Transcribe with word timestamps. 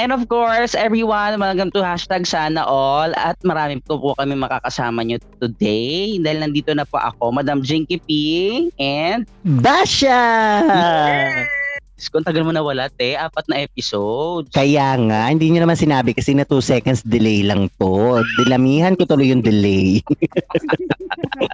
And 0.00 0.16
of 0.16 0.32
course, 0.32 0.72
everyone, 0.72 1.36
welcome 1.36 1.68
to 1.76 1.84
hashtag 1.84 2.24
sana 2.24 2.64
all. 2.64 3.12
At 3.20 3.36
marami 3.44 3.84
po 3.84 4.00
po 4.00 4.16
kami 4.16 4.32
makakasama 4.32 5.04
nyo 5.04 5.20
today. 5.36 6.16
Dahil 6.16 6.40
nandito 6.40 6.72
na 6.72 6.88
po 6.88 6.96
ako, 6.96 7.36
Madam 7.36 7.60
Jinky 7.60 8.00
P. 8.00 8.08
And 8.80 9.28
Basha! 9.60 10.24
Diyos 12.00 12.08
ko, 12.08 12.16
ang 12.16 12.24
tagal 12.24 12.48
mo 12.48 12.52
nawala, 12.56 12.88
te. 12.88 13.12
Apat 13.12 13.44
na 13.52 13.60
episode. 13.60 14.48
Kaya 14.56 14.96
nga, 15.04 15.28
hindi 15.28 15.52
nyo 15.52 15.68
naman 15.68 15.76
sinabi 15.76 16.16
kasi 16.16 16.32
na 16.32 16.48
2 16.48 16.64
seconds 16.64 17.04
delay 17.04 17.44
lang 17.44 17.68
to. 17.76 18.24
Dilamihan 18.40 18.96
ko 18.96 19.04
tuloy 19.04 19.28
yung 19.28 19.44
delay. 19.44 20.00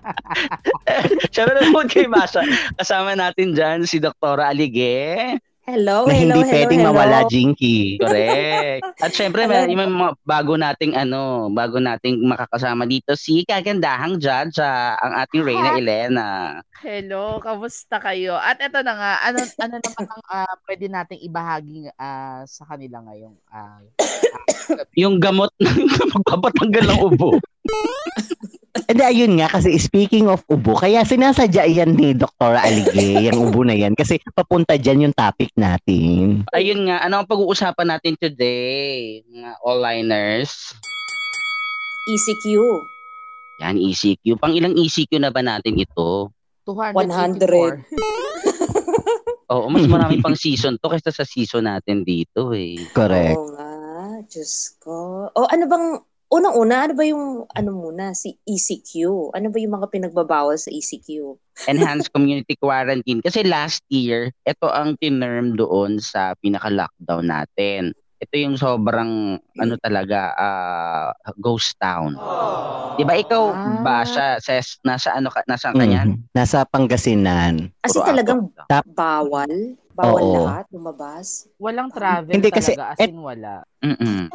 Siyempre 1.35 1.67
po 1.75 1.83
kay 1.91 2.07
Basha. 2.07 2.47
Kasama 2.79 3.19
natin 3.19 3.59
dyan 3.59 3.91
si 3.91 3.99
Dr. 3.99 4.39
Alige. 4.39 5.35
Hello, 5.67 6.07
na 6.07 6.15
hello, 6.15 6.39
hindi 6.39 6.41
hello, 6.47 6.55
pwedeng 6.55 6.79
hello. 6.87 6.95
mawala, 6.95 7.19
Jinky. 7.27 7.99
Correct. 7.99 8.87
At 9.03 9.11
syempre, 9.11 9.51
may, 9.51 9.67
may 9.75 9.91
mga 9.91 10.15
bago 10.23 10.55
nating 10.55 10.95
ano, 10.95 11.51
bago 11.51 11.83
nating 11.83 12.23
makakasama 12.23 12.87
dito 12.87 13.19
si 13.19 13.43
kagandahang 13.43 14.23
Jaja, 14.23 14.95
ang 14.95 15.27
ating 15.27 15.43
Reyna 15.43 15.75
Elena. 15.75 16.29
Hello, 16.79 17.43
kamusta 17.43 17.99
kayo? 17.99 18.39
At 18.39 18.63
ito 18.63 18.79
na 18.87 18.95
nga, 18.95 19.13
ano 19.27 19.43
ano 19.43 19.75
naman 19.83 20.07
ang 20.07 20.23
ah, 20.31 20.55
pwede 20.71 20.87
nating 20.87 21.21
ibahagi 21.27 21.91
ah, 21.99 22.47
sa 22.47 22.63
kanila 22.71 23.03
ngayong 23.03 23.35
ah, 23.51 23.83
Yung 24.95 25.19
gamot 25.19 25.51
na 25.59 25.75
magpapatanggal 26.15 26.95
ng 26.95 27.01
ubo. 27.11 27.43
Hindi, 28.85 29.03
ayun 29.03 29.33
nga, 29.41 29.49
kasi 29.49 29.81
speaking 29.81 30.29
of 30.29 30.45
ubo, 30.53 30.77
kaya 30.77 31.01
sinasadya 31.01 31.65
yan 31.65 31.97
ni 31.97 32.13
Dr. 32.13 32.53
Alige, 32.61 33.17
yung 33.33 33.49
ubo 33.49 33.65
na 33.65 33.73
yan, 33.73 33.97
kasi 33.97 34.21
papunta 34.37 34.77
dyan 34.77 35.09
yung 35.09 35.17
topic 35.17 35.49
natin. 35.57 36.45
Ayun 36.53 36.93
nga, 36.93 37.01
ano 37.01 37.25
ang 37.25 37.29
pag-uusapan 37.31 37.97
natin 37.97 38.15
today, 38.21 39.25
mga 39.33 39.51
all-liners? 39.65 40.77
ECQ. 42.07 42.61
Yan, 43.65 43.81
ECQ. 43.81 44.37
Pang 44.37 44.53
ilang 44.53 44.77
ECQ 44.77 45.17
na 45.17 45.33
ba 45.33 45.41
natin 45.41 45.81
ito? 45.81 46.31
284. 46.69 47.89
Oo, 49.47 49.67
mas 49.71 49.87
marami 49.87 50.19
pang 50.25 50.35
season 50.35 50.77
to 50.77 50.91
kaysa 50.91 51.15
sa 51.15 51.25
season 51.25 51.71
natin 51.71 52.03
dito 52.03 52.51
eh. 52.53 52.77
Correct. 52.93 53.39
Oo 53.39 53.55
nga. 53.55 53.71
Diyos 54.27 54.75
ko. 54.83 55.31
O 55.31 55.47
ano 55.47 55.65
bang, 55.71 55.87
unang-una, 56.29 56.87
ano 56.87 56.93
ba 56.95 57.05
yung, 57.07 57.47
ano 57.47 57.71
muna, 57.73 58.13
si 58.13 58.35
ECQ? 58.43 59.31
Ano 59.33 59.47
ba 59.51 59.59
yung 59.63 59.75
mga 59.79 59.89
pinagbabawal 59.91 60.59
sa 60.59 60.71
E 60.71 60.83
ECQ? 60.83 61.39
Enhanced 61.71 62.13
Community 62.13 62.59
Quarantine. 62.59 63.23
Kasi 63.23 63.47
last 63.47 63.81
year, 63.89 64.35
ito 64.45 64.67
ang 64.69 64.99
tinerm 64.99 65.57
doon 65.57 66.03
sa 66.03 66.35
pinaka-lockdown 66.43 67.25
natin. 67.25 67.95
Ito 68.17 68.35
yung 68.37 68.57
sobrang, 68.57 69.37
ano 69.57 69.75
talaga, 69.81 70.33
ah, 70.37 71.11
ghost 71.37 71.77
town. 71.79 72.17
Di 72.97 73.05
ba 73.05 73.13
ikaw, 73.13 73.53
Ah. 73.53 73.81
Basha, 73.85 74.27
ses, 74.41 74.81
nasa 74.81 75.13
ano 75.13 75.29
ka, 75.29 75.45
nasaan 75.45 75.77
ka 75.77 75.85
niyan? 75.85 76.09
Mhm. 76.17 76.33
Nasa 76.33 76.65
Pangasinan. 76.65 77.69
As 77.85 77.93
in 77.93 78.01
Puro 78.01 78.09
talagang 78.09 78.41
ako. 78.49 78.65
Tap- 78.73 78.89
bawal? 78.89 79.53
Bawal 79.93 80.23
Oo. 80.25 80.45
lahat 80.49 80.67
lumabas? 80.73 81.45
Walang 81.57 81.89
travel 81.93 82.33
Hindi, 82.33 82.49
kasi 82.49 82.73
talaga, 82.73 82.97
as 82.97 83.01
et- 83.05 83.13
in 83.13 83.21
wala. 83.21 83.65
Mm-mm. 83.85 84.29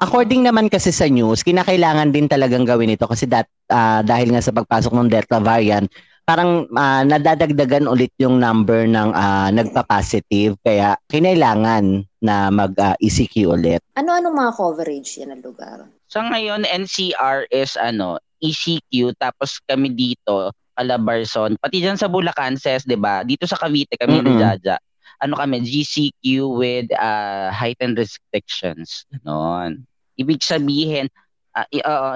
According 0.00 0.46
naman 0.46 0.72
kasi 0.72 0.94
sa 0.94 1.10
news, 1.10 1.44
kinakailangan 1.44 2.14
din 2.14 2.30
talagang 2.30 2.64
gawin 2.64 2.94
ito 2.94 3.04
kasi 3.04 3.28
dat, 3.28 3.50
ah, 3.68 4.00
dahil 4.00 4.32
nga 4.32 4.40
sa 4.40 4.54
pagpasok 4.54 4.92
ng 4.94 5.08
Delta 5.12 5.42
variant, 5.42 5.90
parang 6.22 6.70
ah, 6.78 7.02
nadadagdagan 7.02 7.90
ulit 7.90 8.14
yung 8.16 8.38
number 8.38 8.86
ng 8.86 9.10
ah, 9.12 9.50
nagpa-positive 9.50 10.56
kaya 10.62 10.94
kinailangan 11.10 12.06
na 12.22 12.48
mag-ECQ 12.54 13.50
ulit. 13.50 13.82
Ano-ano 13.98 14.30
mga 14.30 14.52
coverage 14.54 15.18
yan 15.18 15.34
ang 15.34 15.42
lugar? 15.42 15.90
Sa 16.06 16.22
ngayon, 16.22 16.62
NCR 16.64 17.50
is 17.50 17.74
ano, 17.74 18.22
ECQ, 18.38 19.16
tapos 19.18 19.58
kami 19.64 19.90
dito, 19.90 20.54
Calabarzon, 20.72 21.60
pati 21.60 21.84
dyan 21.84 22.00
sa 22.00 22.08
Bulacan, 22.08 22.56
says, 22.56 22.82
di 22.88 22.96
ba? 22.96 23.22
Dito 23.22 23.44
sa 23.44 23.60
Cavite 23.60 23.94
kami 24.00 24.24
ni. 24.24 24.40
Jaja. 24.40 24.80
Ano 25.22 25.38
kami, 25.38 25.62
GCQ 25.62 26.50
with 26.58 26.90
uh, 26.98 27.54
heightened 27.54 27.94
restrictions. 27.94 29.06
Ganon. 29.14 29.86
Ibig 30.18 30.42
sabihin, 30.42 31.06
ah, 31.54 31.66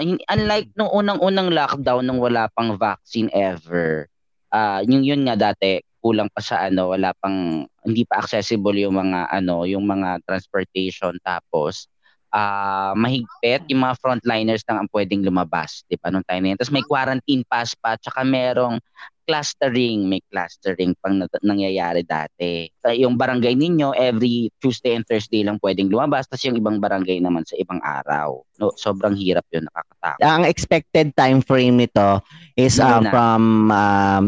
hin- 0.03 0.23
unlike 0.27 0.75
nung 0.75 0.91
unang-unang 0.91 1.55
lockdown 1.55 2.03
nung 2.03 2.19
wala 2.19 2.51
pang 2.53 2.75
vaccine 2.75 3.31
ever, 3.31 4.11
ah 4.51 4.83
yung 4.83 5.07
yun 5.07 5.23
nga 5.25 5.39
dati, 5.39 5.81
kulang 6.07 6.31
pa 6.31 6.39
sa 6.39 6.67
ano, 6.71 6.95
wala 6.95 7.11
pang, 7.19 7.67
hindi 7.83 8.03
pa 8.07 8.23
accessible 8.23 8.79
yung 8.79 8.95
mga, 8.95 9.27
ano, 9.31 9.67
yung 9.67 9.83
mga 9.83 10.23
transportation. 10.23 11.19
Tapos, 11.23 11.91
ah 12.35 12.93
mahigpit, 12.97 13.67
yung 13.71 13.87
mga 13.87 13.99
frontliners 14.03 14.63
lang 14.67 14.83
ang 14.85 14.91
pwedeng 14.91 15.23
lumabas, 15.23 15.87
di 15.87 15.99
ba, 15.99 16.11
nung 16.11 16.27
time 16.27 16.43
na 16.43 16.49
yun. 16.55 16.59
Tapos 16.59 16.75
may 16.75 16.85
quarantine 16.85 17.43
pass 17.47 17.73
pa, 17.79 17.95
tsaka 17.99 18.27
merong 18.27 18.79
clustering, 19.27 20.07
may 20.07 20.23
clustering 20.31 20.95
pang 21.03 21.19
nangyayari 21.43 22.07
dati. 22.07 22.71
Sa 22.79 22.95
yung 22.95 23.19
barangay 23.19 23.59
ninyo, 23.59 23.91
every 23.99 24.55
Tuesday 24.63 24.95
and 24.95 25.03
Thursday 25.03 25.43
lang 25.43 25.59
pwedeng 25.59 25.91
lumabas, 25.91 26.31
tapos 26.31 26.47
yung 26.47 26.57
ibang 26.57 26.79
barangay 26.79 27.19
naman 27.19 27.43
sa 27.43 27.59
ibang 27.59 27.83
araw. 27.83 28.39
No, 28.63 28.71
sobrang 28.79 29.19
hirap 29.19 29.45
yun, 29.51 29.67
nakakatakot. 29.67 30.23
Ang 30.23 30.47
expected 30.47 31.11
time 31.19 31.43
frame 31.43 31.75
nito 31.75 32.23
is 32.55 32.79
um, 32.79 33.03
na. 33.03 33.11
from 33.11 33.43
um, 33.75 34.25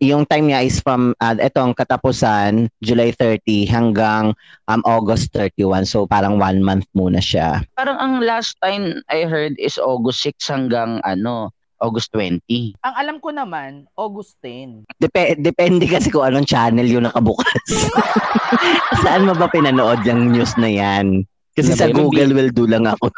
yung 0.00 0.28
time 0.28 0.52
niya 0.52 0.60
is 0.64 0.80
from 0.84 1.16
uh, 1.24 1.36
itong 1.40 1.72
katapusan 1.72 2.68
July 2.84 3.12
30 3.16 3.64
hanggang 3.68 4.36
um, 4.68 4.80
August 4.84 5.32
31 5.32 5.88
so 5.88 6.04
parang 6.04 6.36
one 6.36 6.60
month 6.60 6.84
muna 6.92 7.20
siya 7.20 7.64
Parang 7.76 7.96
ang 7.96 8.20
last 8.20 8.56
time 8.60 9.00
I 9.08 9.24
heard 9.24 9.56
is 9.56 9.80
August 9.80 10.24
6 10.24 10.52
hanggang 10.52 11.00
ano, 11.04 11.52
August 11.76 12.12
20. 12.16 12.40
Ang 12.80 12.94
alam 12.96 13.16
ko 13.20 13.28
naman, 13.32 13.84
August 14.00 14.40
10. 14.40 14.88
Dep- 14.96 15.40
depende 15.40 15.84
kasi 15.94 16.08
kung 16.08 16.24
anong 16.24 16.48
channel 16.48 16.88
yung 16.88 17.04
nakabukas 17.04 17.52
saan 19.04 19.28
mo 19.28 19.36
ba 19.36 19.50
pinanood 19.50 20.00
yung 20.08 20.32
news 20.32 20.56
na 20.56 20.70
yan 20.70 21.28
kasi 21.56 21.72
Ano 21.72 21.80
sa? 21.80 21.88
Google 21.90 22.30
will 22.30 22.52
do 22.52 22.68
lang 22.68 22.84
ako 22.84 23.08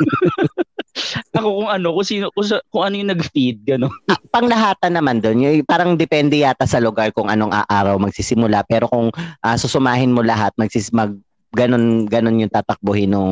Ako 1.30 1.62
kung 1.62 1.70
ano, 1.70 1.94
kung 1.94 2.02
sino, 2.02 2.26
kung, 2.32 2.42
kung 2.70 2.82
ano 2.82 2.94
yung 2.96 3.10
nag-feed, 3.12 3.62
gano'n. 3.62 3.92
panglahatan 4.30 4.92
naman 4.92 5.22
doon 5.22 5.38
yung 5.40 5.62
parang 5.62 5.94
depende 5.94 6.42
yata 6.42 6.66
sa 6.66 6.82
lugar 6.82 7.10
kung 7.10 7.26
anong 7.26 7.54
araw 7.64 7.98
magsisimula 7.98 8.62
pero 8.64 8.86
kung 8.86 9.14
ah, 9.38 9.54
susumahin 9.54 10.10
mo 10.10 10.22
lahat 10.22 10.50
magsis 10.54 10.90
mag 10.90 11.14
ganon 11.50 12.04
ganon 12.04 12.38
yung 12.38 12.50
tatakbuhin 12.50 13.08
ng 13.08 13.30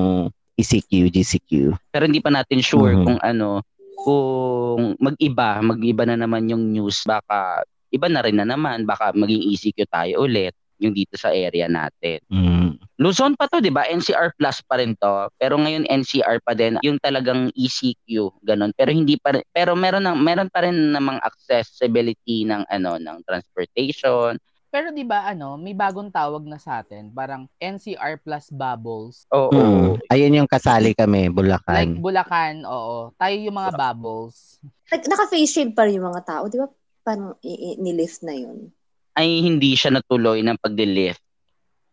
ECQ 0.55 1.11
GCQ 1.11 1.51
Pero 1.91 2.07
hindi 2.07 2.19
pa 2.19 2.31
natin 2.31 2.61
sure 2.61 2.95
Mhm. 2.95 3.05
kung 3.05 3.19
ano, 3.21 3.61
kung 3.99 4.95
mag-iba, 4.97 5.59
mag-iba 5.61 6.07
na 6.07 6.17
naman 6.17 6.47
yung 6.47 6.71
news, 6.71 7.03
baka 7.03 7.61
iba 7.91 8.07
na 8.07 8.23
rin 8.23 8.37
na 8.37 8.47
naman, 8.47 8.83
baka 8.83 9.11
maging 9.11 9.43
ECQ 9.51 9.79
tayo 9.85 10.23
ulit 10.23 10.55
yung 10.79 10.93
dito 10.93 11.17
sa 11.17 11.29
area 11.29 11.67
natin. 11.67 12.23
mm. 12.31 12.86
Luzon 12.97 13.37
pa 13.37 13.45
to, 13.45 13.61
'di 13.61 13.69
ba? 13.69 13.85
NCR 13.85 14.33
plus 14.41 14.65
pa 14.65 14.81
rin 14.81 14.97
to. 14.97 15.29
Pero 15.37 15.61
ngayon 15.61 15.85
NCR 15.85 16.41
pa 16.41 16.57
din 16.57 16.81
yung 16.81 16.97
talagang 16.97 17.53
ECQ, 17.53 18.33
ganun. 18.41 18.73
Pero 18.73 18.89
hindi 18.89 19.21
pa 19.21 19.37
rin, 19.37 19.45
pero 19.53 19.77
meron 19.77 20.09
ng 20.09 20.17
meron 20.17 20.49
pa 20.49 20.65
rin 20.65 20.97
namang 20.97 21.21
accessibility 21.21 22.49
ng 22.49 22.65
ano 22.73 22.97
ng 22.97 23.21
transportation. 23.29 24.41
Pero 24.73 24.93
'di 24.97 25.05
ba 25.05 25.29
ano, 25.29 25.61
may 25.61 25.77
bagong 25.77 26.09
tawag 26.09 26.49
na 26.49 26.57
sa 26.57 26.81
atin, 26.81 27.13
parang 27.13 27.45
NCR 27.61 28.17
plus 28.25 28.49
bubbles. 28.49 29.29
Oo. 29.29 29.53
Mm. 29.53 30.01
ayun 30.09 30.39
yung 30.45 30.51
kasali 30.51 30.97
kami 30.97 31.29
Like 31.29 31.37
Bulacan 31.37 31.89
Bulacan, 32.01 32.55
oo. 32.65 33.13
Tayo 33.21 33.37
yung 33.37 33.57
mga 33.57 33.77
bubbles. 33.77 34.57
Nag- 34.89 35.09
Naka-face 35.09 35.53
shield 35.53 35.73
pa 35.77 35.85
rin 35.85 36.01
yung 36.01 36.09
mga 36.09 36.25
tao, 36.25 36.49
di 36.49 36.57
ba? 36.57 36.69
Parang 37.05 37.37
i- 37.45 37.77
i- 37.77 37.79
nilift 37.79 38.25
na 38.25 38.35
yun. 38.35 38.73
Ay 39.17 39.45
hindi 39.45 39.77
siya 39.77 39.93
natuloy 39.93 40.41
ng 40.41 40.59
pag-lift 40.61 41.21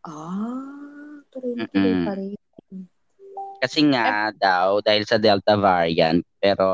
Ah, 0.03 0.72
tuloy-tuloy 1.33 1.67
Mm-mm. 1.73 2.05
pa 2.05 2.13
rin. 2.15 2.33
kasi 3.63 3.79
nga 3.89 4.27
daw 4.35 4.83
dahil 4.83 5.07
sa 5.07 5.15
Delta 5.15 5.55
variant. 5.55 6.19
Pero 6.37 6.67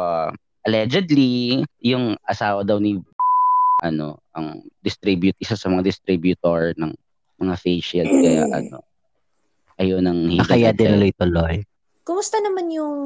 allegedly 0.65 1.61
yung 1.79 2.17
asawa 2.25 2.65
daw 2.65 2.81
ni 2.81 2.97
ano 3.79 4.19
ang 4.35 4.59
distribute 4.83 5.37
isa 5.39 5.55
sa 5.55 5.71
mga 5.71 5.87
distributor 5.87 6.75
ng 6.75 6.91
mga 7.39 7.55
face 7.55 7.85
shield 7.85 8.11
kaya 8.11 8.43
ano 8.51 8.83
ayun 9.79 10.03
ang 10.03 10.19
Ah, 10.35 10.49
kaya 10.49 10.75
tinuloy-tuloy 10.75 11.63
Kumusta 12.03 12.41
naman 12.41 12.67
yung 12.73 12.97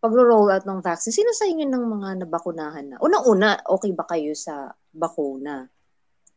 pagro-roll 0.00 0.48
out 0.48 0.64
ng 0.64 0.80
vaccine? 0.80 1.12
Sino 1.12 1.28
sa 1.36 1.44
inyo 1.44 1.68
ng 1.68 1.84
mga 1.92 2.08
nabakunahan 2.24 2.86
na? 2.88 2.96
Unang-una, 3.04 3.60
okay 3.68 3.92
ba 3.92 4.08
kayo 4.08 4.32
sa 4.32 4.72
bakuna? 4.88 5.68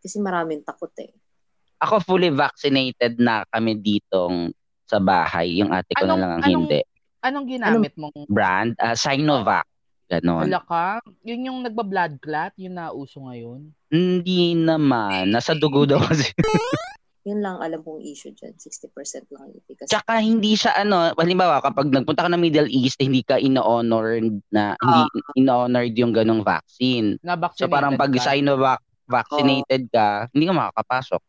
Kasi 0.03 0.19
maraming 0.19 0.67
takot 0.67 0.91
eh. 0.99 1.15
Ako 1.83 1.99
fully 2.01 2.31
vaccinated 2.31 3.19
na 3.19 3.43
kami 3.45 3.75
ditong 3.75 4.55
sa 4.83 4.97
bahay. 4.97 5.59
Yung 5.59 5.69
ate 5.69 5.91
ko 5.93 6.03
na 6.03 6.07
Anong- 6.07 6.21
lang 6.21 6.31
ang 6.31 6.41
anong- 6.41 6.55
hindi. 6.63 6.81
Anong 7.19 7.47
ginamit 7.47 7.93
mong 7.95 8.17
Brand, 8.27 8.71
ah, 8.79 8.95
Sinovac. 8.95 9.67
Ganon. 10.11 10.45
wala 10.45 10.61
ka? 10.61 10.99
Yun 11.23 11.47
yung 11.47 11.59
nagba-blood 11.63 12.19
clot, 12.19 12.53
yung 12.59 12.75
nauso 12.75 13.23
ngayon. 13.23 13.71
Hindi 13.87 14.53
naman. 14.53 15.31
Nasa 15.31 15.55
dugo 15.55 15.87
daw 15.87 15.97
kasi. 16.05 16.29
Yun 17.23 17.39
lang 17.39 17.57
alam 17.57 17.79
kong 17.79 18.03
issue 18.03 18.35
dyan. 18.35 18.51
60% 18.53 18.91
lang 19.31 19.47
yung 19.47 19.57
efficacy. 19.57 19.89
Tsaka 19.89 20.19
hindi 20.19 20.59
siya 20.59 20.75
ano, 20.75 21.15
halimbawa 21.15 21.63
kapag 21.63 21.87
nagpunta 21.87 22.27
ka 22.27 22.29
ng 22.29 22.43
Middle 22.43 22.67
East, 22.67 22.99
hindi 22.99 23.23
ka 23.23 23.39
ino-honor 23.39 24.19
na 24.51 24.75
hindi 24.75 25.01
ino-honored 25.39 25.95
yung 25.95 26.11
ganong 26.11 26.43
vaccine. 26.43 27.15
Na 27.23 27.39
So 27.55 27.71
parang 27.71 27.95
pag 27.95 28.11
ka. 28.11 28.19
Sinovac 28.21 28.83
vaccinated 29.07 29.87
ka, 29.87 30.27
hindi 30.35 30.45
ka 30.45 30.53
makakapasok. 30.53 31.21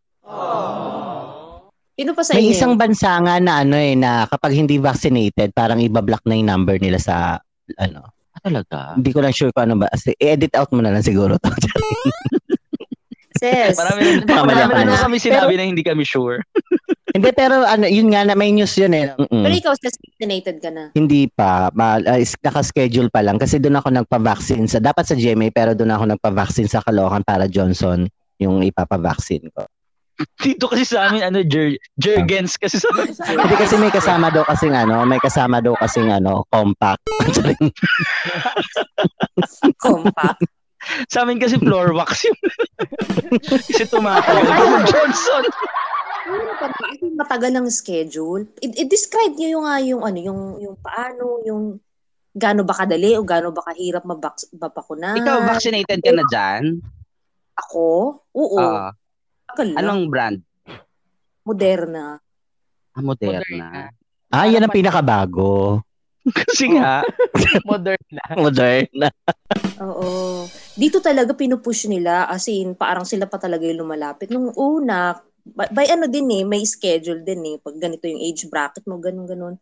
Sino 1.94 2.10
pa 2.10 2.22
sa 2.26 2.34
May 2.34 2.48
inyo? 2.48 2.52
isang 2.52 2.74
bansa 2.74 3.22
nga 3.22 3.38
na 3.38 3.62
ano 3.62 3.78
eh, 3.78 3.94
na 3.94 4.26
kapag 4.26 4.50
hindi 4.52 4.82
vaccinated, 4.82 5.54
parang 5.54 5.78
ibablock 5.78 6.26
na 6.26 6.34
yung 6.34 6.50
number 6.50 6.76
nila 6.82 6.98
sa, 6.98 7.38
ano, 7.78 8.10
Ah, 8.34 8.42
talaga? 8.42 8.98
hindi 8.98 9.14
ko 9.14 9.22
lang 9.22 9.30
sure 9.30 9.54
kung 9.54 9.70
ano 9.70 9.78
ba. 9.78 9.86
I-edit 10.18 10.58
out 10.58 10.74
mo 10.74 10.82
na 10.82 10.90
lang 10.90 11.06
siguro 11.06 11.38
to. 11.38 11.46
Sis. 13.38 13.78
Marami, 13.78 14.26
Tama 14.26 14.46
marami 14.46 14.72
yan. 14.74 14.86
na 14.90 14.98
kami 14.98 15.16
sinabi 15.18 15.54
na 15.54 15.64
hindi 15.64 15.82
kami 15.82 16.02
sure. 16.02 16.42
hindi, 17.14 17.30
pero 17.30 17.62
ano, 17.62 17.86
yun 17.86 18.10
nga 18.10 18.26
na 18.26 18.34
may 18.34 18.50
news 18.50 18.74
yun 18.74 18.90
eh. 18.90 19.14
Mm-mm. 19.14 19.42
Pero 19.42 19.54
ikaw, 19.54 19.72
sis, 19.74 19.94
vaccinated 19.94 20.58
ka 20.58 20.70
na. 20.70 20.90
Hindi 20.94 21.26
pa. 21.28 21.70
Ma, 21.70 21.98
uh, 21.98 22.18
is- 22.18 22.38
naka-schedule 22.38 23.06
pa 23.06 23.22
lang. 23.22 23.38
Kasi 23.38 23.58
doon 23.58 23.78
ako 23.78 23.90
nagpa-vaccine. 23.92 24.66
Sa, 24.66 24.78
dapat 24.78 25.06
sa 25.06 25.14
GMA, 25.14 25.50
pero 25.50 25.74
doon 25.74 25.94
ako 25.94 26.04
nagpa-vaccine 26.10 26.66
sa 26.66 26.82
Caloocan 26.82 27.22
para 27.22 27.46
Johnson 27.46 28.06
yung 28.38 28.62
ipapa-vaccine 28.62 29.46
ko. 29.50 29.62
Dito 30.38 30.70
kasi 30.70 30.86
sa 30.86 31.10
amin, 31.10 31.26
ano, 31.26 31.42
jer- 31.42 31.74
Jergens 31.98 32.54
kasi 32.54 32.78
sa 32.78 32.86
Hindi 32.94 33.58
kasi 33.58 33.74
may 33.74 33.90
kasama 33.90 34.30
daw 34.30 34.46
kasing 34.46 34.70
ano, 34.70 35.02
may 35.02 35.18
kasama 35.18 35.58
daw 35.58 35.74
kasing 35.74 36.06
ano, 36.06 36.46
compact. 36.54 37.02
Compact. 39.82 40.42
Sa 41.08 41.24
amin 41.24 41.40
kasi 41.40 41.56
floor 41.56 41.96
wax 41.96 42.28
yung 42.28 42.38
kasi 43.72 43.84
tumatagal 43.88 44.44
yung 44.44 44.84
Johnson. 44.84 45.44
Ano 46.24 46.52
pa 46.56 46.66
ba? 46.68 46.84
Kasi 46.92 47.04
matagal 47.16 47.50
ng 47.52 47.66
schedule. 47.68 48.44
I- 48.60 48.84
I-describe 48.84 49.34
niyo 49.34 49.60
yung, 49.60 49.64
nga 49.64 49.76
yung, 49.80 50.02
ano, 50.04 50.18
yung, 50.20 50.40
yung 50.60 50.76
paano, 50.78 51.40
yung 51.44 51.62
gaano 52.34 52.62
ba 52.62 52.74
kadali 52.74 53.16
o 53.16 53.24
gaano 53.24 53.50
ba 53.50 53.64
kahirap 53.66 54.04
mabak- 54.04 54.48
mabakunan. 54.52 55.16
Ikaw, 55.16 55.36
vaccinated 55.48 56.00
ka 56.00 56.12
na 56.12 56.24
dyan? 56.28 56.62
Ako? 57.54 57.86
Oo. 58.34 58.60
Ah, 58.60 58.92
Lang. 59.62 59.78
anong 59.78 60.02
brand? 60.10 60.38
Moderna. 61.44 62.18
Ah, 62.94 63.02
Moderna. 63.04 63.92
ah, 64.32 64.46
yan 64.48 64.64
ang 64.64 64.74
pinakabago. 64.74 65.84
Kasi 66.38 66.72
nga, 66.72 67.04
Modern 67.68 68.06
na. 68.08 68.24
Moderna. 68.42 69.08
Oo. 69.84 70.46
Dito 70.74 70.98
talaga 71.04 71.36
pinupush 71.36 71.86
nila 71.90 72.24
as 72.30 72.48
in 72.48 72.72
parang 72.72 73.04
sila 73.04 73.28
pa 73.28 73.36
talaga 73.36 73.68
yung 73.68 73.84
lumalapit. 73.84 74.32
Nung 74.32 74.54
una, 74.56 75.12
by, 75.44 75.68
by 75.68 75.86
ano 75.92 76.08
din 76.08 76.30
eh, 76.32 76.44
may 76.48 76.64
schedule 76.64 77.20
din 77.20 77.44
eh. 77.44 77.56
Pag 77.60 77.76
ganito 77.76 78.08
yung 78.08 78.22
age 78.22 78.48
bracket 78.48 78.88
mo, 78.88 78.96
ganun 78.96 79.28
ganun. 79.28 79.54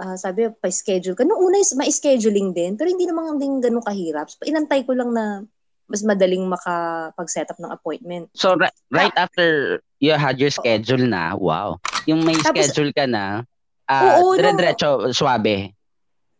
Ah, 0.00 0.16
sabi, 0.16 0.48
pa 0.48 0.72
schedule 0.72 1.12
ka. 1.14 1.22
Nung 1.28 1.38
una 1.38 1.60
is 1.60 1.76
may 1.76 1.92
scheduling 1.92 2.56
din, 2.56 2.74
pero 2.74 2.88
hindi 2.88 3.04
naman 3.04 3.36
din 3.36 3.60
ganun 3.60 3.84
kahirap. 3.84 4.32
So, 4.32 4.42
inantay 4.48 4.88
ko 4.88 4.96
lang 4.96 5.12
na 5.12 5.44
mas 5.90 6.06
madaling 6.06 6.46
makapag-set 6.46 7.50
up 7.50 7.58
ng 7.58 7.74
appointment. 7.74 8.30
so 8.32 8.54
ri- 8.54 8.70
right 8.94 9.12
after 9.18 9.78
you 9.98 10.14
had 10.14 10.38
your 10.38 10.48
schedule 10.48 11.02
na, 11.02 11.34
wow. 11.34 11.76
Yung 12.06 12.22
may 12.22 12.38
Tapos- 12.38 12.70
schedule 12.70 12.94
ka 12.94 13.04
na, 13.04 13.42
ah 13.84 14.22
Oo, 14.22 14.32
nung- 14.32 14.38
dire-diretso, 14.38 15.10
suwabe. 15.10 15.74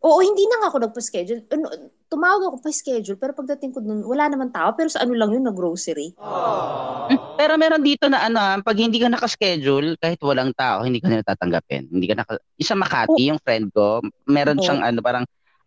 Oo, 0.01 0.17
hindi 0.17 0.49
na 0.49 0.65
nga 0.65 0.67
ako 0.73 0.77
nagpa-schedule. 0.81 1.45
Ano, 1.53 1.69
tumawag 2.09 2.41
ako 2.49 2.57
pa 2.57 2.73
schedule, 2.73 3.21
pero 3.21 3.37
pagdating 3.37 3.69
ko 3.69 3.85
dun, 3.85 4.01
wala 4.01 4.33
naman 4.33 4.49
tao. 4.49 4.73
Pero 4.73 4.89
sa 4.89 5.05
ano 5.05 5.13
lang 5.13 5.29
yun, 5.29 5.45
na 5.45 5.53
grocery. 5.53 6.17
Pero 7.37 7.53
meron 7.53 7.85
dito 7.85 8.09
na 8.09 8.25
ano, 8.25 8.41
ah, 8.41 8.57
pag 8.65 8.81
hindi 8.81 8.97
ka 8.97 9.13
naka-schedule, 9.13 10.01
kahit 10.01 10.17
walang 10.25 10.57
tao, 10.57 10.81
hindi 10.81 10.97
ka 10.97 11.05
nila 11.05 11.21
tatanggapin. 11.21 11.85
Hindi 11.85 12.09
ka 12.09 12.15
naka... 12.17 12.41
Isa 12.57 12.73
Makati, 12.73 13.29
yung 13.29 13.37
friend 13.45 13.69
ko, 13.77 14.01
meron 14.25 14.57
Oo. 14.57 14.65
siyang 14.65 14.81
ano, 14.81 15.05
parang, 15.05 15.21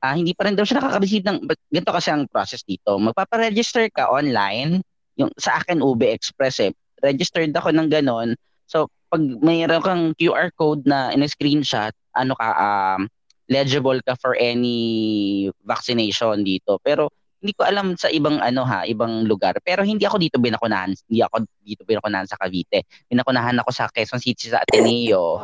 ah, 0.05 0.12
hindi 0.12 0.37
pa 0.37 0.45
rin 0.45 0.53
daw 0.53 0.69
siya 0.69 0.85
nakaka-receive 0.85 1.25
ng, 1.25 1.39
ganito 1.49 1.91
kasi 1.91 2.12
ang 2.12 2.29
process 2.29 2.61
dito. 2.61 3.01
Magpaparegister 3.01 3.89
ka 3.89 4.12
online, 4.12 4.85
yung 5.17 5.33
sa 5.41 5.56
akin 5.65 5.81
UB 5.81 6.05
Express 6.05 6.61
eh, 6.61 6.77
registered 7.01 7.56
ako 7.56 7.73
ng 7.73 7.89
ganon. 7.89 8.37
So, 8.69 8.93
pag 9.09 9.25
mayroon 9.41 9.81
kang 9.81 10.05
QR 10.21 10.53
code 10.53 10.85
na 10.85 11.09
in-screenshot, 11.17 11.97
ano 12.12 12.37
ka, 12.37 12.49
um, 12.53 13.09
legible 13.49 14.01
ka 14.05 14.12
for 14.21 14.37
any 14.37 15.49
vaccination 15.65 16.45
dito. 16.45 16.77
Pero, 16.85 17.09
hindi 17.44 17.52
ko 17.52 17.69
alam 17.69 17.93
sa 17.93 18.08
ibang 18.08 18.41
ano 18.41 18.64
ha, 18.64 18.88
ibang 18.88 19.29
lugar. 19.29 19.61
Pero 19.61 19.85
hindi 19.85 20.08
ako 20.08 20.17
dito 20.17 20.41
binakunahan. 20.41 20.96
Hindi 20.96 21.20
ako 21.20 21.44
dito 21.61 21.85
binakunahan 21.85 22.25
sa 22.25 22.41
Cavite. 22.41 22.88
Binakunahan 23.05 23.61
ako 23.61 23.69
sa 23.69 23.85
Quezon 23.93 24.17
City 24.17 24.49
sa 24.49 24.64
Ateneo. 24.64 25.37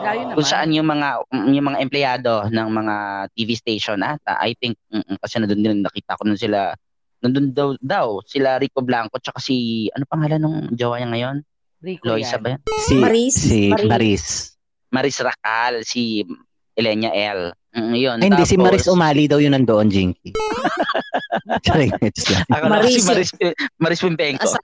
Layo 0.00 0.20
naman. 0.24 0.40
kung 0.40 0.48
saan 0.48 0.72
yung 0.72 0.88
mga 0.88 1.08
yung 1.52 1.66
mga 1.68 1.78
empleyado 1.84 2.48
ng 2.48 2.68
mga 2.72 2.94
TV 3.36 3.60
station 3.60 4.00
ata. 4.00 4.40
I 4.40 4.56
think 4.56 4.80
mm, 4.88 5.04
mm, 5.04 5.16
kasi 5.20 5.36
nandun 5.36 5.60
din 5.60 5.84
nakita 5.84 6.16
ko 6.16 6.24
nun 6.24 6.40
sila 6.40 6.72
nandun 7.20 7.52
daw, 7.52 7.76
daw 7.76 8.24
sila 8.24 8.56
Rico 8.56 8.80
Blanco 8.80 9.20
tsaka 9.20 9.36
si 9.36 9.88
ano 9.92 10.08
pangalan 10.08 10.40
ng 10.40 10.56
jowa 10.72 10.96
niya 10.96 11.12
ngayon? 11.12 11.36
Rico 11.84 12.08
Loisa 12.08 12.40
yan. 12.40 12.40
ba 12.40 12.48
yan? 12.56 12.60
Si, 12.88 12.94
Maris, 12.96 13.36
si 13.36 13.60
Maris. 13.68 13.88
Maris. 13.92 14.24
Maris 14.88 15.16
Racal, 15.20 15.84
si 15.84 16.24
Elenia 16.72 17.12
L. 17.12 17.52
Mm, 17.74 17.94
yun. 17.98 18.16
Ay, 18.22 18.30
hindi, 18.30 18.44
si 18.46 18.54
Maris 18.54 18.86
Umali 18.86 19.26
daw 19.26 19.42
yun 19.42 19.50
nandoon, 19.52 19.90
Jinky. 19.90 20.30
Sorry, 21.66 21.90
it's 22.06 22.22
lang. 22.30 22.46
Ako 22.54 22.64
Maris 22.70 22.94
si 22.94 23.02
Maris, 23.02 23.30
Maris 23.82 24.00
Pimpenko. 24.00 24.46
Asa- 24.46 24.62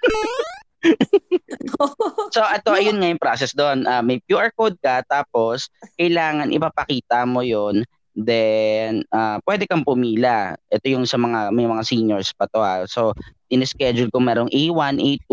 So, 2.32 2.40
ito, 2.46 2.70
ayun 2.72 3.02
nga 3.02 3.10
yung 3.10 3.20
process 3.20 3.52
doon. 3.52 3.84
Ah, 3.84 4.00
may 4.00 4.22
QR 4.24 4.48
code 4.54 4.78
ka, 4.80 5.04
tapos, 5.04 5.68
kailangan 5.98 6.54
ipapakita 6.54 7.26
mo 7.28 7.44
yon 7.44 7.84
Then, 8.16 9.04
ah, 9.12 9.42
pwede 9.44 9.66
kang 9.66 9.84
pumila. 9.84 10.56
Ito 10.70 10.86
yung 10.88 11.04
sa 11.04 11.18
mga, 11.18 11.52
may 11.52 11.66
mga 11.66 11.84
seniors 11.84 12.32
pa 12.32 12.46
to 12.48 12.62
ha. 12.62 12.86
So, 12.86 13.12
in-schedule 13.50 14.08
ko 14.08 14.22
merong 14.22 14.48
A1, 14.48 15.02
A2, 15.02 15.30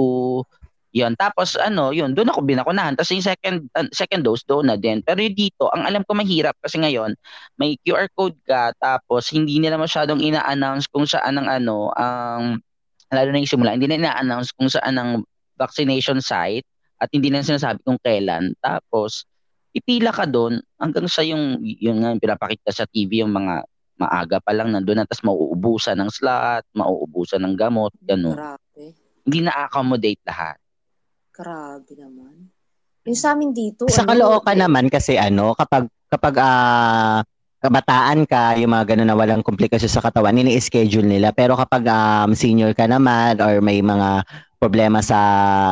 yon 1.03 1.13
Tapos, 1.13 1.53
ano, 1.59 1.94
yun, 1.94 2.17
doon 2.17 2.33
ako 2.33 2.41
binakunahan. 2.44 2.97
Tapos 2.97 3.13
yung 3.13 3.25
second, 3.25 3.69
ah, 3.77 3.88
second 3.94 4.21
dose, 4.25 4.41
doon 4.47 4.73
na 4.73 4.75
din. 4.75 5.05
Pero 5.05 5.21
yung 5.21 5.38
dito, 5.38 5.69
ang 5.69 5.85
alam 5.85 6.01
ko 6.03 6.17
mahirap 6.17 6.57
kasi 6.57 6.81
ngayon, 6.81 7.13
may 7.61 7.77
QR 7.85 8.09
code 8.17 8.38
ka, 8.44 8.73
tapos 8.81 9.29
hindi 9.29 9.61
nila 9.61 9.77
masyadong 9.77 10.19
ina-announce 10.19 10.89
kung 10.89 11.05
saan 11.05 11.38
ang 11.38 11.47
ano, 11.47 11.94
ang, 11.94 12.59
lalo 13.13 13.29
na 13.31 13.39
yung 13.39 13.51
simula, 13.51 13.77
hindi 13.77 13.88
na 13.88 13.97
ina-announce 14.01 14.51
kung 14.57 14.67
saan 14.67 14.97
ang 14.97 15.11
vaccination 15.57 16.21
site 16.21 16.65
at 16.97 17.09
hindi 17.13 17.29
na 17.29 17.45
sinasabi 17.45 17.81
kung 17.85 18.01
kailan. 18.01 18.57
Tapos, 18.61 19.25
ipila 19.77 20.09
ka 20.09 20.25
doon 20.25 20.57
hanggang 20.81 21.06
sa 21.06 21.21
yung, 21.21 21.61
yung 21.61 22.01
nga 22.01 22.13
yung 22.13 22.21
pinapakita 22.21 22.73
sa 22.73 22.89
TV, 22.89 23.21
yung 23.21 23.33
mga 23.33 23.66
maaga 23.97 24.37
pa 24.37 24.54
lang 24.54 24.73
nandun 24.73 25.01
na, 25.01 25.06
tapos 25.09 25.25
mauubusan 25.25 25.97
ng 25.97 26.09
slot, 26.13 26.63
mauubusan 26.77 27.42
ng 27.42 27.57
gamot. 27.57 27.92
Grabe. 28.37 28.94
Hindi 29.25 29.39
na-accommodate 29.44 30.21
lahat. 30.23 30.57
Grabe 31.37 31.94
naman. 31.94 32.49
Yung 33.06 33.19
sa 33.19 33.37
amin 33.37 33.53
dito, 33.53 33.85
Sa 33.94 34.01
ano, 34.01 34.09
Caloocan 34.09 34.57
naman 34.57 34.89
kasi 34.89 35.21
ano, 35.21 35.53
kapag 35.53 35.85
kapag 36.09 36.35
ah, 36.41 37.21
kabataan 37.61 38.25
ka, 38.25 38.57
yung 38.57 38.73
mga 38.73 38.97
ganun 38.97 39.09
na 39.09 39.17
walang 39.17 39.45
komplikasyon 39.45 39.94
sa 39.94 40.01
katawan, 40.01 40.41
ini-schedule 40.41 41.06
nila. 41.06 41.29
Pero 41.31 41.53
kapag 41.53 41.85
um, 41.87 42.33
senior 42.33 42.73
ka 42.73 42.89
naman 42.89 43.37
or 43.37 43.61
may 43.61 43.85
mga 43.85 44.25
problema 44.57 45.06
sa 45.06 45.21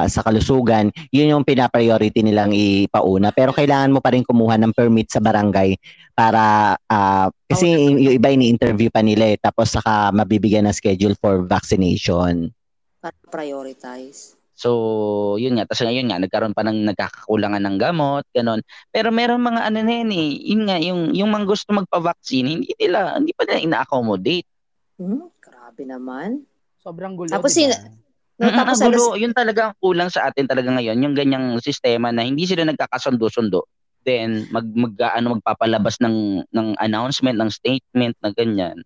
sa 0.06 0.22
kalusugan, 0.22 0.94
yun 1.10 1.34
yung 1.34 1.44
pina-priority 1.44 2.22
nilang 2.22 2.54
ipauna. 2.54 3.34
Pero 3.34 3.50
kailangan 3.50 3.90
mo 3.90 4.00
pa 4.06 4.14
rin 4.14 4.22
kumuha 4.22 4.62
ng 4.62 4.78
permit 4.78 5.10
sa 5.10 5.18
barangay 5.18 5.82
para 6.14 6.78
ah, 6.88 7.28
kasi 7.50 7.74
yung 7.74 8.22
iba 8.22 8.30
ini-interview 8.30 8.94
pa 8.94 9.02
nila 9.02 9.34
eh, 9.34 9.38
tapos 9.42 9.74
saka 9.74 10.14
mabibigyan 10.14 10.70
ng 10.70 10.78
schedule 10.78 11.18
for 11.18 11.42
vaccination. 11.42 12.54
para 13.02 13.18
prioritize. 13.30 14.34
So, 14.56 15.36
yun 15.36 15.60
nga. 15.60 15.68
Tapos 15.68 15.84
ngayon 15.84 16.08
nga, 16.08 16.18
nagkaroon 16.24 16.56
pa 16.56 16.64
ng 16.64 16.88
nagkakakulangan 16.96 17.60
ng 17.60 17.78
gamot, 17.78 18.24
ganon. 18.32 18.64
Pero 18.90 19.12
meron 19.12 19.44
mga 19.44 19.68
ano 19.68 19.80
na 19.84 19.94
yun 20.00 20.12
eh, 20.16 20.30
yun 20.40 20.62
nga, 20.64 20.78
yung, 20.80 21.12
yung 21.12 21.30
mga 21.30 21.46
gusto 21.46 21.76
magpa-vaccine, 21.76 22.48
hindi 22.48 22.72
nila, 22.80 23.20
hindi 23.20 23.36
pa 23.36 23.44
nila 23.44 23.60
ina-accommodate. 23.60 24.48
Hmm, 24.96 25.28
grabe 25.44 25.84
naman. 25.84 26.48
Sobrang 26.80 27.20
gulo, 27.20 27.36
Tapos 27.36 27.52
di 27.52 27.68
ba? 27.68 27.76
sin- 27.76 28.04
No, 28.36 28.52
tapos 28.52 28.84
alas, 28.84 29.00
gulo, 29.00 29.16
yun 29.16 29.32
talaga 29.32 29.72
ang 29.72 29.76
kulang 29.80 30.12
sa 30.12 30.28
atin 30.28 30.44
talaga 30.44 30.68
ngayon, 30.76 31.00
yung 31.00 31.16
ganyang 31.16 31.56
sistema 31.64 32.12
na 32.12 32.28
hindi 32.28 32.44
sila 32.44 32.68
nagkakasundo-sundo. 32.68 33.64
Then 34.04 34.52
mag 34.52 34.68
mag 34.76 34.94
ano 35.18 35.40
magpapalabas 35.40 36.04
ng 36.04 36.44
ng 36.52 36.68
announcement, 36.78 37.40
ng 37.40 37.50
statement 37.50 38.14
na 38.20 38.36
ganyan. 38.36 38.84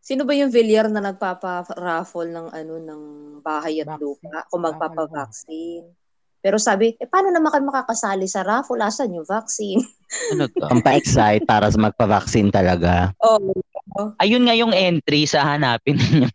Sino 0.00 0.24
ba 0.24 0.32
yung 0.32 0.50
Villar 0.50 0.88
na 0.88 1.04
nagpapa-raffle 1.12 2.32
ng 2.32 2.48
ano 2.50 2.74
ng 2.80 3.02
bahay 3.44 3.84
at 3.84 3.88
Vaccine. 3.88 4.02
lupa 4.02 4.36
kung 4.48 4.62
magpapa-vaccine? 4.64 5.86
Pero 6.40 6.56
sabi, 6.56 6.96
eh 6.96 7.04
paano 7.04 7.28
naman 7.28 7.52
kayo 7.52 7.68
makakasali 7.68 8.24
sa 8.24 8.40
raffle? 8.40 8.80
Asan 8.80 9.12
yung 9.12 9.28
vaccine? 9.28 9.84
Ano 10.34 10.50
to? 10.50 10.66
Ang 10.66 10.82
pa-excite 10.82 11.46
para 11.46 11.70
sa 11.70 11.78
magpa-vaccine 11.78 12.50
talaga. 12.50 13.14
Oh, 13.22 13.38
Ayun 14.18 14.42
nga 14.42 14.58
yung 14.58 14.74
entry 14.74 15.22
sa 15.22 15.46
hanapin 15.46 15.94
ninyo. 15.94 16.26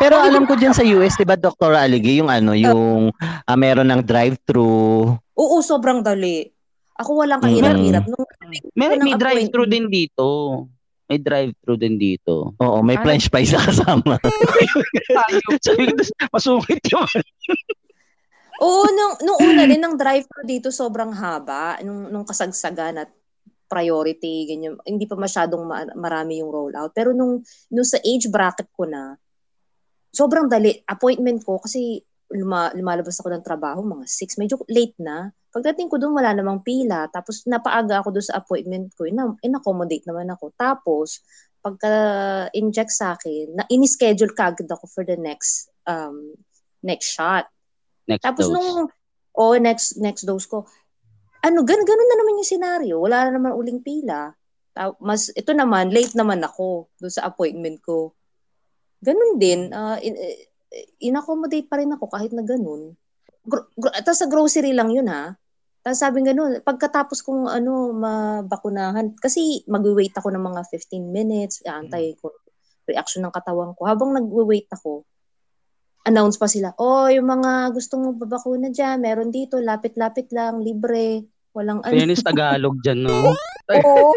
Pero 0.00 0.16
alam 0.20 0.48
ko 0.48 0.56
dyan 0.56 0.72
sa 0.72 0.84
US, 0.84 1.20
di 1.20 1.28
ba, 1.28 1.36
Dr. 1.36 1.76
Aligi, 1.76 2.16
yung 2.16 2.32
ano, 2.32 2.56
yung 2.56 3.12
uh, 3.12 3.56
meron 3.60 3.92
ng 3.92 4.02
drive-thru. 4.04 5.12
Oo, 5.36 5.56
sobrang 5.60 6.00
dali. 6.00 6.53
Ako 6.94 7.10
walang 7.26 7.42
kahirap-hirap. 7.42 8.06
Nung, 8.06 8.26
may, 8.78 8.94
may 9.02 9.14
drive-thru 9.18 9.66
din 9.66 9.90
dito. 9.90 10.26
May 11.10 11.18
drive-thru 11.20 11.74
din 11.74 11.98
dito. 11.98 12.54
Oo, 12.56 12.78
may 12.80 12.96
Ay. 12.96 13.02
french 13.02 13.26
fries 13.28 13.52
na 13.52 13.60
kasama. 13.66 14.14
Masungit 16.34 16.82
yun. 16.86 17.10
Oo, 18.62 18.86
nung, 18.94 19.14
nung 19.26 19.38
una 19.42 19.66
din, 19.70 19.82
ng 19.82 19.98
drive-thru 19.98 20.42
dito 20.46 20.70
sobrang 20.70 21.10
haba. 21.10 21.82
Nung, 21.82 22.08
nung 22.08 22.26
kasagsagan 22.26 23.02
at 23.02 23.10
priority, 23.66 24.46
ganyan. 24.46 24.78
Hindi 24.86 25.10
pa 25.10 25.18
masyadong 25.18 25.62
ma- 25.66 25.96
marami 25.98 26.38
yung 26.38 26.52
rollout. 26.52 26.94
Pero 26.94 27.10
nung, 27.10 27.42
nung 27.74 27.86
sa 27.86 27.98
age 27.98 28.30
bracket 28.30 28.70
ko 28.70 28.86
na, 28.86 29.18
sobrang 30.14 30.46
dali. 30.46 30.70
Appointment 30.86 31.42
ko, 31.42 31.58
kasi 31.58 31.98
luma, 32.30 32.70
lumalabas 32.72 33.18
ako 33.18 33.34
ng 33.34 33.44
trabaho, 33.44 33.82
mga 33.82 34.06
6. 34.06 34.40
Medyo 34.40 34.56
late 34.70 34.96
na. 35.02 35.34
Pagdating 35.54 35.86
ko 35.86 36.02
doon, 36.02 36.18
wala 36.18 36.34
namang 36.34 36.66
pila. 36.66 37.06
Tapos 37.14 37.46
napaaga 37.46 38.02
ako 38.02 38.10
doon 38.10 38.26
sa 38.26 38.42
appointment 38.42 38.90
ko. 38.98 39.06
In- 39.06 39.38
in-accommodate 39.38 40.02
naman 40.02 40.26
ako. 40.34 40.50
Tapos, 40.58 41.22
pagka-inject 41.62 42.90
sa 42.90 43.14
akin, 43.14 43.54
na 43.54 43.64
in-schedule 43.70 44.34
kagad 44.34 44.66
ako 44.66 44.90
for 44.90 45.06
the 45.06 45.14
next 45.14 45.70
um, 45.86 46.34
next 46.82 47.14
shot. 47.14 47.46
Next 48.10 48.26
Tapos 48.26 48.50
dose. 48.50 48.54
nung, 48.58 48.90
oh, 49.38 49.56
next, 49.56 49.96
next 50.02 50.26
dose 50.26 50.44
ko, 50.44 50.66
ano, 51.40 51.62
gan 51.62 51.80
ganun 51.80 52.08
na 52.10 52.18
naman 52.18 52.38
yung 52.42 52.52
senaryo. 52.52 52.94
Wala 53.00 53.30
na 53.30 53.40
naman 53.40 53.54
uling 53.54 53.80
pila. 53.80 54.34
Mas, 55.00 55.30
ito 55.32 55.54
naman, 55.54 55.94
late 55.94 56.18
naman 56.18 56.42
ako 56.42 56.90
doon 56.98 57.14
sa 57.14 57.30
appointment 57.30 57.78
ko. 57.80 58.12
Ganun 59.00 59.38
din, 59.38 59.70
uh, 59.70 59.96
in, 60.02 60.18
eh, 60.18 60.50
in-accommodate 61.00 61.70
pa 61.70 61.78
rin 61.78 61.94
ako 61.94 62.10
kahit 62.10 62.34
na 62.34 62.42
ganun. 62.42 62.98
Gro- 63.46 63.70
gro- 63.76 63.94
Tapos 64.02 64.18
sa 64.18 64.28
grocery 64.28 64.74
lang 64.74 64.90
yun 64.90 65.06
ha. 65.06 65.36
Tapos 65.84 66.00
sabi 66.00 66.24
ganun, 66.24 66.64
pagkatapos 66.64 67.20
kong 67.20 67.44
ano, 67.44 67.92
mabakunahan, 67.92 69.12
kasi 69.20 69.60
mag-wait 69.68 70.16
ako 70.16 70.32
ng 70.32 70.40
mga 70.40 70.64
15 70.72 71.12
minutes, 71.12 71.60
antay 71.68 72.16
ko 72.16 72.32
reaction 72.88 73.20
ng 73.20 73.32
katawan 73.36 73.76
ko. 73.76 73.84
Habang 73.84 74.16
nag-wait 74.16 74.64
ako, 74.72 75.04
announce 76.08 76.40
pa 76.40 76.48
sila, 76.48 76.72
oh, 76.80 77.12
yung 77.12 77.28
mga 77.28 77.76
gustong 77.76 78.16
magpabakuna 78.16 78.72
dyan, 78.72 79.04
meron 79.04 79.28
dito, 79.28 79.60
lapit-lapit 79.60 80.32
lang, 80.32 80.64
libre, 80.64 81.28
walang 81.52 81.84
ano. 81.84 81.92
Penis 81.92 82.24
Tagalog 82.26 82.80
dyan, 82.80 83.04
no? 83.04 83.36
Oo, 83.72 84.12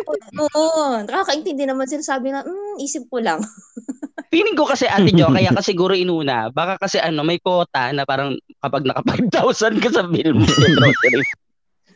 oo. 0.56 0.76
Nakakaintindi 1.04 1.68
naman 1.68 1.88
sila, 1.88 2.16
sabi 2.16 2.32
na, 2.32 2.48
mm, 2.48 2.80
isip 2.80 3.12
ko 3.12 3.20
lang. 3.20 3.44
Feeling 4.32 4.60
ko 4.60 4.68
kasi 4.68 4.88
ate 4.92 5.16
Jo, 5.16 5.32
kaya 5.32 5.56
kasi 5.56 5.72
siguro 5.72 5.96
inuna, 5.96 6.52
baka 6.52 6.76
kasi 6.76 7.00
ano, 7.00 7.24
may 7.24 7.40
quota 7.40 7.96
na 7.96 8.04
parang 8.04 8.36
kapag 8.60 8.84
naka 8.84 9.00
5,000 9.16 9.80
ka 9.80 9.88
sa 9.88 10.04
bill. 10.04 10.36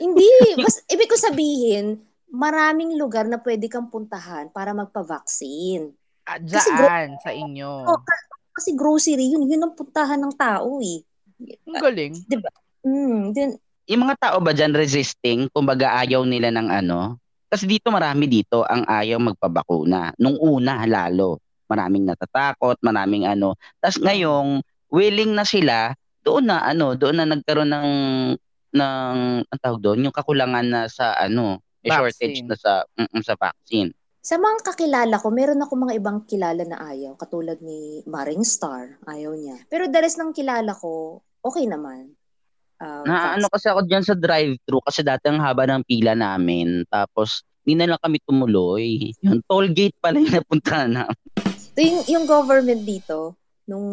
Hindi, 0.02 0.58
mas 0.58 0.82
ibig 0.90 1.06
ko 1.06 1.14
sabihin, 1.14 2.02
maraming 2.34 2.98
lugar 2.98 3.30
na 3.30 3.38
pwede 3.38 3.70
kang 3.70 3.94
puntahan 3.94 4.50
para 4.50 4.74
magpa-vaccine. 4.74 5.94
Ah, 6.26 6.42
dyan, 6.42 7.22
sa 7.22 7.30
inyo. 7.30 7.86
Oh, 7.86 8.02
kasi 8.58 8.74
grocery, 8.74 9.30
yun, 9.30 9.46
yun 9.46 9.62
ang 9.62 9.78
puntahan 9.78 10.18
ng 10.18 10.34
tao 10.34 10.82
eh. 10.82 11.06
Ang 11.70 11.78
galing. 11.78 12.14
Di 12.26 12.38
ba? 12.42 12.50
Mm, 12.82 13.24
din, 13.30 13.50
yung 13.92 14.08
mga 14.08 14.16
tao 14.24 14.38
ba 14.40 14.56
dyan 14.56 14.72
resisting, 14.72 15.52
kumbaga 15.52 16.00
ayaw 16.00 16.24
nila 16.24 16.48
ng 16.54 16.70
ano? 16.72 17.20
Kasi 17.52 17.68
dito 17.68 17.92
marami 17.92 18.30
dito 18.30 18.64
ang 18.64 18.88
ayaw 18.88 19.20
magpabakuna. 19.20 20.16
Nung 20.16 20.40
una 20.40 20.88
lalo, 20.88 21.44
maraming 21.68 22.08
natatakot, 22.08 22.80
maraming 22.80 23.28
ano. 23.28 23.60
Tapos 23.84 24.00
ngayong 24.00 24.64
willing 24.88 25.36
na 25.36 25.44
sila, 25.44 25.92
doon 26.24 26.48
na 26.48 26.64
ano, 26.64 26.96
doon 26.96 27.20
na 27.20 27.28
nagkaroon 27.28 27.68
ng 27.68 27.90
ng 28.72 29.18
ang 29.46 29.60
tawag 29.62 29.82
doon, 29.84 30.08
yung 30.08 30.16
kakulangan 30.16 30.66
na 30.68 30.82
sa 30.88 31.16
ano, 31.16 31.60
vaccine. 31.84 31.92
shortage 31.92 32.40
na 32.48 32.56
sa 32.56 32.72
mm, 32.98 33.22
sa 33.24 33.34
vaccine. 33.36 33.92
Sa 34.22 34.38
mga 34.38 34.62
kakilala 34.62 35.16
ko, 35.18 35.34
meron 35.34 35.66
ako 35.66 35.74
mga 35.82 35.98
ibang 35.98 36.20
kilala 36.30 36.62
na 36.62 36.78
ayaw. 36.78 37.18
Katulad 37.18 37.58
ni 37.58 38.06
Maring 38.06 38.46
Star, 38.46 39.02
ayaw 39.10 39.34
niya. 39.34 39.58
Pero 39.66 39.90
the 39.90 39.98
rest 39.98 40.22
ng 40.22 40.30
kilala 40.30 40.78
ko, 40.78 41.26
okay 41.42 41.66
naman. 41.66 42.14
Uh, 42.78 43.02
na 43.06 43.38
ano 43.38 43.50
kasi 43.50 43.70
ako 43.70 43.86
diyan 43.86 44.06
sa 44.06 44.18
drive-thru 44.18 44.82
kasi 44.82 45.02
dati 45.06 45.30
ang 45.30 45.42
haba 45.42 45.66
ng 45.66 45.86
pila 45.90 46.14
namin. 46.14 46.86
Tapos 46.86 47.42
hindi 47.66 47.82
na 47.82 47.94
lang 47.94 48.02
kami 48.02 48.22
tumuloy. 48.22 49.10
Yung 49.26 49.42
toll 49.46 49.74
gate 49.74 49.98
pala 50.02 50.22
yung 50.22 50.34
napunta 50.34 50.86
na. 50.90 51.06
Ito 51.72 51.80
yung, 51.80 52.02
yung 52.10 52.26
government 52.28 52.84
dito, 52.84 53.38
nung, 53.70 53.88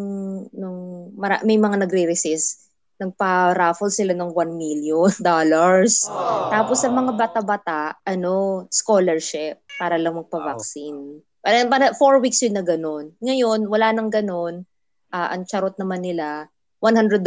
nung 0.50 1.12
mara- 1.14 1.44
may 1.44 1.60
mga 1.60 1.84
nagre-resist, 1.86 2.67
nagpa-raffle 2.98 3.94
sila 3.94 4.12
ng 4.12 4.30
1 4.34 4.58
million 4.58 5.10
dollars. 5.22 6.06
Oh. 6.10 6.50
Tapos 6.50 6.82
sa 6.82 6.90
mga 6.90 7.14
bata-bata, 7.14 7.96
ano, 8.02 8.66
scholarship 8.68 9.62
para 9.78 9.96
lang 9.96 10.18
magpa-vaccine. 10.18 11.22
Wow. 11.22 11.26
Parang, 11.38 11.70
para 11.70 11.94
four 11.94 12.18
weeks 12.18 12.42
yun 12.42 12.58
na 12.58 12.66
ganun. 12.66 13.14
Ngayon, 13.22 13.70
wala 13.70 13.94
nang 13.94 14.10
ganun. 14.10 14.66
Uh, 15.08 15.28
ang 15.32 15.46
charot 15.48 15.72
naman 15.78 16.04
nila, 16.04 16.50
$100 16.82 17.22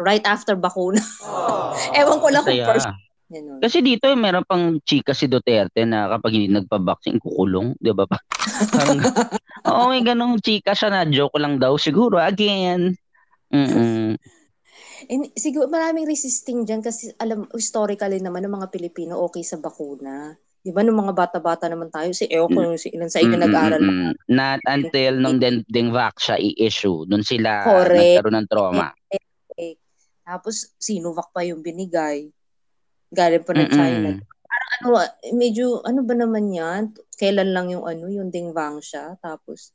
right 0.00 0.24
after 0.24 0.54
bakuna. 0.54 1.02
Oh. 1.26 1.74
Ewan 1.98 2.22
ko 2.22 2.28
lang 2.30 2.42
kung 2.46 2.64
first. 2.64 2.88
Ganun. 3.26 3.58
Kasi 3.58 3.82
dito 3.82 4.06
meron 4.14 4.46
pang 4.46 4.78
chika 4.86 5.10
si 5.10 5.26
Duterte 5.26 5.82
na 5.82 6.06
kapag 6.14 6.38
hindi 6.38 6.46
nagpa-vaccine, 6.46 7.18
kukulong. 7.18 7.74
Di 7.74 7.90
ba 7.90 8.06
pa? 8.06 8.22
Oo, 9.68 9.90
may 9.90 10.06
ganong 10.06 10.38
chika 10.38 10.78
siya 10.78 10.94
na 10.94 11.02
joke 11.10 11.34
lang 11.42 11.58
daw 11.58 11.74
siguro. 11.74 12.22
Again. 12.22 12.94
Mm-mm. 13.50 14.14
And 15.06 15.30
siguro 15.38 15.70
maraming 15.70 16.06
resisting 16.06 16.66
dyan 16.66 16.82
kasi 16.82 17.14
alam, 17.22 17.46
historically 17.54 18.18
naman 18.18 18.42
ng 18.46 18.54
mga 18.58 18.68
Pilipino 18.74 19.22
okay 19.22 19.46
sa 19.46 19.58
bakuna. 19.58 20.34
Di 20.66 20.74
ba 20.74 20.82
nung 20.82 20.98
mga 20.98 21.14
bata-bata 21.14 21.70
naman 21.70 21.94
tayo, 21.94 22.10
si 22.10 22.26
Eo 22.26 22.50
kung 22.50 22.74
si 22.74 22.90
ilan 22.90 23.06
sa 23.06 23.22
inyo 23.22 23.38
nag-aral. 23.38 23.78
Mm-hmm. 23.78 24.12
Not 24.34 24.58
until 24.66 25.14
nung 25.14 25.38
den, 25.38 25.62
Dengvac 25.70 26.18
siya 26.18 26.42
i-issue. 26.42 27.06
Doon 27.06 27.22
sila 27.22 27.62
Correct. 27.62 27.94
nagkaroon 27.94 28.34
ng 28.34 28.48
trauma. 28.50 28.90
Okay. 28.90 29.78
Tapos, 30.26 30.74
Sinovac 30.74 31.30
pa 31.30 31.46
yung 31.46 31.62
binigay. 31.62 32.26
Galing 33.14 33.46
pa 33.46 33.54
ng 33.54 33.70
China. 33.70 34.18
Parang 34.42 34.70
ano, 34.82 34.88
medyo, 35.38 35.86
ano 35.86 36.02
ba 36.02 36.18
naman 36.18 36.50
yan? 36.50 36.90
Kailan 37.14 37.54
lang 37.54 37.70
yung 37.70 37.86
ano, 37.86 38.10
yung 38.10 38.34
Dengvang 38.34 38.82
siya. 38.82 39.14
Tapos, 39.22 39.70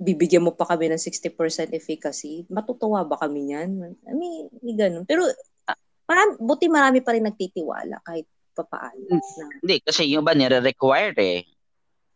bibigyan 0.00 0.48
mo 0.48 0.56
pa 0.56 0.64
kami 0.64 0.88
ng 0.88 0.96
60% 0.96 1.76
efficacy, 1.76 2.48
matutuwa 2.48 3.04
ba 3.04 3.20
kami 3.20 3.52
niyan? 3.52 3.68
I 4.08 4.14
mean, 4.16 4.48
may 4.64 4.72
ganun. 4.72 5.04
Pero, 5.04 5.28
uh, 5.28 5.78
marami, 6.08 6.40
buti 6.40 6.66
marami 6.72 6.98
pa 7.04 7.12
rin 7.12 7.28
nagtitiwala 7.28 8.00
kahit 8.00 8.24
papaano. 8.56 9.12
Na. 9.12 9.20
Hindi, 9.60 9.76
kasi 9.84 10.08
yung 10.08 10.24
ba 10.24 10.32
nire-require 10.32 11.14
eh. 11.20 11.44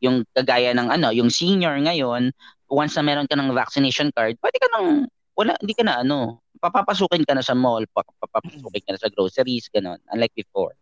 Yung 0.01 0.25
kagaya 0.33 0.73
ng 0.73 0.89
ano, 0.89 1.13
yung 1.13 1.29
senior 1.29 1.77
ngayon, 1.77 2.33
once 2.73 2.97
na 2.97 3.05
meron 3.05 3.29
ka 3.29 3.37
ng 3.37 3.53
vaccination 3.53 4.09
card, 4.17 4.41
pwede 4.41 4.57
ka 4.57 4.69
nang, 4.73 5.05
wala, 5.37 5.53
hindi 5.61 5.77
ka 5.77 5.85
na 5.85 6.01
ano, 6.01 6.41
papapasukin 6.57 7.29
ka 7.29 7.37
na 7.37 7.45
sa 7.45 7.53
mall, 7.53 7.85
papapasukin 7.93 8.81
ka 8.81 8.97
na 8.97 9.01
sa 9.01 9.13
groceries, 9.13 9.69
ganun. 9.69 10.01
Unlike 10.09 10.41
before. 10.41 10.73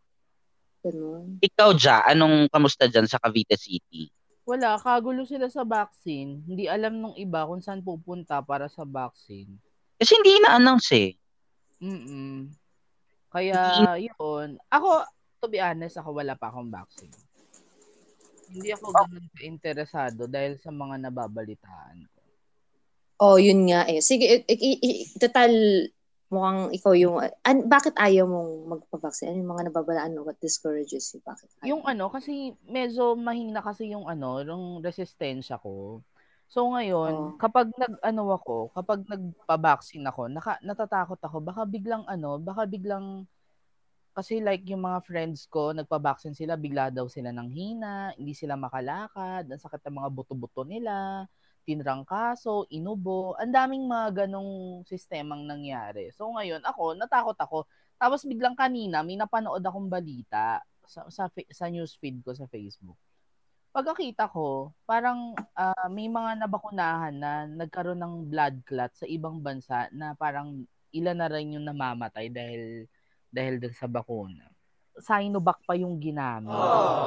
Ganun. 0.86 1.42
Ikaw, 1.42 1.74
Ja, 1.82 2.06
anong 2.06 2.46
kamusta 2.46 2.86
dyan 2.86 3.10
sa 3.10 3.18
Cavite 3.18 3.58
City? 3.58 4.06
Wala, 4.42 4.74
kagulo 4.78 5.22
sila 5.22 5.46
sa 5.46 5.62
vaccine. 5.62 6.42
Hindi 6.42 6.66
alam 6.66 6.98
nung 6.98 7.14
iba 7.14 7.46
kung 7.46 7.62
saan 7.62 7.78
pupunta 7.78 8.42
para 8.42 8.66
sa 8.66 8.82
vaccine. 8.82 9.54
Kasi 9.98 10.18
hindi 10.18 10.42
na-announce 10.42 10.90
eh. 10.98 11.10
Mm 11.82 12.50
Kaya, 13.30 13.94
yun. 13.96 14.58
Ako, 14.68 15.06
to 15.40 15.46
be 15.46 15.62
honest, 15.62 15.96
ako 15.96 16.18
wala 16.18 16.34
pa 16.34 16.50
akong 16.50 16.68
vaccine. 16.68 17.14
Hindi 18.52 18.68
ako 18.74 18.92
ganun 18.92 19.26
interesado 19.40 20.28
dahil 20.28 20.60
sa 20.60 20.68
mga 20.68 21.08
nababalitaan 21.08 22.04
ko. 22.12 22.20
Oh, 23.22 23.38
yun 23.38 23.70
nga 23.70 23.86
eh. 23.88 24.02
Sige, 24.02 24.42
total 25.16 25.54
mukhang 26.32 26.72
ikaw 26.72 26.96
yung, 26.96 27.20
an, 27.20 27.68
bakit 27.68 27.92
ayaw 28.00 28.24
mong 28.24 28.50
magpa-vaccine? 28.72 29.36
Ano 29.36 29.38
yung 29.44 29.52
mga 29.52 29.64
nababalaan 29.68 30.16
mo? 30.16 30.24
What 30.24 30.40
discourages 30.40 31.12
you? 31.12 31.20
Bakit 31.20 31.48
ayaw? 31.60 31.68
Yung 31.76 31.84
ano, 31.84 32.08
kasi 32.08 32.56
medyo 32.64 33.12
mahina 33.12 33.60
kasi 33.60 33.92
yung 33.92 34.08
ano, 34.08 34.40
yung 34.40 34.80
resistensya 34.80 35.60
ko. 35.60 36.00
So 36.48 36.68
ngayon, 36.72 37.12
oh. 37.12 37.30
kapag 37.36 37.72
nag-ano 37.76 38.22
ako, 38.32 38.72
kapag 38.72 39.04
nagpa-vaccine 39.04 40.04
ako, 40.08 40.32
naka, 40.32 40.56
natatakot 40.64 41.20
ako, 41.20 41.44
baka 41.44 41.68
biglang 41.68 42.04
ano, 42.08 42.40
baka 42.40 42.64
biglang 42.64 43.28
kasi 44.12 44.44
like 44.44 44.60
yung 44.68 44.84
mga 44.84 45.00
friends 45.04 45.48
ko, 45.48 45.72
nagpa-vaccine 45.72 46.36
sila, 46.36 46.60
bigla 46.60 46.92
daw 46.92 47.08
sila 47.08 47.32
ng 47.32 47.48
hina, 47.48 48.12
hindi 48.16 48.36
sila 48.36 48.60
makalakad, 48.60 49.48
ang 49.48 49.60
sakit 49.60 49.80
ng 49.88 49.96
mga 50.04 50.10
buto-buto 50.12 50.64
nila 50.68 51.24
tinrangkaso, 51.62 52.66
inubo, 52.74 53.38
ang 53.38 53.54
daming 53.54 53.86
mga 53.86 54.26
ganong 54.26 54.82
sistemang 54.86 55.46
nangyari. 55.46 56.10
So 56.14 56.30
ngayon, 56.34 56.62
ako, 56.66 56.98
natakot 56.98 57.38
ako. 57.38 57.58
Tapos 57.96 58.26
biglang 58.26 58.58
kanina, 58.58 59.00
may 59.06 59.14
napanood 59.14 59.62
akong 59.62 59.86
balita 59.86 60.58
sa, 60.86 61.06
sa, 61.08 61.30
sa 61.30 61.66
news 61.70 61.94
feed 61.96 62.20
ko 62.26 62.34
sa 62.34 62.50
Facebook. 62.50 62.98
pagkakita 63.72 64.28
ko, 64.28 64.76
parang 64.84 65.32
uh, 65.56 65.88
may 65.88 66.04
mga 66.04 66.44
nabakunahan 66.44 67.14
na 67.16 67.48
nagkaroon 67.48 67.96
ng 67.96 68.14
blood 68.28 68.60
clot 68.68 68.92
sa 68.92 69.08
ibang 69.08 69.40
bansa 69.40 69.88
na 69.96 70.12
parang 70.12 70.68
ilan 70.92 71.16
na 71.16 71.28
rin 71.32 71.56
yung 71.56 71.64
namamatay 71.64 72.28
dahil 72.28 72.84
dahil 73.32 73.56
sa 73.72 73.88
bakuna. 73.88 74.51
Sinovac 75.00 75.64
pa 75.64 75.72
yung 75.72 75.96
ginamit. 75.96 76.52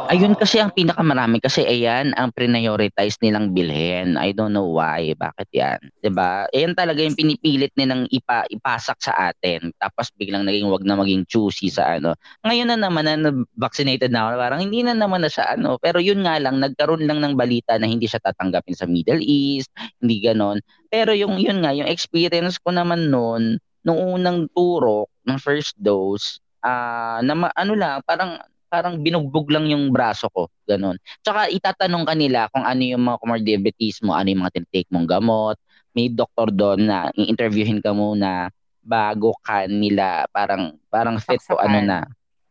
Ayun 0.10 0.34
kasi 0.34 0.58
ang 0.58 0.74
pinakamarami 0.74 1.38
kasi 1.38 1.62
ayan 1.62 2.18
ang 2.18 2.34
prioritize 2.34 3.22
nilang 3.22 3.54
bilhin. 3.54 4.18
I 4.18 4.34
don't 4.34 4.58
know 4.58 4.74
why. 4.74 5.14
Bakit 5.14 5.50
yan? 5.54 5.80
'Di 6.02 6.10
ba? 6.10 6.50
Ayan 6.50 6.74
talaga 6.74 7.06
yung 7.06 7.14
pinipilit 7.14 7.70
nilang 7.78 8.10
ipa, 8.10 8.50
ipasak 8.50 8.98
sa 9.06 9.14
atin. 9.30 9.70
Tapos 9.78 10.10
biglang 10.18 10.50
naging 10.50 10.66
wag 10.70 10.82
na 10.82 10.98
maging 10.98 11.30
choosy 11.30 11.70
sa 11.70 12.02
ano. 12.02 12.18
Ngayon 12.42 12.74
na 12.74 12.78
naman 12.82 13.06
na 13.06 13.30
vaccinated 13.54 14.10
na 14.10 14.30
ako, 14.30 14.42
parang 14.42 14.62
hindi 14.66 14.82
na 14.82 14.98
naman 14.98 15.22
na 15.22 15.30
sa 15.30 15.54
ano. 15.54 15.78
Pero 15.78 16.02
yun 16.02 16.26
nga 16.26 16.42
lang, 16.42 16.58
nagkaroon 16.58 17.06
lang 17.06 17.22
ng 17.22 17.38
balita 17.38 17.78
na 17.78 17.86
hindi 17.86 18.10
siya 18.10 18.22
tatanggapin 18.22 18.74
sa 18.74 18.90
Middle 18.90 19.22
East, 19.22 19.70
hindi 20.02 20.26
ganon. 20.26 20.58
Pero 20.90 21.14
yung 21.14 21.38
yun 21.38 21.62
nga, 21.62 21.70
yung 21.74 21.90
experience 21.90 22.58
ko 22.58 22.74
naman 22.74 23.14
noon, 23.14 23.62
nung 23.86 24.02
unang 24.02 24.50
turok 24.52 25.06
ng 25.30 25.38
first 25.38 25.78
dose, 25.78 26.42
uh, 26.66 27.22
na 27.22 27.34
ano 27.54 27.74
lang, 27.78 28.02
parang 28.02 28.42
parang 28.66 29.00
binugbog 29.00 29.48
lang 29.54 29.70
yung 29.70 29.94
braso 29.94 30.28
ko, 30.34 30.50
ganun. 30.66 30.98
Tsaka 31.22 31.48
itatanong 31.54 32.04
kanila 32.04 32.50
kung 32.50 32.66
ano 32.66 32.82
yung 32.82 33.04
mga 33.06 33.22
comorbidities 33.22 34.02
mo, 34.02 34.18
ano 34.18 34.34
yung 34.34 34.42
mga 34.44 34.60
tinitake 34.60 34.90
mong 34.92 35.08
gamot. 35.08 35.56
May 35.96 36.12
doktor 36.12 36.52
doon 36.52 36.92
na 36.92 37.08
i-interviewin 37.16 37.80
ka 37.80 37.96
muna 37.96 38.52
bago 38.84 39.32
ka 39.42 39.66
nila 39.66 40.28
parang 40.30 40.76
parang 40.92 41.16
fit 41.24 41.40
to 41.40 41.56
ano 41.56 41.80
na. 41.80 42.00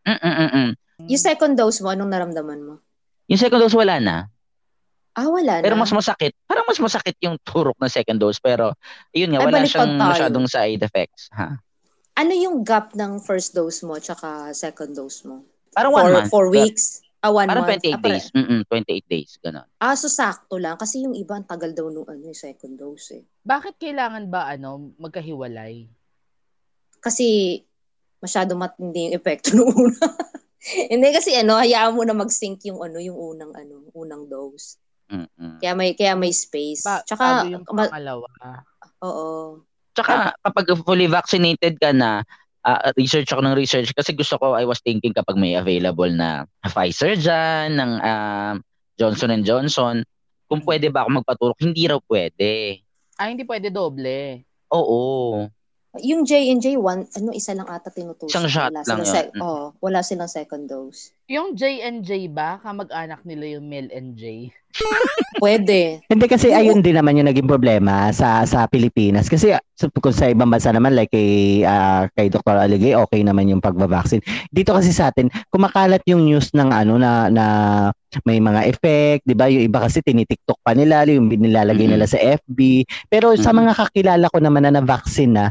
Mm-mm-mm. 0.08 0.72
Yung 1.04 1.20
second 1.20 1.58
dose 1.58 1.84
mo, 1.84 1.92
anong 1.92 2.08
naramdaman 2.08 2.60
mo? 2.62 2.74
Yung 3.28 3.40
second 3.40 3.60
dose 3.60 3.76
wala 3.76 4.00
na. 4.00 4.16
Ah, 5.14 5.30
wala 5.30 5.60
na. 5.60 5.64
Pero 5.64 5.78
mas 5.78 5.92
masakit. 5.94 6.34
Parang 6.48 6.66
mas 6.66 6.80
masakit 6.82 7.14
yung 7.22 7.38
turok 7.46 7.78
ng 7.78 7.92
second 7.92 8.18
dose. 8.18 8.42
Pero, 8.42 8.74
yun 9.14 9.30
nga, 9.30 9.46
wala 9.46 9.62
siyang 9.62 9.94
tayo. 9.94 10.10
masyadong 10.10 10.46
side 10.50 10.82
effects. 10.82 11.30
Ha? 11.30 11.54
Ano 12.14 12.30
yung 12.30 12.62
gap 12.62 12.94
ng 12.94 13.18
first 13.18 13.58
dose 13.58 13.82
mo 13.82 13.98
tsaka 13.98 14.54
second 14.54 14.94
dose 14.94 15.26
mo? 15.26 15.42
Parang 15.74 15.90
one 15.90 16.06
four, 16.06 16.12
month. 16.14 16.30
Four 16.30 16.46
weeks? 16.54 17.02
Ah, 17.18 17.34
one 17.34 17.50
Parang 17.50 17.66
month. 17.66 17.82
28 17.82 17.90
ah, 17.90 18.02
days. 18.04 18.26
Mm-mm, 18.30 18.60
28 18.70 19.10
days. 19.10 19.30
Ganun. 19.42 19.66
Ah, 19.82 19.98
so 19.98 20.06
sakto 20.06 20.54
lang. 20.62 20.78
Kasi 20.78 21.02
yung 21.02 21.18
iba, 21.18 21.34
ang 21.34 21.48
tagal 21.48 21.74
daw 21.74 21.90
nung 21.90 22.06
ano, 22.06 22.30
yung 22.30 22.38
second 22.38 22.78
dose 22.78 23.18
eh. 23.18 23.24
Bakit 23.42 23.82
kailangan 23.82 24.30
ba 24.30 24.46
ano 24.46 24.94
magkahiwalay? 25.02 25.90
Kasi 27.02 27.58
masyado 28.22 28.54
matindi 28.54 29.10
yung 29.10 29.16
epekto 29.18 29.58
nung 29.58 29.74
una. 29.74 29.98
Hindi 30.92 31.08
kasi 31.12 31.34
ano, 31.34 31.58
hayaan 31.58 31.92
mo 31.92 32.06
na 32.06 32.16
mag-sync 32.16 32.62
yung 32.70 32.80
ano, 32.80 33.02
yung 33.02 33.18
unang 33.18 33.52
ano, 33.52 33.90
unang 33.92 34.30
dose. 34.30 34.78
Mm-mm. 35.10 35.60
Kaya 35.60 35.76
may 35.76 35.92
kaya 35.92 36.16
may 36.16 36.32
space. 36.32 36.86
Ba- 36.86 37.04
Tsaka 37.04 37.44
yung 37.50 37.66
pangalawa. 37.66 38.30
Oo. 39.04 39.60
Tsaka 39.94 40.34
kapag 40.42 40.66
fully 40.82 41.06
vaccinated 41.06 41.78
ka 41.78 41.94
na, 41.94 42.26
uh, 42.66 42.90
research 42.98 43.30
ako 43.30 43.44
ng 43.44 43.54
research 43.54 43.92
kasi 43.94 44.16
gusto 44.16 44.40
ko, 44.40 44.58
I 44.58 44.66
was 44.66 44.80
thinking 44.82 45.14
kapag 45.14 45.38
may 45.38 45.54
available 45.54 46.10
na 46.10 46.48
Pfizer 46.66 47.14
dyan, 47.14 47.78
ng 47.78 47.92
uh, 48.00 48.54
Johnson 48.98 49.30
and 49.30 49.44
Johnson, 49.46 50.02
kung 50.48 50.60
pwede 50.64 50.90
ba 50.90 51.04
ako 51.04 51.22
magpaturok, 51.22 51.58
hindi 51.60 51.86
raw 51.86 52.00
pwede. 52.10 52.82
Ah, 53.16 53.30
hindi 53.30 53.46
pwede 53.46 53.70
doble? 53.70 54.42
Oo. 54.74 55.46
Yung 56.02 56.26
J&J, 56.26 56.74
one, 56.74 57.06
ano, 57.14 57.30
isa 57.30 57.54
lang 57.54 57.70
ata 57.70 57.86
tinutusok. 57.86 58.32
Isang 58.34 58.50
shot 58.50 58.74
wala 58.74 58.82
lang 58.82 59.06
yun. 59.06 59.38
Oh, 59.38 59.70
wala 59.78 60.02
silang 60.02 60.26
second 60.26 60.66
dose. 60.66 61.14
Yung 61.30 61.54
J&J 61.54 62.34
ba, 62.34 62.58
kamag-anak 62.58 63.22
nila 63.22 63.58
yung 63.58 63.70
Mel 63.70 63.86
and 63.94 64.18
J? 64.18 64.50
Pwede. 65.42 66.02
Hindi 66.10 66.26
kasi 66.26 66.50
ayun 66.50 66.82
din 66.82 66.98
naman 66.98 67.14
yung 67.14 67.30
naging 67.30 67.46
problema 67.46 68.10
sa 68.10 68.42
sa 68.42 68.66
Pilipinas. 68.66 69.30
Kasi 69.30 69.54
kung 70.02 70.14
sa 70.14 70.30
ibang 70.30 70.50
bansa 70.50 70.74
naman 70.74 70.98
like 70.98 71.14
kay 71.14 71.62
uh, 71.62 72.10
kay 72.18 72.26
Dr. 72.26 72.58
Aligay, 72.58 72.98
okay 72.98 73.22
naman 73.22 73.46
yung 73.46 73.62
pagba-vaccine. 73.62 74.22
Dito 74.50 74.74
kasi 74.74 74.90
sa 74.90 75.14
atin, 75.14 75.30
kumakalat 75.54 76.02
yung 76.10 76.26
news 76.26 76.50
ng 76.54 76.74
ano 76.74 76.98
na 76.98 77.30
na 77.30 77.44
may 78.22 78.38
mga 78.38 78.70
effect, 78.70 79.26
'di 79.26 79.34
ba? 79.34 79.50
Yung 79.50 79.66
iba 79.66 79.82
kasi 79.82 79.98
tinitiktok 79.98 80.62
pa 80.62 80.72
nila, 80.78 81.02
yung 81.10 81.26
nilalagay 81.26 81.90
nila 81.90 82.06
sa 82.06 82.18
FB. 82.22 82.86
Pero 83.10 83.34
sa 83.34 83.50
mga 83.50 83.74
kakilala 83.74 84.30
ko 84.30 84.38
naman 84.38 84.62
na 84.64 84.78
na-vaccine 84.78 85.34
na, 85.34 85.46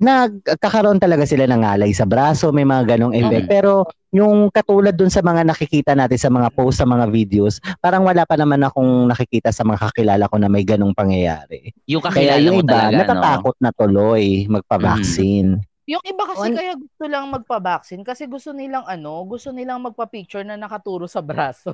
nagkakaroon 0.00 1.00
talaga 1.00 1.24
sila 1.28 1.44
ng 1.48 1.62
alay 1.64 1.92
sa 1.92 2.08
braso, 2.08 2.48
may 2.52 2.64
mga 2.64 2.96
ganong 2.96 3.12
effect. 3.16 3.48
Pero 3.48 3.84
yung 4.14 4.48
katulad 4.48 4.96
dun 4.96 5.12
sa 5.12 5.20
mga 5.20 5.44
nakikita 5.44 5.92
natin 5.92 6.16
sa 6.16 6.32
mga 6.32 6.48
post, 6.56 6.80
sa 6.80 6.88
mga 6.88 7.04
videos, 7.12 7.60
parang 7.84 8.04
wala 8.04 8.24
pa 8.24 8.40
naman 8.40 8.64
akong 8.64 9.08
nakikita 9.12 9.52
sa 9.52 9.64
mga 9.68 9.92
kakilala 9.92 10.24
ko 10.32 10.36
na 10.40 10.48
may 10.48 10.64
ganong 10.64 10.96
pangyayari. 10.96 11.76
Yung 11.84 12.00
kakilala 12.00 12.40
Kaya 12.40 12.44
yung 12.44 12.64
iba, 12.64 12.72
talaga, 12.72 12.96
natatakot 13.04 13.56
no? 13.60 13.62
na 13.62 13.70
tuloy 13.76 14.24
magpa-vaccine. 14.48 15.60
Mm. 15.60 15.75
Yung 15.86 16.02
iba 16.02 16.22
kasi 16.26 16.50
On... 16.50 16.54
kaya 16.54 16.74
gusto 16.74 17.04
lang 17.06 17.30
magpa-vaccine 17.30 18.02
kasi 18.02 18.26
gusto 18.26 18.50
nilang 18.50 18.82
ano, 18.82 19.22
gusto 19.22 19.54
nilang 19.54 19.86
magpa-picture 19.86 20.42
na 20.42 20.58
nakaturo 20.58 21.06
sa 21.06 21.22
braso. 21.22 21.70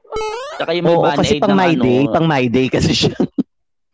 Saka 0.60 0.76
yung 0.76 0.84
may 0.84 0.96
Oo, 0.96 1.08
kasi 1.08 1.40
pang 1.40 1.56
my 1.56 1.72
ano, 1.72 1.84
day, 1.84 2.02
pang 2.04 2.28
my 2.28 2.44
day 2.52 2.68
kasi 2.68 2.92
siya. 2.92 3.16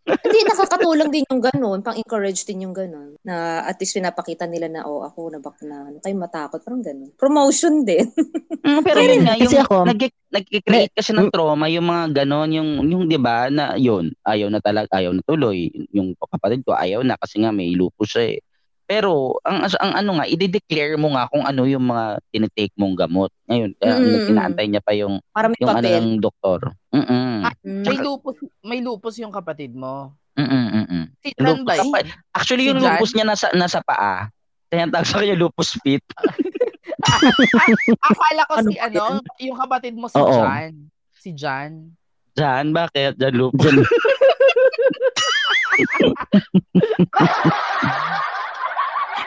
Hindi, 0.02 0.38
nakakatulong 0.42 1.14
din 1.14 1.22
yung 1.30 1.38
ganun. 1.38 1.78
Pang-encourage 1.78 2.42
din 2.42 2.66
yung 2.66 2.74
ganun. 2.74 3.14
Na 3.22 3.62
at 3.62 3.78
least 3.78 3.94
pinapakita 3.94 4.50
nila 4.50 4.66
na, 4.66 4.82
oh, 4.82 5.06
ako 5.06 5.30
na 5.30 5.38
bakna. 5.38 5.94
Ano 5.94 6.02
kayo 6.02 6.18
matakot? 6.18 6.58
Parang 6.58 6.82
ganun. 6.82 7.14
Promotion 7.14 7.86
din. 7.86 8.10
mm, 8.66 8.82
pero 8.82 8.98
yun 8.98 9.22
nga, 9.22 9.38
yung 9.38 9.62
ako, 9.62 9.86
nag- 9.86 10.26
nag-create 10.26 10.90
kasi 10.90 11.14
ng 11.14 11.30
trauma, 11.30 11.70
yung 11.70 11.86
mga 11.86 12.26
ganun, 12.26 12.50
yung, 12.50 12.70
yung 12.82 13.04
di 13.06 13.14
ba, 13.14 13.46
na 13.46 13.78
yun, 13.78 14.10
ayaw 14.26 14.50
na 14.50 14.58
talaga, 14.58 14.90
ayaw 14.98 15.14
na 15.14 15.22
tuloy. 15.22 15.70
Yung 15.94 16.18
kapatid 16.18 16.66
ko, 16.66 16.74
ayaw 16.74 17.06
na 17.06 17.14
kasi 17.14 17.38
nga 17.38 17.54
may 17.54 17.70
lupus 17.70 18.18
siya 18.18 18.24
eh. 18.34 18.40
Pero 18.92 19.40
ang 19.40 19.64
ang 19.64 19.92
ano 19.96 20.20
nga, 20.20 20.28
i-declare 20.28 21.00
mo 21.00 21.16
nga 21.16 21.24
kung 21.32 21.48
ano 21.48 21.64
yung 21.64 21.88
mga 21.88 22.20
tinitake 22.28 22.76
mong 22.76 22.92
gamot. 22.92 23.32
Ngayon, 23.48 23.72
mm-hmm. 23.80 24.04
uh, 24.04 24.28
inaantay 24.28 24.68
niya 24.68 24.84
pa 24.84 24.92
yung 24.92 25.16
Para 25.32 25.48
yung 25.56 25.72
ano 25.72 25.80
ng 25.80 26.20
doktor. 26.20 26.76
Mm-mm. 26.92 27.40
Ah, 27.40 27.56
may 27.64 27.96
lupus 27.96 28.36
may 28.60 28.84
lupus 28.84 29.16
yung 29.16 29.32
kapatid 29.32 29.72
mo. 29.72 30.12
Mm-mm. 30.36 31.08
Si 31.24 31.32
Jan 31.40 31.64
ba? 31.64 31.80
Actually, 32.36 32.68
si 32.68 32.70
yung 32.76 32.84
Jan? 32.84 33.00
lupus 33.00 33.16
niya 33.16 33.24
nasa 33.24 33.48
nasa 33.56 33.80
paa. 33.80 34.28
Kaya 34.68 34.84
tawag 34.92 35.08
sa 35.08 35.24
kanya 35.24 35.40
lupus 35.40 35.72
fit. 35.80 36.04
Akala 38.12 38.44
ko 38.44 38.60
ano 38.60 38.68
si 38.68 38.76
ano, 38.76 39.24
yung 39.40 39.56
kapatid 39.56 39.96
mo 39.96 40.12
si 40.12 40.20
Oo. 40.20 40.36
Jan. 40.36 40.92
Si 41.16 41.32
Jan. 41.32 41.96
Jan, 42.36 42.76
bakit? 42.76 43.16
Jan 43.16 43.40
lupus. 43.40 43.72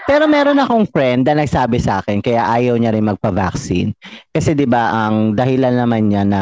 Pero 0.05 0.29
meron 0.29 0.61
akong 0.61 0.85
friend 0.89 1.25
na 1.25 1.41
nagsabi 1.41 1.81
sa 1.81 2.01
akin 2.01 2.21
kaya 2.21 2.45
ayaw 2.45 2.77
niya 2.77 2.93
rin 2.93 3.09
magpa-vaccine. 3.09 3.93
Kasi 4.29 4.53
'di 4.53 4.69
ba 4.69 4.93
ang 4.93 5.33
dahilan 5.33 5.73
naman 5.73 6.13
niya 6.13 6.23
na 6.25 6.41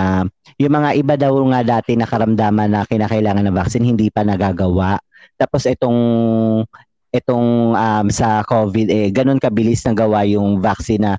yung 0.60 0.74
mga 0.76 0.90
iba 1.00 1.16
daw 1.16 1.34
nga 1.52 1.62
dati 1.80 1.96
na 1.96 2.04
karamdaman 2.04 2.70
na 2.76 2.84
kinakailangan 2.84 3.48
ng 3.48 3.56
vaccine 3.56 3.88
hindi 3.88 4.12
pa 4.12 4.28
nagagawa. 4.28 5.00
Tapos 5.40 5.64
itong 5.64 6.00
itong 7.14 7.78
um, 7.78 8.08
sa 8.10 8.42
COVID 8.44 8.88
eh 8.90 9.08
ganun 9.14 9.40
kabilis 9.40 9.86
na 9.86 9.94
gawa 9.94 10.26
yung 10.26 10.60
vaccine 10.60 11.06
na 11.08 11.14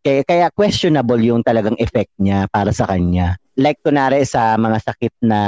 kaya, 0.00 0.24
kaya 0.24 0.46
questionable 0.52 1.20
yung 1.20 1.44
talagang 1.44 1.76
effect 1.76 2.12
niya 2.16 2.48
para 2.48 2.72
sa 2.72 2.88
kanya. 2.88 3.36
Like 3.60 3.84
kunare 3.84 4.24
sa 4.24 4.56
mga 4.56 4.78
sakit 4.80 5.14
na 5.20 5.40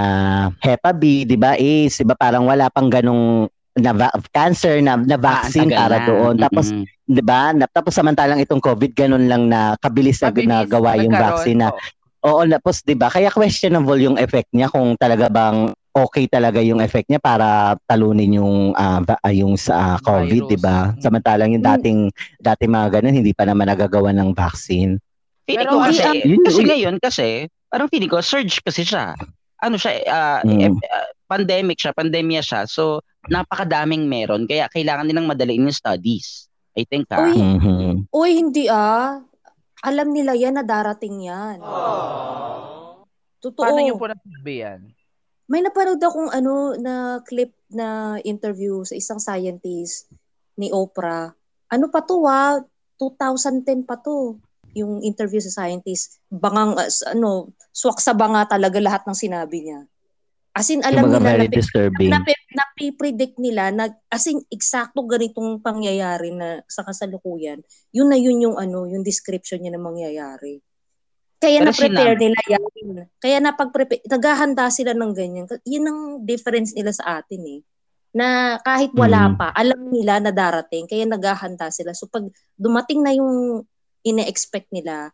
Hepa 0.60 0.92
B, 0.92 1.24
'di 1.24 1.36
ba? 1.40 1.56
AIDS, 1.56 1.96
'di 1.96 2.04
ba 2.04 2.16
parang 2.18 2.44
wala 2.44 2.68
pang 2.68 2.92
ganung 2.92 3.48
na 3.72 3.92
va- 3.96 4.16
cancer 4.32 4.84
na, 4.84 5.00
na 5.00 5.16
vaccine 5.16 5.72
ah, 5.72 5.78
para 5.86 5.96
na. 6.02 6.06
doon. 6.08 6.34
Tapos 6.36 6.66
mm-hmm. 6.68 7.08
'di 7.08 7.22
ba? 7.24 7.52
Tapos 7.72 7.92
samantalang 7.96 8.40
itong 8.40 8.60
COVID 8.60 8.92
ganun 8.92 9.24
lang 9.28 9.48
na 9.48 9.76
kabilis 9.80 10.20
na 10.20 10.32
nagawa 10.32 11.00
yung 11.00 11.14
vaccine 11.14 11.64
na. 11.64 11.72
Oo, 12.22 12.44
tapos 12.46 12.84
'di 12.84 12.94
ba? 12.94 13.08
Kaya 13.08 13.32
questionable 13.32 13.98
yung 13.98 14.20
effect 14.20 14.52
niya 14.52 14.68
kung 14.68 14.94
talaga 15.00 15.26
bang 15.32 15.72
okay 15.92 16.24
talaga 16.24 16.64
yung 16.64 16.80
effect 16.80 17.12
niya 17.12 17.20
para 17.20 17.76
talunin 17.84 18.40
yung 18.40 18.72
uh, 18.72 19.00
yung 19.28 19.56
sa 19.56 19.96
uh, 19.96 20.04
COVID, 20.04 20.52
'di 20.52 20.58
ba? 20.60 20.92
Samantalang 21.00 21.52
yung 21.52 21.64
mm. 21.64 21.70
dating 21.76 22.00
dating 22.40 22.70
mga 22.72 22.88
ganun 23.00 23.16
hindi 23.16 23.32
pa 23.32 23.44
naman 23.48 23.68
nagagawa 23.68 24.12
ng 24.16 24.32
vaccine. 24.36 25.00
Feeling 25.42 25.66
ko 25.66 25.82
kasi, 25.82 26.22
kasi 26.22 26.60
ngayon 26.62 26.96
kasi 27.02 27.28
parang 27.66 27.90
feeling 27.90 28.08
ko 28.12 28.22
surge 28.22 28.62
kasi 28.62 28.86
siya. 28.86 29.16
Ano 29.62 29.78
siya 29.78 30.02
uh, 30.10 30.40
mm. 30.42 30.82
uh, 30.82 31.10
pandemic 31.30 31.78
siya, 31.78 31.94
pandemya 31.94 32.42
siya. 32.42 32.66
So 32.66 33.06
napakadaming 33.30 34.10
meron 34.10 34.50
kaya 34.50 34.66
kailangan 34.68 35.06
nilang 35.06 35.30
madaliin 35.30 35.70
yung 35.70 35.74
studies. 35.74 36.50
I 36.74 36.82
think 36.88 37.06
ha. 37.12 37.22
Uy, 37.22 37.36
mm-hmm. 37.36 37.92
uy 38.10 38.30
hindi 38.34 38.66
ah. 38.66 39.22
Alam 39.82 40.14
nila 40.14 40.34
yan 40.38 40.58
na 40.58 40.64
darating 40.64 41.26
yan. 41.26 41.58
Aww. 41.58 43.02
Totoo. 43.42 43.62
Paano 43.66 43.82
niyo 43.82 43.98
po 43.98 44.06
nasabi 44.06 44.62
yan? 44.62 44.80
May 45.50 45.60
napanood 45.60 45.98
akong 45.98 46.30
ano 46.30 46.78
na 46.78 47.18
clip 47.26 47.52
na 47.68 48.16
interview 48.22 48.86
sa 48.86 48.94
isang 48.94 49.18
scientist 49.18 50.06
ni 50.54 50.70
Oprah. 50.70 51.34
Ano 51.68 51.90
pa 51.90 52.06
to 52.06 52.22
ah? 52.24 52.62
2010 52.96 53.82
pa 53.82 53.98
to. 53.98 54.38
Yung 54.72 55.04
interview 55.04 55.40
sa 55.40 55.64
scientist, 55.64 56.20
bangang, 56.28 56.76
uh, 56.76 56.88
ano, 57.12 57.52
swak 57.72 58.00
sa 58.00 58.16
banga 58.16 58.44
talaga 58.48 58.80
lahat 58.80 59.02
ng 59.04 59.16
sinabi 59.16 59.68
niya. 59.68 59.80
As 60.52 60.68
in, 60.68 60.84
alam 60.84 61.08
Kumbaga, 61.08 61.24
nila, 61.24 61.28
very 61.32 61.48
na, 61.48 61.56
disturbing. 61.56 62.10
na, 62.12 62.18
na, 62.20 62.64
predict 62.92 63.36
nila 63.40 63.72
na, 63.72 63.88
as 64.12 64.26
in, 64.28 64.44
eksakto 64.52 65.00
ganitong 65.08 65.64
pangyayari 65.64 66.28
na 66.34 66.60
sa 66.68 66.84
kasalukuyan, 66.84 67.62
yun 67.94 68.08
na 68.10 68.18
yun 68.20 68.36
yung, 68.42 68.56
ano, 68.60 68.84
yung 68.84 69.00
description 69.00 69.64
niya 69.64 69.78
na 69.78 69.80
mangyayari. 69.80 70.60
Kaya 71.42 71.58
Pero 71.58 71.74
na-prepare 71.74 72.16
nila 72.22 72.38
yan. 72.46 72.62
Kaya 73.18 73.36
napag-prepare, 73.42 74.02
naghahanda 74.06 74.70
sila 74.70 74.94
ng 74.94 75.10
ganyan. 75.10 75.46
Yun 75.66 75.84
ang 75.90 76.00
difference 76.22 76.70
nila 76.70 76.94
sa 76.94 77.18
atin 77.18 77.42
eh. 77.58 77.60
Na 78.14 78.60
kahit 78.62 78.94
wala 78.94 79.32
Mm. 79.32 79.34
pa, 79.40 79.50
alam 79.56 79.90
nila 79.90 80.20
na 80.22 80.30
darating, 80.30 80.86
kaya 80.86 81.02
naghahanda 81.08 81.72
sila. 81.74 81.96
So 81.98 82.06
pag 82.06 82.28
dumating 82.54 83.02
na 83.02 83.10
yung 83.16 83.64
ine-expect 84.02 84.70
nila, 84.70 85.10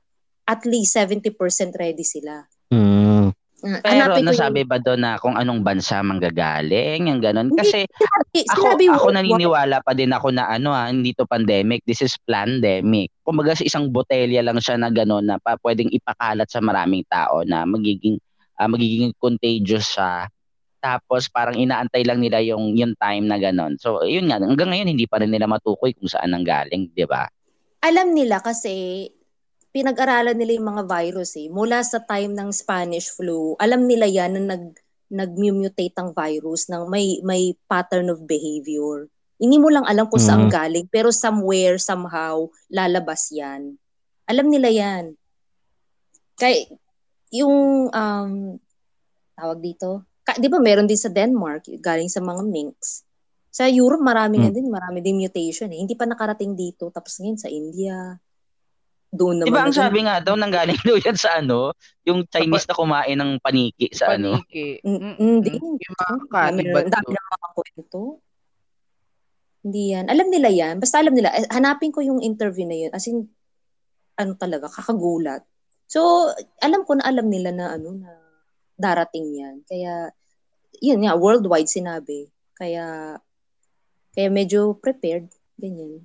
at 0.48 0.64
least 0.64 0.96
70% 0.96 1.36
ready 1.76 2.04
sila. 2.04 2.48
Mm. 2.72 3.32
Ah, 3.58 3.82
Pero 3.82 4.22
nasabi 4.22 4.62
yung- 4.62 4.70
ba 4.70 4.78
doon 4.78 5.02
na 5.02 5.18
kung 5.18 5.34
anong 5.34 5.66
bansa 5.66 5.98
manggagaling, 5.98 7.10
yung 7.10 7.18
ganun? 7.18 7.50
Hindi, 7.50 7.58
Kasi 7.58 7.82
sinabi, 7.90 8.38
ako, 8.46 8.62
sinabi 8.62 8.84
ako 8.86 8.94
worldwide. 8.94 9.16
naniniwala 9.18 9.76
pa 9.82 9.92
din 9.98 10.12
ako 10.14 10.28
na 10.30 10.44
ano 10.46 10.70
ha, 10.70 10.86
hindi 10.86 11.10
to 11.10 11.26
pandemic, 11.26 11.82
this 11.82 11.98
is 11.98 12.14
pandemic. 12.22 13.10
Kumbaga 13.26 13.58
sa 13.58 13.66
isang 13.66 13.90
botelya 13.90 14.46
lang 14.46 14.62
siya 14.62 14.78
na 14.78 14.94
gano'n 14.94 15.26
na 15.26 15.36
pa, 15.42 15.58
pwedeng 15.58 15.90
ipakalat 15.90 16.46
sa 16.46 16.62
maraming 16.62 17.02
tao 17.10 17.42
na 17.42 17.66
magiging 17.66 18.22
ah, 18.54 18.70
magiging 18.70 19.10
contagious 19.18 19.98
siya. 19.98 20.30
Tapos 20.78 21.26
parang 21.26 21.58
inaantay 21.58 22.06
lang 22.06 22.22
nila 22.22 22.38
yung 22.38 22.78
yung 22.78 22.94
time 22.94 23.26
na 23.26 23.42
gano'n. 23.42 23.74
So 23.82 24.06
yun 24.06 24.30
nga, 24.30 24.38
hanggang 24.38 24.70
ngayon 24.70 24.94
hindi 24.94 25.10
pa 25.10 25.18
rin 25.18 25.34
nila 25.34 25.50
matukoy 25.50 25.98
kung 25.98 26.06
saan 26.06 26.30
nanggaling, 26.30 26.94
'di 26.94 27.10
ba? 27.10 27.26
Alam 27.78 28.14
nila 28.14 28.42
kasi 28.42 29.08
pinag-aralan 29.70 30.34
nila 30.34 30.58
yung 30.58 30.68
mga 30.74 30.84
virus 30.88 31.36
eh. 31.38 31.46
Mula 31.52 31.84
sa 31.84 32.02
time 32.02 32.34
ng 32.34 32.50
Spanish 32.50 33.12
flu, 33.14 33.54
alam 33.60 33.86
nila 33.86 34.08
yan 34.08 34.34
na 34.38 34.56
nag 34.56 34.64
nag-mutate 35.08 35.96
ang 35.96 36.12
virus 36.12 36.68
ng 36.68 36.84
may 36.92 37.24
may 37.24 37.56
pattern 37.64 38.12
of 38.12 38.28
behavior. 38.28 39.08
Hindi 39.40 39.56
mo 39.56 39.72
lang 39.72 39.86
alam 39.88 40.04
kung 40.10 40.20
saan 40.20 40.50
Mm. 40.50 40.52
galing, 40.52 40.86
pero 40.90 41.08
somewhere, 41.14 41.78
somehow, 41.80 42.44
lalabas 42.68 43.30
yan. 43.32 43.78
Alam 44.28 44.50
nila 44.50 44.68
yan. 44.68 45.14
Kaya, 46.36 46.66
yung, 47.32 47.88
um, 47.88 48.32
tawag 49.32 49.58
dito, 49.62 50.04
ka, 50.26 50.36
di 50.36 50.50
ba 50.50 50.58
meron 50.60 50.90
din 50.90 50.98
sa 50.98 51.08
Denmark, 51.08 51.70
galing 51.80 52.10
sa 52.10 52.20
mga 52.20 52.42
minks. 52.44 53.07
Sa 53.48 53.64
Europe, 53.64 54.00
marami 54.00 54.38
nga 54.38 54.50
Mm. 54.50 54.54
din, 54.54 54.66
marami 54.68 54.98
din 55.00 55.16
mutation 55.16 55.68
eh. 55.68 55.78
Hindi 55.78 55.92
pa 55.92 56.04
nakarating 56.04 56.52
dito, 56.52 56.88
tapos 56.88 57.16
ngayon 57.16 57.36
sa 57.36 57.48
India, 57.48 58.16
doon 59.08 59.40
naman. 59.40 59.48
Di 59.48 59.54
ba 59.54 59.62
ang 59.62 59.72
na- 59.72 59.80
sabi 59.80 59.98
nga 60.02 60.20
daw 60.20 60.36
nanggaling 60.36 60.76
daw 60.84 60.96
yan 60.96 61.16
sa 61.16 61.40
ano, 61.40 61.72
yung 62.02 62.28
Chinese 62.28 62.64
na 62.64 62.76
kumain 62.76 63.16
ng 63.16 63.40
paniki 63.40 63.88
sa 63.90 64.12
ano. 64.12 64.36
Paniki. 64.36 64.84
Mm, 64.84 65.00
Mm, 65.00 65.14
Hindi. 65.18 65.52
Yung 65.56 65.96
mga 65.96 66.12
Dami 66.12 66.28
cannibal 66.28 66.84
na- 66.84 66.92
dami 66.92 67.10
ng 67.10 67.28
mga 67.30 67.48
kwento. 67.50 68.00
Hindi 69.58 69.82
yan. 69.90 70.06
Alam 70.06 70.28
nila 70.28 70.48
yan. 70.48 70.74
Basta 70.78 71.00
alam 71.00 71.12
nila. 71.12 71.32
Eh, 71.32 71.48
Hanapin 71.50 71.90
ko 71.90 71.98
yung 72.00 72.20
interview 72.20 72.64
na 72.64 72.78
yun. 72.78 72.92
As 72.92 73.04
in, 73.06 73.26
ano 74.14 74.32
talaga, 74.34 74.68
kakagulat. 74.68 75.42
So, 75.84 76.28
alam 76.60 76.84
ko 76.84 76.94
na 76.94 77.04
alam 77.04 77.26
nila 77.26 77.48
na 77.48 77.74
ano 77.74 77.96
na 77.96 78.12
darating 78.76 79.34
yan. 79.34 79.56
Kaya, 79.64 80.12
yun 80.78 81.00
nga, 81.00 81.16
worldwide 81.16 81.66
sinabi. 81.66 82.28
Kaya, 82.54 83.16
kaya 84.18 84.34
medyo 84.34 84.74
prepared. 84.82 85.30
Ganyan. 85.54 86.02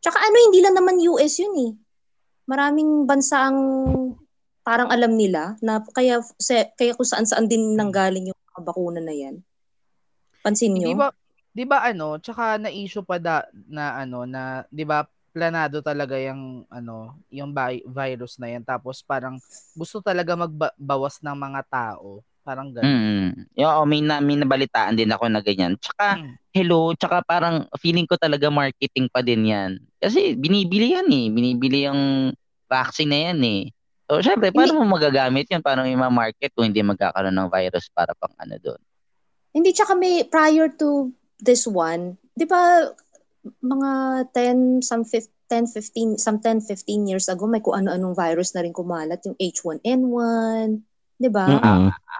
Tsaka 0.00 0.16
ano, 0.16 0.36
hindi 0.48 0.64
lang 0.64 0.80
naman 0.80 0.96
US 1.12 1.36
yun 1.36 1.52
eh. 1.60 1.72
Maraming 2.48 3.04
bansa 3.04 3.52
ang 3.52 3.60
parang 4.64 4.88
alam 4.88 5.12
nila 5.12 5.60
na 5.60 5.84
kaya 5.92 6.24
sa, 6.40 6.64
kaya 6.72 6.96
kung 6.96 7.04
saan 7.04 7.28
saan 7.28 7.44
din 7.44 7.76
nanggaling 7.76 8.32
yung 8.32 8.40
mga 8.48 8.60
bakuna 8.64 9.00
na 9.04 9.12
yan. 9.12 9.44
Pansin 10.40 10.72
nyo? 10.72 10.88
Di 10.88 10.96
ba, 10.96 11.08
di 11.52 11.64
ba 11.68 11.84
ano, 11.84 12.16
tsaka 12.16 12.56
na-issue 12.56 13.04
pa 13.04 13.20
da, 13.20 13.44
na 13.68 14.00
ano, 14.00 14.24
na, 14.24 14.64
di 14.72 14.88
ba, 14.88 15.04
planado 15.36 15.84
talaga 15.84 16.16
yung, 16.16 16.64
ano, 16.72 17.12
yung 17.28 17.52
vi- 17.52 17.84
virus 17.84 18.40
na 18.40 18.56
yan. 18.56 18.64
Tapos 18.64 19.04
parang 19.04 19.36
gusto 19.76 20.00
talaga 20.00 20.32
magbawas 20.32 21.20
ng 21.20 21.36
mga 21.36 21.60
tao. 21.68 22.24
Parang 22.44 22.76
ganun. 22.76 22.84
Mm. 22.84 23.30
Yo, 23.56 23.66
may, 23.88 24.04
na, 24.04 24.20
may 24.20 24.36
nabalitaan 24.36 25.00
din 25.00 25.08
ako 25.08 25.32
na 25.32 25.40
ganyan. 25.40 25.80
Tsaka, 25.80 26.20
Mm. 26.20 26.32
hello, 26.52 26.92
tsaka 26.92 27.24
parang 27.24 27.64
feeling 27.80 28.04
ko 28.04 28.20
talaga 28.20 28.52
marketing 28.52 29.08
pa 29.08 29.24
din 29.24 29.48
yan. 29.48 29.80
Kasi 29.96 30.36
binibili 30.36 30.92
yan 30.92 31.08
eh. 31.08 31.32
Binibili 31.32 31.88
yung 31.88 32.36
vaccine 32.68 33.08
na 33.08 33.20
yan 33.32 33.40
eh. 33.48 33.62
So, 34.04 34.20
syempre, 34.20 34.52
paano 34.52 34.76
mo 34.76 34.84
magagamit 35.00 35.48
yun? 35.48 35.64
Paano 35.64 35.88
mo 35.88 35.96
ma-market 35.96 36.52
kung 36.52 36.68
hindi 36.68 36.84
magkakaroon 36.84 37.32
ng 37.32 37.48
virus 37.48 37.88
para 37.88 38.12
pang 38.12 38.36
ano 38.36 38.60
doon? 38.60 38.80
Hindi, 39.56 39.72
tsaka 39.72 39.96
may, 39.96 40.28
prior 40.28 40.68
to 40.76 41.08
this 41.40 41.64
one, 41.64 42.20
di 42.36 42.44
ba, 42.44 42.92
mga 43.64 43.90
10, 44.36 44.84
some 44.84 45.08
15, 45.08 45.32
10, 45.48 45.72
15, 45.72 46.20
some 46.20 46.36
10, 46.40 46.60
15 46.60 47.08
years 47.08 47.32
ago, 47.32 47.48
may 47.48 47.64
kung 47.64 47.80
ano-anong 47.80 48.12
virus 48.12 48.52
na 48.52 48.60
rin 48.60 48.76
kumalat, 48.76 49.24
yung 49.24 49.36
H1N1, 49.40 50.84
di 51.14 51.28
ba? 51.30 51.44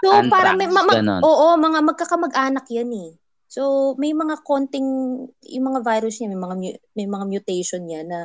So, 0.03 0.09
Anthrax, 0.11 0.31
parang 0.31 0.57
may, 0.59 0.69
ma- 0.69 0.85
ma- 0.85 1.23
oo, 1.23 1.47
mga 1.57 1.79
magkakamag-anak 1.83 2.67
yan 2.71 2.91
eh. 2.93 3.11
So, 3.47 3.95
may 3.97 4.11
mga 4.11 4.43
konting, 4.43 4.89
yung 5.31 5.65
mga 5.65 5.81
virus 5.87 6.19
niya, 6.19 6.35
may 6.35 6.41
mga, 6.41 6.55
mu- 6.59 6.81
may 6.95 7.07
mga 7.07 7.25
mutation 7.31 7.83
niya 7.87 8.03
na, 8.03 8.19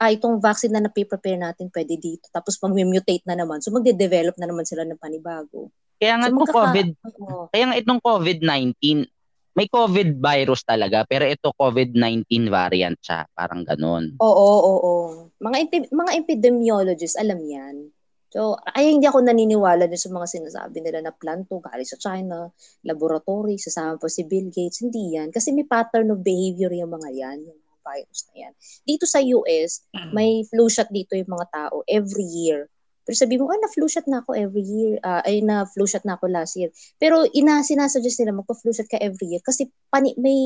ah, 0.00 0.08
itong 0.08 0.40
vaccine 0.40 0.72
na 0.72 0.88
napiprepare 0.88 1.36
natin 1.36 1.68
pwede 1.68 2.00
dito. 2.00 2.32
Tapos 2.32 2.56
pag 2.56 2.72
mutate 2.72 3.20
na 3.28 3.36
naman, 3.36 3.60
so 3.60 3.68
magde-develop 3.68 4.40
na 4.40 4.48
naman 4.48 4.64
sila 4.64 4.88
ng 4.88 4.96
panibago. 4.96 5.68
Kaya 6.00 6.16
nga 6.16 6.28
So, 6.32 6.36
magkaka- 6.40 6.56
COVID, 6.56 6.88
Oo. 7.20 7.44
kaya 7.52 7.64
nga 7.68 7.76
itong 7.76 8.00
COVID-19, 8.00 9.04
may 9.52 9.68
COVID 9.68 10.16
virus 10.16 10.64
talaga, 10.64 11.04
pero 11.04 11.28
ito 11.28 11.52
COVID-19 11.52 12.48
variant 12.48 12.96
siya. 12.96 13.28
Parang 13.36 13.60
ganun. 13.60 14.16
Oo, 14.16 14.32
oo, 14.32 14.72
oo. 14.80 14.94
Mga 15.36 15.56
epi- 15.68 15.90
mga 15.92 16.12
epidemiologists 16.16 17.18
alam 17.20 17.42
'yan. 17.42 17.90
So, 18.30 18.54
ay 18.78 18.94
hindi 18.94 19.10
ako 19.10 19.26
naniniwala 19.26 19.90
din 19.90 19.98
sa 19.98 20.06
mga 20.14 20.26
sinasabi 20.30 20.78
nila 20.78 21.02
na 21.02 21.10
planto 21.10 21.58
galing 21.58 21.86
sa 21.86 21.98
China, 21.98 22.46
laboratory, 22.86 23.58
sasama 23.58 23.98
po 23.98 24.06
si 24.06 24.22
Bill 24.22 24.54
Gates. 24.54 24.86
Hindi 24.86 25.18
yan. 25.18 25.34
Kasi 25.34 25.50
may 25.50 25.66
pattern 25.66 26.14
of 26.14 26.22
behavior 26.22 26.70
yung 26.70 26.94
mga 26.94 27.10
yan, 27.10 27.38
yung 27.42 27.58
mga 27.58 27.78
virus 27.82 28.20
na 28.30 28.34
yan. 28.46 28.52
Dito 28.86 29.04
sa 29.10 29.18
US, 29.18 29.82
may 30.14 30.46
flu 30.46 30.70
shot 30.70 30.94
dito 30.94 31.18
yung 31.18 31.26
mga 31.26 31.46
tao 31.50 31.82
every 31.90 32.22
year. 32.22 32.70
Pero 33.02 33.16
sabi 33.18 33.34
mo, 33.42 33.50
ah, 33.50 33.58
na-flu 33.58 33.90
shot 33.90 34.06
na 34.06 34.22
ako 34.22 34.38
every 34.38 34.62
year. 34.62 35.02
Ah, 35.02 35.26
ay, 35.26 35.42
na-flu 35.42 35.82
shot 35.90 36.06
na 36.06 36.14
ako 36.14 36.30
last 36.30 36.54
year. 36.54 36.70
Pero 37.02 37.26
ina, 37.34 37.66
sinasuggest 37.66 38.22
nila 38.22 38.38
magpa-flu 38.38 38.70
shot 38.70 38.86
ka 38.86 39.02
every 39.02 39.34
year 39.34 39.42
kasi 39.42 39.66
pani, 39.90 40.14
may 40.14 40.38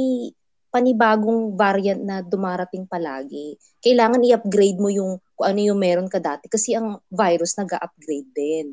panibagong 0.73 1.55
variant 1.55 2.03
na 2.03 2.25
dumarating 2.25 2.89
palagi. 2.89 3.55
Kailangan 3.79 4.25
i-upgrade 4.27 4.81
mo 4.81 4.91
yung 4.91 5.23
kung 5.35 5.47
ano 5.51 5.61
yung 5.61 5.79
meron 5.79 6.09
ka 6.09 6.23
dati 6.23 6.47
kasi 6.47 6.75
ang 6.79 7.03
virus 7.11 7.59
nag-upgrade 7.59 8.31
din. 8.35 8.67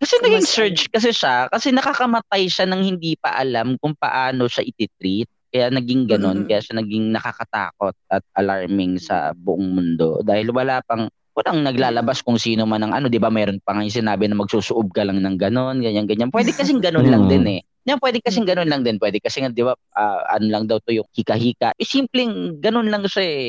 Kasi 0.00 0.16
So, 0.16 0.24
naging 0.24 0.46
surge 0.48 0.82
ano. 0.88 0.92
kasi 0.96 1.08
siya, 1.12 1.34
kasi 1.52 1.68
nakakamatay 1.76 2.48
siya 2.48 2.64
nang 2.64 2.80
hindi 2.80 3.20
pa 3.20 3.36
alam 3.36 3.76
kung 3.76 3.92
paano 3.92 4.48
siya 4.48 4.64
ititreat. 4.64 5.28
Kaya 5.50 5.66
naging 5.68 6.08
ganon, 6.08 6.40
Mm-mm. 6.40 6.48
kaya 6.48 6.62
siya 6.62 6.78
naging 6.80 7.10
nakakatakot 7.12 7.92
at 8.08 8.22
alarming 8.38 8.96
sa 8.96 9.34
buong 9.34 9.76
mundo. 9.76 10.22
Dahil 10.24 10.48
wala 10.54 10.80
pang, 10.86 11.10
walang 11.36 11.60
naglalabas 11.66 12.22
kung 12.22 12.38
sino 12.40 12.64
man 12.64 12.86
ang 12.86 12.94
ano, 12.96 13.10
di 13.10 13.18
ba 13.18 13.28
mayroon 13.28 13.58
pa 13.60 13.74
nga 13.74 13.82
yung 13.84 13.92
sinabi 13.92 14.30
na 14.30 14.38
magsusuob 14.38 14.94
ka 14.94 15.04
lang 15.04 15.20
ng 15.20 15.36
ganon, 15.36 15.82
ganyan, 15.82 16.06
ganyan. 16.06 16.30
Pwede 16.32 16.54
kasing 16.54 16.80
ganon 16.80 17.10
lang 17.10 17.26
din 17.28 17.44
eh. 17.46 17.60
Yan, 17.88 17.98
pwede 17.98 18.22
kasing 18.22 18.46
ganon 18.46 18.68
lang 18.70 18.86
din. 18.86 18.96
Pwede 18.96 19.18
kasi 19.20 19.40
nga, 19.42 19.50
di 19.50 19.64
ba, 19.66 19.74
ah, 19.96 20.38
ano 20.38 20.46
lang 20.48 20.64
daw 20.70 20.78
to 20.80 20.94
yung 20.94 21.08
hika-hika. 21.12 21.74
Eh, 21.76 21.84
simpleng 21.84 22.60
ganon 22.62 22.88
lang 22.88 23.04
siya 23.04 23.24
eh. 23.26 23.48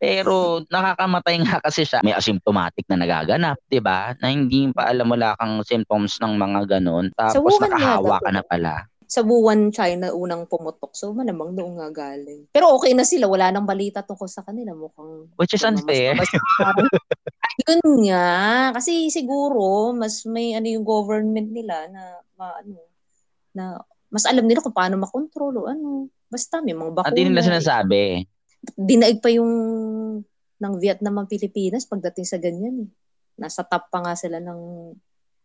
Pero 0.00 0.64
nakakamatay 0.72 1.44
nga 1.44 1.60
kasi 1.68 1.84
siya. 1.84 2.00
May 2.00 2.16
asymptomatic 2.16 2.88
na 2.88 3.04
nagaganap, 3.04 3.60
'di 3.68 3.84
ba? 3.84 4.16
Na 4.16 4.32
hindi 4.32 4.72
pa 4.72 4.88
alam 4.88 5.12
wala 5.12 5.36
kang 5.36 5.60
symptoms 5.60 6.16
ng 6.24 6.40
mga 6.40 6.80
ganun. 6.80 7.12
Tapos 7.12 7.60
nga 7.60 7.68
nakahawa 7.68 8.16
ka 8.24 8.30
na 8.32 8.42
pala. 8.42 8.74
Sa 9.10 9.26
Wuhan, 9.26 9.74
China, 9.74 10.14
unang 10.14 10.46
pumutok. 10.46 10.94
So, 10.94 11.10
malamang 11.10 11.58
doon 11.58 11.82
nga 11.82 11.90
galing. 11.90 12.46
Pero 12.54 12.70
okay 12.78 12.94
na 12.94 13.02
sila. 13.02 13.26
Wala 13.26 13.50
nang 13.50 13.66
balita 13.66 14.06
tungkol 14.06 14.30
sa 14.30 14.46
kanila. 14.46 14.70
Mukhang 14.70 15.34
Which 15.34 15.50
is 15.50 15.66
unfair. 15.66 16.14
Mas, 16.14 16.30
mas, 16.62 16.86
Yun 17.66 18.06
nga. 18.06 18.70
Kasi 18.70 19.10
siguro, 19.10 19.90
mas 19.90 20.22
may 20.30 20.54
ano 20.54 20.70
yung 20.70 20.86
government 20.86 21.50
nila 21.50 21.90
na, 21.90 22.22
ano, 22.38 22.86
na 23.50 23.82
mas 24.14 24.30
alam 24.30 24.46
nila 24.46 24.62
kung 24.62 24.78
paano 24.78 24.94
makontrol 25.02 25.58
o 25.58 25.66
ano. 25.66 26.06
Basta 26.30 26.62
may 26.62 26.78
mga 26.78 26.94
bakuna. 26.94 27.10
Hindi 27.10 27.34
nila 27.34 27.42
sinasabi. 27.42 28.30
Dinaig 28.76 29.24
pa 29.24 29.32
yung 29.32 29.50
ng 30.60 30.74
Vietnam 30.76 31.16
ang 31.16 31.28
Pilipinas 31.28 31.88
pagdating 31.88 32.26
sa 32.28 32.36
ganyan. 32.36 32.84
eh. 32.84 32.88
Nasa 33.40 33.64
top 33.64 33.88
pa 33.88 34.04
nga 34.04 34.12
sila 34.12 34.36
ng 34.36 34.92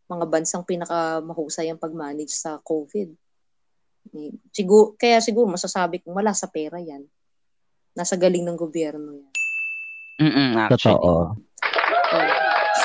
mga 0.06 0.26
bansang 0.28 0.68
pinakamahusay 0.68 1.72
ang 1.72 1.80
pag-manage 1.80 2.36
sa 2.36 2.60
COVID. 2.60 3.10
Eh, 4.14 4.36
Siguro, 4.52 4.94
kaya 5.00 5.24
siguro 5.24 5.50
masasabi 5.50 6.04
kong 6.04 6.14
wala 6.20 6.36
sa 6.36 6.52
pera 6.52 6.78
yan. 6.78 7.02
Nasa 7.96 8.20
galing 8.20 8.44
ng 8.44 8.60
gobyerno 8.60 9.16
yan. 9.16 9.34
Mm 10.16 10.52
actually. 10.68 10.96
Totoo. 10.96 11.12
Oh. 11.36 12.28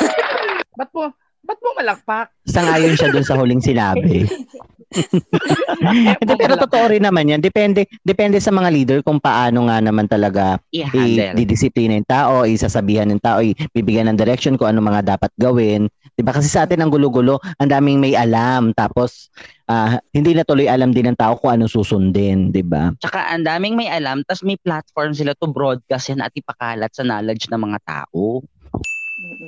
ba't 0.79 0.91
mo, 0.95 1.03
ba't 1.43 1.59
mo 1.63 1.71
malakpak? 1.79 2.27
Sangayon 2.47 2.95
siya 2.99 3.11
dun 3.11 3.27
sa 3.27 3.39
huling 3.39 3.63
sinabi. 3.63 4.27
Hindi, 4.91 6.35
pero 6.35 6.59
totoo 6.59 6.91
rin 6.91 7.07
naman 7.07 7.31
yan. 7.31 7.41
Depende, 7.41 7.87
depende 8.03 8.43
sa 8.43 8.51
mga 8.51 8.69
leader 8.75 8.99
kung 9.07 9.23
paano 9.23 9.71
nga 9.71 9.79
naman 9.79 10.11
talaga 10.11 10.59
I-handle. 10.75 11.39
i-didisiplina 11.39 11.95
yung 11.95 12.11
tao, 12.11 12.43
isasabihan 12.43 13.07
ng 13.07 13.23
tao, 13.23 13.39
bibigyan 13.71 14.11
ng 14.11 14.19
direction 14.19 14.59
kung 14.59 14.75
ano 14.75 14.83
mga 14.83 15.17
dapat 15.17 15.31
gawin. 15.39 15.87
'Di 16.19 16.23
ba? 16.27 16.35
Kasi 16.35 16.51
sa 16.51 16.67
atin 16.67 16.83
ang 16.83 16.91
gulo-gulo, 16.91 17.39
ang 17.63 17.71
daming 17.71 18.03
may 18.03 18.19
alam 18.19 18.75
tapos 18.75 19.31
ah, 19.71 20.03
hindi 20.11 20.35
na 20.35 20.43
tuloy 20.43 20.67
alam 20.67 20.91
din 20.91 21.09
ng 21.15 21.19
tao 21.19 21.39
kung 21.39 21.55
anong 21.55 21.71
susundin, 21.71 22.51
'di 22.51 22.67
ba? 22.67 22.91
Tsaka 22.99 23.31
ang 23.31 23.47
daming 23.47 23.79
may 23.79 23.89
alam, 23.89 24.27
tas 24.27 24.43
may 24.43 24.59
platform 24.59 25.15
sila 25.15 25.33
to 25.39 25.47
broadcast 25.47 26.11
yan 26.11 26.21
at 26.21 26.35
ipakalat 26.35 26.91
sa 26.91 27.07
knowledge 27.07 27.47
ng 27.47 27.63
mga 27.63 27.79
tao. 27.87 28.43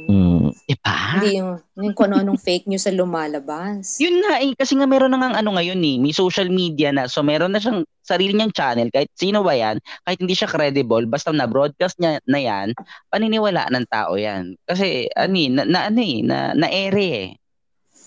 Mm. 0.08 0.31
Diba? 0.68 0.98
Hindi 1.16 1.40
yung, 1.40 1.50
yung 1.76 1.94
kung 1.96 2.12
ano-anong 2.12 2.40
fake 2.46 2.68
news 2.68 2.84
sa 2.84 2.92
lumalabas. 2.92 3.96
Yun 3.98 4.22
nga 4.24 4.40
eh, 4.40 4.52
kasi 4.56 4.76
nga 4.76 4.86
meron 4.86 5.12
na 5.12 5.20
nga 5.20 5.40
ano 5.40 5.56
ngayon 5.56 5.80
eh, 5.80 5.96
may 5.98 6.14
social 6.14 6.48
media 6.48 6.92
na, 6.92 7.08
so 7.08 7.20
meron 7.20 7.52
na 7.52 7.60
siyang 7.60 7.82
sarili 8.02 8.34
niyang 8.34 8.54
channel, 8.54 8.88
kahit 8.90 9.08
sino 9.14 9.40
ba 9.40 9.54
yan, 9.54 9.78
kahit 10.02 10.18
hindi 10.18 10.34
siya 10.34 10.50
credible, 10.50 11.06
basta 11.06 11.30
na-broadcast 11.30 11.96
niya 11.98 12.18
na 12.26 12.40
yan, 12.40 12.74
paniniwalaan 13.08 13.72
ng 13.78 13.86
tao 13.88 14.18
yan. 14.18 14.58
Kasi, 14.66 15.06
ano 15.14 15.34
eh, 15.34 15.48
na, 15.48 15.62
na 15.64 15.78
ano 15.88 16.00
eh, 16.02 16.18
na, 16.24 16.36
na-ere 16.52 17.08
eh. 17.08 17.28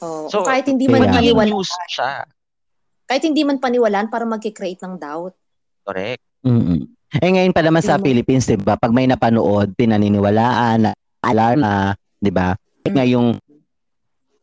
Oh, 0.04 0.28
So, 0.28 0.44
kahit 0.44 0.68
hindi 0.68 0.92
man 0.92 1.08
Magiging 1.08 1.32
paniwalaan, 1.34 1.50
news 1.56 1.72
siya. 1.88 2.28
kahit 3.06 3.24
hindi 3.24 3.42
man 3.48 3.58
paniwalaan 3.58 4.10
para 4.12 4.28
mag-create 4.28 4.82
ng 4.84 5.00
doubt. 5.00 5.34
Correct. 5.86 6.22
mm 6.44 6.92
Eh 7.16 7.32
ngayon 7.32 7.56
pa 7.56 7.64
naman 7.64 7.80
sa 7.80 7.96
mo. 7.96 8.04
Philippines, 8.04 8.44
'di 8.44 8.60
ba? 8.60 8.76
Pag 8.76 8.92
may 8.92 9.08
napanood, 9.08 9.72
pinaniniwalaan, 9.80 10.84
na 10.84 10.92
alarma, 11.24 11.96
'di 12.26 12.34
ba? 12.34 12.58
Eh, 12.82 12.90
nga 12.90 13.06
yung 13.06 13.38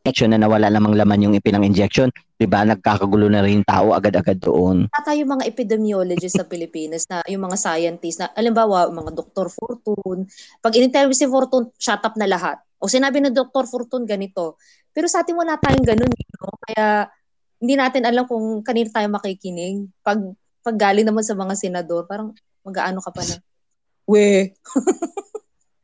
injection 0.03 0.35
na 0.35 0.39
nawala 0.39 0.67
namang 0.67 0.95
laman 0.95 1.27
yung 1.27 1.35
ipinang 1.35 1.67
injection, 1.67 2.07
'di 2.39 2.47
ba? 2.47 2.63
Nagkakagulo 2.63 3.27
na 3.27 3.43
rin 3.43 3.63
tao 3.67 3.91
agad-agad 3.91 4.39
doon. 4.39 4.87
Ata 4.95 5.11
yung 5.15 5.35
mga 5.35 5.47
epidemiologists 5.47 6.39
sa 6.39 6.47
Pilipinas 6.47 7.03
na 7.11 7.19
yung 7.27 7.43
mga 7.43 7.59
scientists 7.59 8.19
na, 8.23 8.31
alimbawa, 8.35 8.87
mga 8.87 9.11
Dr. 9.15 9.51
Fortune, 9.51 10.27
pag 10.63 10.75
in-interview 10.79 11.15
si 11.15 11.27
Fortune, 11.27 11.71
shut 11.75 11.99
up 12.03 12.15
na 12.15 12.27
lahat. 12.27 12.59
O 12.79 12.91
sinabi 12.91 13.23
ng 13.23 13.35
Dr. 13.35 13.63
Fortune 13.67 14.03
ganito. 14.03 14.59
Pero 14.91 15.07
sa 15.07 15.23
atin 15.23 15.39
wala 15.39 15.55
tayong 15.55 15.87
ganun. 15.87 16.11
No? 16.11 16.51
Kaya 16.67 17.07
hindi 17.63 17.79
natin 17.79 18.03
alam 18.03 18.27
kung 18.27 18.59
kanino 18.59 18.91
tayo 18.91 19.07
makikinig. 19.07 19.87
Pag, 20.03 20.19
pag 20.59 20.75
galing 20.75 21.07
naman 21.07 21.23
sa 21.23 21.31
mga 21.31 21.55
senador, 21.55 22.03
parang 22.03 22.35
mag-aano 22.67 22.99
ka 22.99 23.11
pa 23.15 23.23
na, 23.23 23.39
we, 24.03 24.51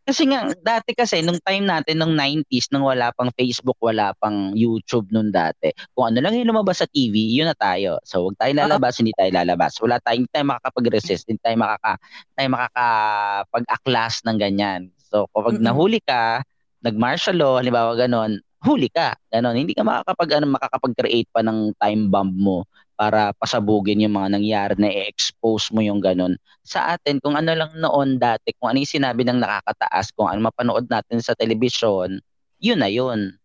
Kasi 0.09 0.25
nga, 0.25 0.49
dati 0.57 0.97
kasi, 0.97 1.21
nung 1.21 1.37
time 1.45 1.69
natin, 1.69 2.01
nung 2.01 2.17
90s, 2.17 2.73
nung 2.73 2.81
wala 2.81 3.13
pang 3.13 3.29
Facebook, 3.37 3.77
wala 3.77 4.09
pang 4.17 4.57
YouTube 4.57 5.05
nung 5.13 5.29
dati, 5.29 5.69
kung 5.93 6.09
ano 6.09 6.17
lang 6.17 6.33
yung 6.33 6.49
lumabas 6.49 6.81
sa 6.81 6.89
TV, 6.89 7.13
yun 7.13 7.45
na 7.45 7.53
tayo. 7.53 8.01
So, 8.01 8.25
huwag 8.25 8.33
tayo 8.41 8.57
lalabas, 8.57 8.97
hindi 8.97 9.13
tayo 9.13 9.29
lalabas. 9.29 9.77
Wala 9.77 10.01
tayong, 10.01 10.25
tayo 10.33 10.49
makakapag-resist, 10.49 11.29
hindi 11.29 11.37
tayo, 11.45 11.61
makaka, 11.61 12.01
tayo 12.33 12.47
makakapag-aklas 12.49 14.25
ng 14.25 14.37
ganyan. 14.41 14.81
So, 14.97 15.29
kapag 15.29 15.61
nahuli 15.61 16.01
ka, 16.01 16.41
nag-martial 16.81 17.37
law, 17.37 17.61
halimbawa 17.61 17.93
ganon, 17.93 18.41
huli 18.65 18.89
ka. 18.89 19.13
Ganon. 19.29 19.61
Hindi 19.61 19.77
ka 19.77 19.85
makakapag, 19.85 20.41
ano, 20.41 20.57
makakapag-create 20.57 21.29
pa 21.29 21.45
ng 21.45 21.77
time 21.77 22.09
bomb 22.09 22.33
mo 22.33 22.65
para 22.99 23.31
pasabugin 23.39 24.03
yung 24.03 24.19
mga 24.19 24.35
nangyari 24.35 24.73
na 24.75 24.91
i-expose 24.91 25.71
mo 25.71 25.79
yung 25.79 26.03
ganon 26.03 26.35
sa 26.59 26.99
atin, 26.99 27.23
kung 27.23 27.39
ano 27.39 27.55
lang 27.55 27.71
noon 27.79 28.19
dati, 28.19 28.51
kung 28.59 28.75
ano 28.75 28.83
yung 28.83 28.91
sinabi 28.99 29.23
ng 29.23 29.39
nakakataas, 29.39 30.11
kung 30.11 30.27
ano 30.27 30.51
mapanood 30.51 30.91
natin 30.91 31.23
sa 31.23 31.31
telebisyon, 31.31 32.19
yun 32.59 32.79
na 32.83 32.91
yun. 32.91 33.39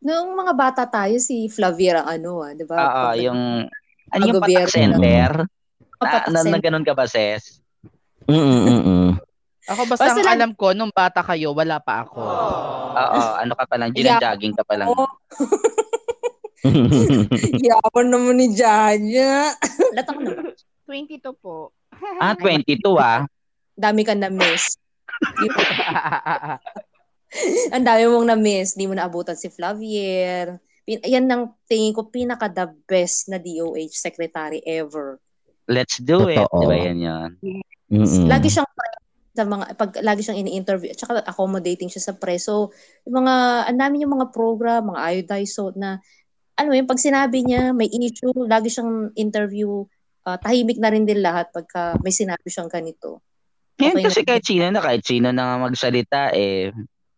Noong 0.00 0.32
mga 0.32 0.52
bata 0.56 0.82
tayo, 0.88 1.20
si 1.20 1.52
Flavia 1.52 2.00
ang 2.00 2.08
ano, 2.08 2.40
ah, 2.40 2.56
di 2.56 2.64
ba? 2.64 2.76
Oo, 2.80 3.06
yung, 3.20 3.68
ano 4.10 4.22
yung 4.24 4.40
patak 4.40 4.72
center? 4.72 5.30
Na, 6.00 6.24
na, 6.32 6.40
na 6.42 6.58
ganun 6.58 6.82
ka 6.88 6.96
ba, 6.96 7.04
Ses? 7.04 7.60
Mm-mm-mm. 8.24 9.20
Ako 9.68 9.80
basta, 9.88 10.08
Basta 10.08 10.20
lang- 10.24 10.34
alam 10.40 10.50
ko, 10.56 10.72
nung 10.72 10.92
bata 10.92 11.20
kayo, 11.20 11.52
wala 11.52 11.78
pa 11.84 12.08
ako. 12.08 12.20
Oo, 12.96 13.20
ano 13.44 13.52
ka 13.52 13.64
pa 13.68 13.76
lang, 13.76 13.92
ginajogging 13.92 14.56
ka 14.56 14.64
pa 14.64 14.74
lang. 14.80 14.88
Yaman 17.68 18.06
naman 18.08 18.36
ni 18.40 18.56
Janya. 18.56 19.52
Latang 19.92 20.24
na 20.24 20.32
ba? 20.32 20.52
22 20.88 21.20
po. 21.36 21.72
Ah, 22.20 22.36
22 22.36 22.80
ah. 22.96 23.28
Dami 23.76 24.02
ka 24.04 24.14
na-miss. 24.16 24.76
Ang 27.74 27.84
dami 27.84 28.02
mong 28.08 28.28
na-miss. 28.32 28.76
Di 28.76 28.88
mo 28.88 28.94
naabutan 28.96 29.36
si 29.36 29.48
Flavier. 29.52 30.60
Pin- 30.84 31.04
yan 31.04 31.28
ang 31.28 31.56
tingin 31.64 31.96
ko 31.96 32.08
pinaka 32.08 32.48
the 32.52 32.68
best 32.84 33.32
na 33.32 33.40
DOH 33.40 33.96
secretary 33.96 34.60
ever. 34.64 35.16
Let's 35.64 35.96
do 36.00 36.28
it. 36.28 36.44
Totoo. 36.44 36.60
Di 36.60 36.66
ba 36.68 36.76
yan 36.76 36.98
yun? 37.00 37.30
Mm-mm. 37.88 38.28
Lagi 38.28 38.52
siyang 38.52 38.68
sa 39.34 39.42
mga 39.42 39.74
pag 39.74 39.90
lagi 39.98 40.22
siyang 40.22 40.46
ini-interview 40.46 40.94
at 40.94 41.00
saka 41.00 41.18
accommodating 41.26 41.90
siya 41.90 42.12
sa 42.12 42.14
press. 42.14 42.46
So, 42.46 42.70
yung 43.02 43.24
mga 43.24 43.66
ang 43.66 43.78
dami 43.82 44.06
yung 44.06 44.14
mga 44.14 44.30
program, 44.30 44.94
mga 44.94 45.02
iodized 45.10 45.58
so 45.58 45.74
na 45.74 45.98
ano 46.54 46.70
yung 46.74 46.88
pag 46.88 47.02
sinabi 47.02 47.42
niya 47.42 47.74
may 47.74 47.90
issue, 47.90 48.32
lagi 48.46 48.70
siyang 48.70 49.10
interview, 49.18 49.82
ah, 50.26 50.38
tahimik 50.38 50.78
na 50.78 50.90
rin 50.90 51.04
din 51.06 51.20
lahat 51.20 51.50
pagka 51.50 51.98
may 52.00 52.14
sinabi 52.14 52.46
siyang 52.46 52.70
ganito. 52.70 53.20
Yan 53.82 53.98
Okay 53.98 54.04
kasi 54.06 54.20
na. 54.22 54.26
kahit 54.30 54.44
sino 54.46 54.64
na, 54.70 54.80
kahit 54.80 55.02
sino 55.02 55.28
na 55.34 55.58
magsalita, 55.58 56.30
eh, 56.30 56.70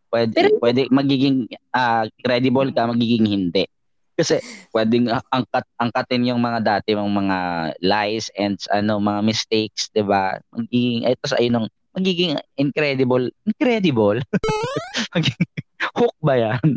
pwede, 0.08 0.32
Pero- 0.32 0.58
pwede 0.60 0.88
magiging 0.88 1.48
ah, 1.76 2.08
credible 2.24 2.72
ka, 2.72 2.88
magiging 2.88 3.28
hindi. 3.28 3.68
Kasi 4.16 4.40
pwedeng 4.72 5.12
angkat 5.12 5.68
angkatin 5.76 6.32
yung 6.32 6.40
mga 6.40 6.64
dati 6.64 6.96
mong 6.96 7.12
mga 7.12 7.38
lies 7.84 8.32
and 8.32 8.56
ano 8.72 8.96
mga 8.96 9.20
mistakes, 9.20 9.92
'di 9.92 10.08
ba? 10.08 10.40
Magiging 10.56 11.04
ito 11.04 11.24
sa 11.28 11.36
ayun 11.36 11.60
ng 11.60 11.68
magiging 11.96 12.36
incredible, 12.60 13.24
incredible. 13.48 14.20
magiging 15.16 15.50
hook 15.96 16.16
ba 16.20 16.34
'yan? 16.36 16.68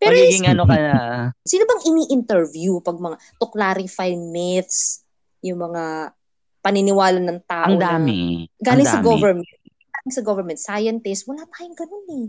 Pero 0.00 0.14
magiging 0.16 0.48
ano 0.48 0.64
ka 0.64 0.76
na. 0.80 0.96
Sino 1.44 1.68
bang 1.68 1.82
ini-interview 1.92 2.80
pag 2.80 2.96
mga 2.96 3.16
to 3.36 3.46
clarify 3.52 4.08
myths, 4.16 5.04
yung 5.44 5.60
mga 5.60 6.16
paniniwala 6.64 7.20
ng 7.22 7.40
tao 7.46 7.70
Ang 7.70 7.78
na 7.78 7.94
dami. 7.94 8.48
galing 8.58 8.88
ang 8.88 8.94
sa 8.96 8.98
dami. 8.98 9.06
government, 9.06 9.50
galing 9.92 10.14
sa 10.16 10.22
government, 10.24 10.58
scientist, 10.58 11.28
wala 11.30 11.46
tayong 11.46 11.76
ganun 11.78 12.06
eh. 12.10 12.26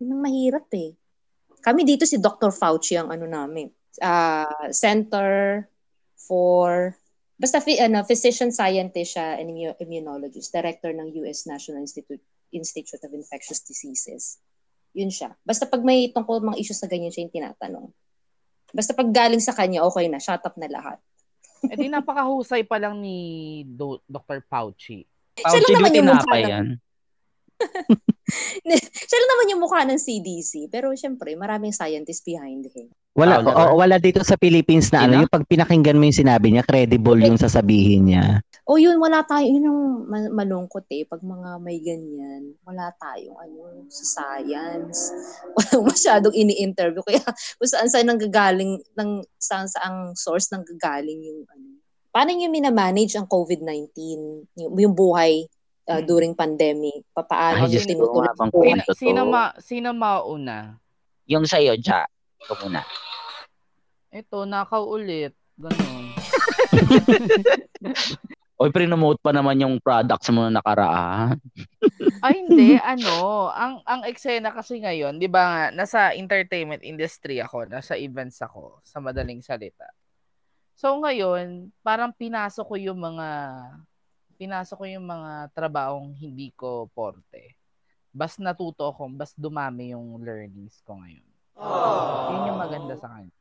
Yun 0.00 0.14
ang 0.14 0.22
mahirap 0.24 0.66
eh. 0.72 0.94
Kami 1.58 1.82
dito 1.82 2.06
si 2.06 2.16
Dr. 2.22 2.54
Fauci 2.54 2.96
ang 2.96 3.10
ano 3.12 3.26
namin, 3.26 3.68
ah, 4.00 4.70
Center 4.70 5.66
for 6.16 6.94
basta 7.38 7.62
ano, 7.62 8.02
physician 8.02 8.50
scientist 8.50 9.14
siya 9.14 9.38
and 9.38 9.54
immu- 9.54 9.78
immunologist, 9.78 10.50
director 10.50 10.90
ng 10.90 11.14
US 11.22 11.46
National 11.46 11.86
Institute 11.86 12.20
Institute 12.50 13.00
of 13.06 13.14
Infectious 13.14 13.62
Diseases. 13.62 14.42
Yun 14.96 15.12
siya. 15.12 15.36
Basta 15.46 15.68
pag 15.68 15.84
may 15.86 16.10
tungkol 16.10 16.42
mga 16.42 16.58
issues 16.58 16.82
sa 16.82 16.90
ganyan 16.90 17.14
siya 17.14 17.28
yung 17.28 17.34
tinatanong. 17.34 17.86
Basta 18.74 18.92
pag 18.92 19.08
galing 19.08 19.40
sa 19.40 19.54
kanya, 19.54 19.86
okay 19.86 20.10
na, 20.10 20.18
shut 20.20 20.42
up 20.42 20.56
na 20.58 20.68
lahat. 20.68 20.98
Eh 21.66 21.76
di 21.78 21.86
napakahusay 21.90 22.66
pa 22.66 22.78
lang 22.78 22.98
ni 22.98 23.62
Do- 23.66 24.02
Dr. 24.06 24.42
Fauci. 24.46 25.06
Fauci 25.38 25.62
Sila 25.62 25.78
naman 25.78 25.90
di 25.94 25.98
yung 26.02 26.10
mukha 26.10 26.36
yan. 26.38 26.66
Siya 29.08 29.18
lang 29.18 29.30
naman 29.34 29.50
yung 29.54 29.62
mukha 29.64 29.80
ng 29.88 29.98
CDC, 29.98 30.68
pero 30.68 30.92
syempre, 30.92 31.34
maraming 31.34 31.72
scientists 31.72 32.22
behind 32.22 32.68
him. 32.70 32.92
Wala, 33.18 33.42
Wala. 33.42 33.50
oo, 33.50 33.82
wala 33.82 33.96
dito 33.98 34.22
sa 34.22 34.38
Philippines 34.38 34.94
na 34.94 35.08
ano, 35.08 35.26
yung 35.26 35.32
pag 35.32 35.42
pinakinggan 35.42 35.98
mo 35.98 36.06
yung 36.06 36.20
sinabi 36.22 36.54
niya, 36.54 36.62
credible 36.62 37.18
yung 37.18 37.40
sasabihin 37.40 38.14
niya. 38.14 38.38
O 38.68 38.78
yun, 38.78 39.00
wala 39.02 39.26
tayo, 39.26 39.42
yun 39.42 39.64
ang 39.66 39.80
ma- 40.06 40.34
malungkot 40.44 40.86
eh, 40.92 41.02
pag 41.08 41.18
mga 41.24 41.58
may 41.58 41.82
ganyan, 41.82 42.54
wala 42.62 42.94
tayong 43.00 43.34
ano, 43.34 43.88
sa 43.90 44.04
science. 44.06 45.10
Walang 45.58 45.88
masyadong 45.88 46.34
ini-interview, 46.36 47.02
kaya 47.02 47.24
kung 47.58 47.70
saan 47.70 47.90
saan 47.90 48.06
nanggagaling, 48.06 48.78
ng, 48.94 49.10
saan 49.40 49.66
saang 49.66 50.14
source 50.14 50.52
nanggagaling 50.54 51.18
yung 51.18 51.42
ano. 51.48 51.80
Paano 52.14 52.30
niyo 52.32 52.52
minamanage 52.52 53.18
ang 53.18 53.26
COVID-19, 53.26 53.88
yung, 54.56 54.72
yung 54.78 54.94
buhay 54.94 55.48
uh, 55.88 56.02
during 56.04 56.36
pandemic? 56.36 57.02
Papaano 57.16 57.66
Ay, 57.66 57.96
buhay? 57.96 58.52
kwento 58.52 58.92
to. 58.92 59.00
Sino 59.00 59.24
ma 59.24 59.56
sino 59.58 59.96
mauna? 59.96 60.76
Yung 61.28 61.48
sa'yo, 61.48 61.76
Ja. 61.80 62.04
Ito 62.38 62.54
muna. 62.62 62.86
Ito, 64.14 64.46
nakaw 64.46 64.86
ulit. 64.86 65.34
Ganun. 65.58 66.14
Oy, 68.58 68.74
pre-promote 68.74 69.22
pa 69.22 69.30
naman 69.30 69.62
yung 69.62 69.78
products 69.78 70.34
mo 70.34 70.50
na 70.50 70.58
nakaraan. 70.58 71.38
Ay, 72.26 72.42
hindi. 72.42 72.74
ano, 72.82 73.46
ang, 73.54 73.78
ang 73.86 74.02
eksena 74.02 74.50
kasi 74.50 74.82
ngayon, 74.82 75.22
di 75.22 75.30
ba 75.30 75.42
nga, 75.46 75.62
nasa 75.70 76.10
entertainment 76.10 76.82
industry 76.82 77.38
ako, 77.38 77.70
nasa 77.70 77.94
events 77.94 78.42
ako, 78.42 78.82
sa 78.82 78.98
madaling 78.98 79.38
salita. 79.46 79.86
So 80.74 80.90
ngayon, 80.98 81.70
parang 81.86 82.10
pinasok 82.10 82.66
ko 82.66 82.76
yung 82.78 82.98
mga, 82.98 83.26
pinasok 84.38 84.76
ko 84.78 84.86
yung 84.86 85.06
mga 85.06 85.50
trabahong 85.52 86.14
hindi 86.14 86.54
ko 86.54 86.86
porte. 86.94 87.58
bas 88.14 88.40
natuto 88.40 88.88
ako, 88.88 89.12
bas 89.14 89.34
dumami 89.36 89.92
yung 89.92 90.22
learnings 90.24 90.80
ko 90.86 90.96
ngayon. 90.98 91.28
Aww. 91.58 92.30
Yun 92.32 92.48
yung 92.54 92.58
maganda 92.58 92.94
sa 92.96 93.10
kanya. 93.12 93.37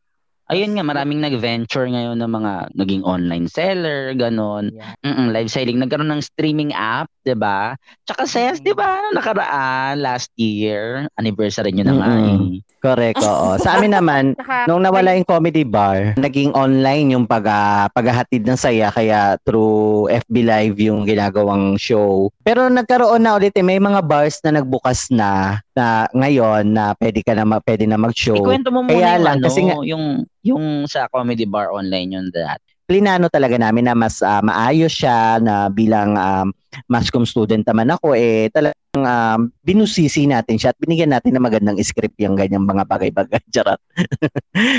Ayun 0.47 0.79
nga, 0.79 0.83
maraming 0.87 1.19
nag-venture 1.19 1.91
ngayon 1.91 2.23
ng 2.23 2.31
mga 2.31 2.53
naging 2.71 3.03
online 3.03 3.51
seller, 3.51 4.15
ganon. 4.15 4.71
Yeah. 4.71 5.27
Live 5.27 5.51
selling. 5.51 5.75
Nagkaroon 5.75 6.07
ng 6.07 6.23
streaming 6.23 6.71
app, 6.71 7.11
'di 7.27 7.35
ba? 7.35 7.75
Tsaka 8.07 8.23
SES, 8.23 8.63
'di 8.63 8.71
ba? 8.71 9.03
Nakaraan 9.11 9.99
last 9.99 10.31
year, 10.39 11.11
anniversary 11.19 11.75
niyo 11.75 11.91
na 11.91 11.95
nga 11.99 12.11
eh. 12.31 12.63
Correct, 12.79 13.19
oo. 13.19 13.57
Sa 13.63 13.75
amin 13.75 13.91
naman, 13.91 14.39
nung 14.69 14.79
nawala 14.79 15.17
yung 15.19 15.27
comedy 15.27 15.67
bar, 15.67 16.15
naging 16.15 16.55
online 16.55 17.11
yung 17.11 17.25
pag, 17.27 17.43
uh, 17.43 17.91
paghahatid 17.91 18.47
ng 18.47 18.55
saya 18.55 18.93
kaya 18.93 19.35
through 19.43 20.07
FB 20.07 20.35
Live 20.47 20.77
yung 20.79 21.03
ginagawang 21.03 21.75
show. 21.75 22.31
Pero 22.47 22.71
nagkaroon 22.71 23.25
na 23.25 23.35
ulit 23.35 23.51
eh, 23.57 23.65
may 23.65 23.81
mga 23.81 24.05
bars 24.05 24.39
na 24.45 24.61
nagbukas 24.61 25.11
na 25.11 25.59
na 25.77 26.09
ngayon 26.09 26.73
na 26.73 26.97
pwede 26.97 27.21
ka 27.21 27.37
na 27.37 27.45
pwede 27.61 27.85
na 27.85 28.01
mag-show. 28.01 28.39
Ikwento 28.39 28.73
mo 28.73 28.81
muna 28.85 28.93
kaya 28.93 29.09
yung, 29.17 29.25
lang, 29.25 29.37
ano, 29.37 29.45
kasi 29.45 29.59
nga, 29.61 29.75
yung 29.85 30.05
yung 30.47 30.87
sa 30.87 31.11
comedy 31.11 31.43
bar 31.43 31.69
online 31.75 32.15
yung 32.15 32.29
that 32.31 32.63
plinano 32.87 33.27
talaga 33.27 33.59
namin 33.59 33.91
na 33.91 33.93
mas 33.93 34.23
uh, 34.23 34.39
maayos 34.39 34.95
siya 34.95 35.43
na 35.43 35.67
bilang 35.67 36.15
um, 36.15 36.47
mascom 36.87 37.27
student 37.27 37.67
naman 37.67 37.91
ako 37.91 38.15
eh 38.15 38.47
talagang 38.55 39.03
um, 39.03 39.51
binusisi 39.67 40.23
natin 40.23 40.55
siya 40.55 40.71
at 40.71 40.79
binigyan 40.79 41.11
natin 41.11 41.35
ng 41.35 41.43
magandang 41.43 41.77
script 41.83 42.15
yung 42.23 42.39
ganyang 42.39 42.63
mga 42.63 42.87
bagay-bagay. 42.87 43.43
Charot. 43.53 43.77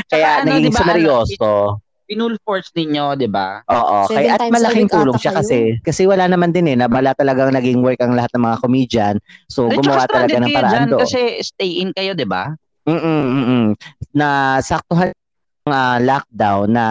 Kaya 0.09 0.41
ano, 0.43 0.57
naging 0.57 0.73
diba, 0.73 0.81
seryoso. 0.81 1.53
Ano, 1.77 1.87
Pinul 2.09 2.41
force 2.41 2.73
ninyo, 2.73 3.21
'di 3.21 3.29
ba? 3.29 3.61
Oo, 3.69 4.09
kaya 4.09 4.41
at 4.41 4.49
malaking 4.49 4.89
tulong 4.89 5.21
siya 5.21 5.29
kasi 5.45 5.77
kasi 5.85 6.09
wala 6.09 6.25
naman 6.25 6.57
din 6.57 6.73
eh 6.73 6.77
na 6.81 6.89
wala 6.89 7.13
talagang 7.13 7.53
naging 7.53 7.85
work 7.85 8.01
ang 8.01 8.17
lahat 8.17 8.33
ng 8.33 8.49
mga 8.49 8.57
comedian. 8.65 9.15
So 9.53 9.69
gumawa 9.69 10.09
talaga 10.09 10.41
ng 10.41 10.49
paraan 10.49 10.89
do. 10.89 11.05
Kasi 11.05 11.45
stay 11.45 11.85
in 11.85 11.93
kayo, 11.93 12.17
'di 12.17 12.25
ba? 12.25 12.57
Mm, 12.89 12.97
mm 12.97 13.65
Na 14.17 14.57
saktuhan 14.65 15.13
uh, 15.71 15.99
lockdown 16.03 16.71
na 16.73 16.85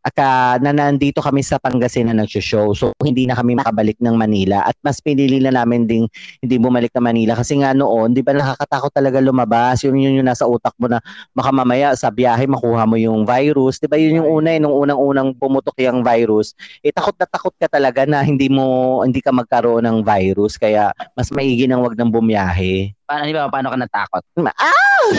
aka 0.00 0.56
na 0.64 0.72
nandito 0.72 1.20
kami 1.20 1.44
sa 1.44 1.60
Pangasinan 1.60 2.16
nag-show. 2.16 2.72
So 2.72 2.96
hindi 3.04 3.28
na 3.28 3.36
kami 3.36 3.56
makabalik 3.56 4.00
ng 4.00 4.16
Manila 4.16 4.64
at 4.64 4.76
mas 4.80 5.00
pinili 5.00 5.40
na 5.40 5.52
namin 5.52 5.84
ding 5.84 6.04
hindi 6.40 6.56
bumalik 6.56 6.92
ng 6.96 7.04
Manila 7.04 7.36
kasi 7.36 7.60
nga 7.60 7.76
noon, 7.76 8.16
'di 8.16 8.24
ba 8.24 8.32
nakakatakot 8.32 8.92
talaga 8.92 9.20
lumabas. 9.20 9.84
Yun 9.84 10.00
yun 10.00 10.24
yung 10.24 10.28
nasa 10.28 10.48
utak 10.48 10.72
mo 10.80 10.88
na 10.88 11.04
baka 11.36 11.52
mamaya 11.52 11.92
sa 11.96 12.08
biyahe 12.08 12.48
makuha 12.48 12.88
mo 12.88 12.96
yung 12.96 13.28
virus. 13.28 13.76
'Di 13.76 13.88
ba 13.92 14.00
yun 14.00 14.24
yung 14.24 14.28
una 14.40 14.56
eh 14.56 14.60
nung 14.60 14.72
unang-unang 14.72 15.36
pumutok 15.36 15.76
yung 15.84 16.00
virus. 16.00 16.56
Eh 16.80 16.92
takot 16.92 17.14
na 17.20 17.28
takot 17.28 17.52
ka 17.60 17.68
talaga 17.68 18.08
na 18.08 18.24
hindi 18.24 18.48
mo 18.48 19.00
hindi 19.04 19.20
ka 19.20 19.32
magkaroon 19.36 19.84
ng 19.84 19.98
virus 20.00 20.56
kaya 20.56 20.92
mas 21.12 21.28
maigi 21.28 21.68
nang 21.68 21.84
wag 21.84 21.96
nang 21.96 22.08
bumiyahe. 22.08 22.96
Paano, 23.10 23.26
di 23.26 23.34
ba, 23.34 23.50
paano 23.50 23.74
ka 23.74 23.78
natakot? 23.82 24.22
Ah! 24.54 25.10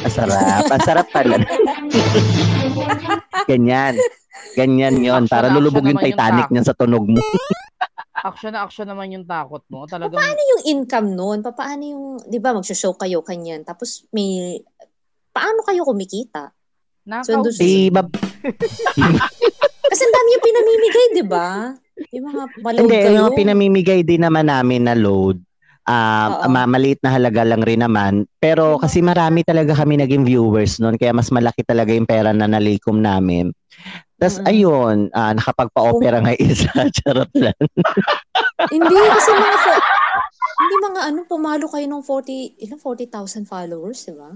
Masarap. 0.00 0.64
Masarap 0.72 1.06
pala. 1.12 1.36
Ganyan. 3.44 4.00
Ganyan 4.56 4.96
yon 5.06 5.24
Para 5.28 5.52
lulubog 5.52 5.84
yung 5.84 6.00
Titanic 6.00 6.48
niyan 6.48 6.64
sa 6.64 6.72
tunog 6.72 7.04
mo. 7.04 7.20
action 8.26 8.50
na 8.50 8.66
action 8.66 8.88
naman 8.88 9.12
yung 9.12 9.26
takot 9.28 9.62
mo. 9.70 9.86
Talagang... 9.86 10.18
Paano 10.18 10.40
yung 10.40 10.62
income 10.66 11.14
noon? 11.14 11.38
Paano 11.46 11.82
yung, 11.84 12.04
di 12.26 12.42
ba, 12.42 12.56
magsho-show 12.56 12.98
kayo 12.98 13.22
kanyan. 13.22 13.62
Tapos 13.62 14.08
may, 14.10 14.58
paano 15.30 15.62
kayo 15.62 15.86
kumikita? 15.86 16.50
Nakaw. 17.06 17.46
Si 17.54 17.92
Bab... 17.92 18.10
Kasi 19.86 20.02
dami 20.10 20.28
yung 20.34 20.44
pinamimigay, 20.44 21.06
di 21.14 21.24
ba? 21.24 21.70
Yung 22.10 22.26
mga 22.26 22.42
maload 22.60 22.80
Hindi, 22.82 22.98
kayo. 22.98 23.14
yung 23.22 23.30
pinamimigay 23.38 24.00
din 24.02 24.26
naman 24.26 24.50
namin 24.50 24.90
na 24.90 24.98
load 24.98 25.45
Uh, 25.86 26.50
ma- 26.50 26.66
maliit 26.66 26.98
na 27.06 27.14
halaga 27.14 27.46
lang 27.46 27.62
rin 27.62 27.78
naman. 27.78 28.26
Pero 28.42 28.74
kasi 28.82 28.98
marami 28.98 29.46
talaga 29.46 29.70
kami 29.70 30.02
naging 30.02 30.26
viewers 30.26 30.82
noon 30.82 30.98
kaya 30.98 31.14
mas 31.14 31.30
malaki 31.30 31.62
talaga 31.62 31.94
yung 31.94 32.10
pera 32.10 32.34
na 32.34 32.50
nalikom 32.50 32.98
namin. 32.98 33.54
Tapos 34.18 34.42
mm-hmm. 34.42 34.50
ayun, 34.50 34.96
uh, 35.14 35.32
nakapagpa-opera 35.38 36.18
oh. 36.18 36.24
nga 36.26 36.34
isa. 36.42 36.72
Charot 36.98 37.30
lang. 37.38 37.58
hindi 38.74 38.96
kasi 38.98 39.30
mga 39.30 39.58
fo- 39.62 39.84
hindi 40.56 40.74
mga 40.90 41.00
ano, 41.06 41.20
pumalo 41.28 41.66
kayo 41.70 41.86
ng 41.86 42.02
40, 42.02 42.64
ilang 42.66 42.80
40,000 42.82 43.46
followers, 43.46 44.08
di 44.08 44.14
ba? 44.16 44.32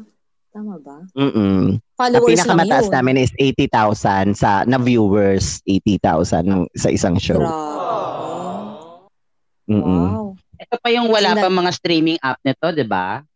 Tama 0.51 0.83
ba? 0.83 1.07
Mm 1.15 1.79
Followers 1.95 2.27
Ang 2.27 2.31
pinakamataas 2.35 2.87
namin 2.91 3.23
is 3.23 3.33
80,000 3.39 4.35
sa 4.35 4.67
na 4.67 4.79
viewers, 4.83 5.63
80,000 5.67 6.67
sa 6.75 6.89
isang 6.91 7.17
show. 7.19 7.39
Grabe. 7.39 7.91
Mm-mm. 9.71 10.07
Wow. 10.11 10.35
Ito 10.71 10.79
pa 10.79 10.89
yung 10.95 11.11
wala 11.11 11.35
pa 11.35 11.51
mga 11.51 11.71
streaming 11.75 12.19
app 12.23 12.39
nito, 12.47 12.71
'di 12.71 12.87
ba? 12.87 13.27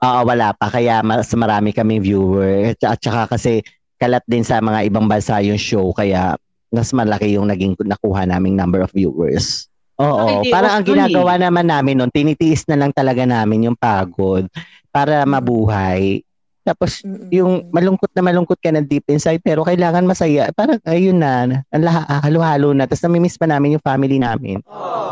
Oo, 0.00 0.20
wala 0.24 0.56
pa 0.56 0.72
kaya 0.72 1.04
mas 1.04 1.28
marami 1.36 1.76
kami 1.76 2.00
viewer 2.00 2.72
at 2.72 2.96
saka 3.04 3.36
kasi 3.36 3.60
kalat 4.00 4.24
din 4.24 4.40
sa 4.40 4.64
mga 4.64 4.88
ibang 4.88 5.04
bansa 5.04 5.44
yung 5.44 5.60
show 5.60 5.92
kaya 5.92 6.40
mas 6.72 6.88
malaki 6.96 7.36
yung 7.36 7.52
naging 7.52 7.76
nakuha 7.84 8.24
naming 8.24 8.56
number 8.56 8.80
of 8.80 8.88
viewers. 8.96 9.68
Oo, 10.00 10.40
okay, 10.40 10.48
parang 10.48 10.80
ang 10.80 10.88
ginagawa 10.88 11.36
eh. 11.36 11.44
naman 11.44 11.68
namin 11.68 12.00
noon, 12.00 12.08
tinitiis 12.08 12.64
na 12.64 12.80
lang 12.80 12.96
talaga 12.96 13.28
namin 13.28 13.68
yung 13.68 13.76
pagod 13.76 14.48
para 14.88 15.28
mabuhay. 15.28 16.24
Tapos 16.64 17.04
yung 17.28 17.68
malungkot 17.68 18.08
na 18.16 18.24
malungkot 18.24 18.56
ka 18.56 18.72
na 18.72 18.80
deep 18.80 19.04
inside 19.12 19.44
pero 19.44 19.68
kailangan 19.68 20.08
masaya. 20.08 20.48
Parang 20.56 20.80
ayun 20.88 21.20
na, 21.20 21.60
ang 21.68 21.84
halo-halo 22.24 22.72
na. 22.72 22.88
Tapos 22.88 23.04
namimiss 23.04 23.36
pa 23.36 23.44
namin 23.44 23.76
yung 23.76 23.84
family 23.84 24.16
namin. 24.16 24.64
Aww. 24.64 25.09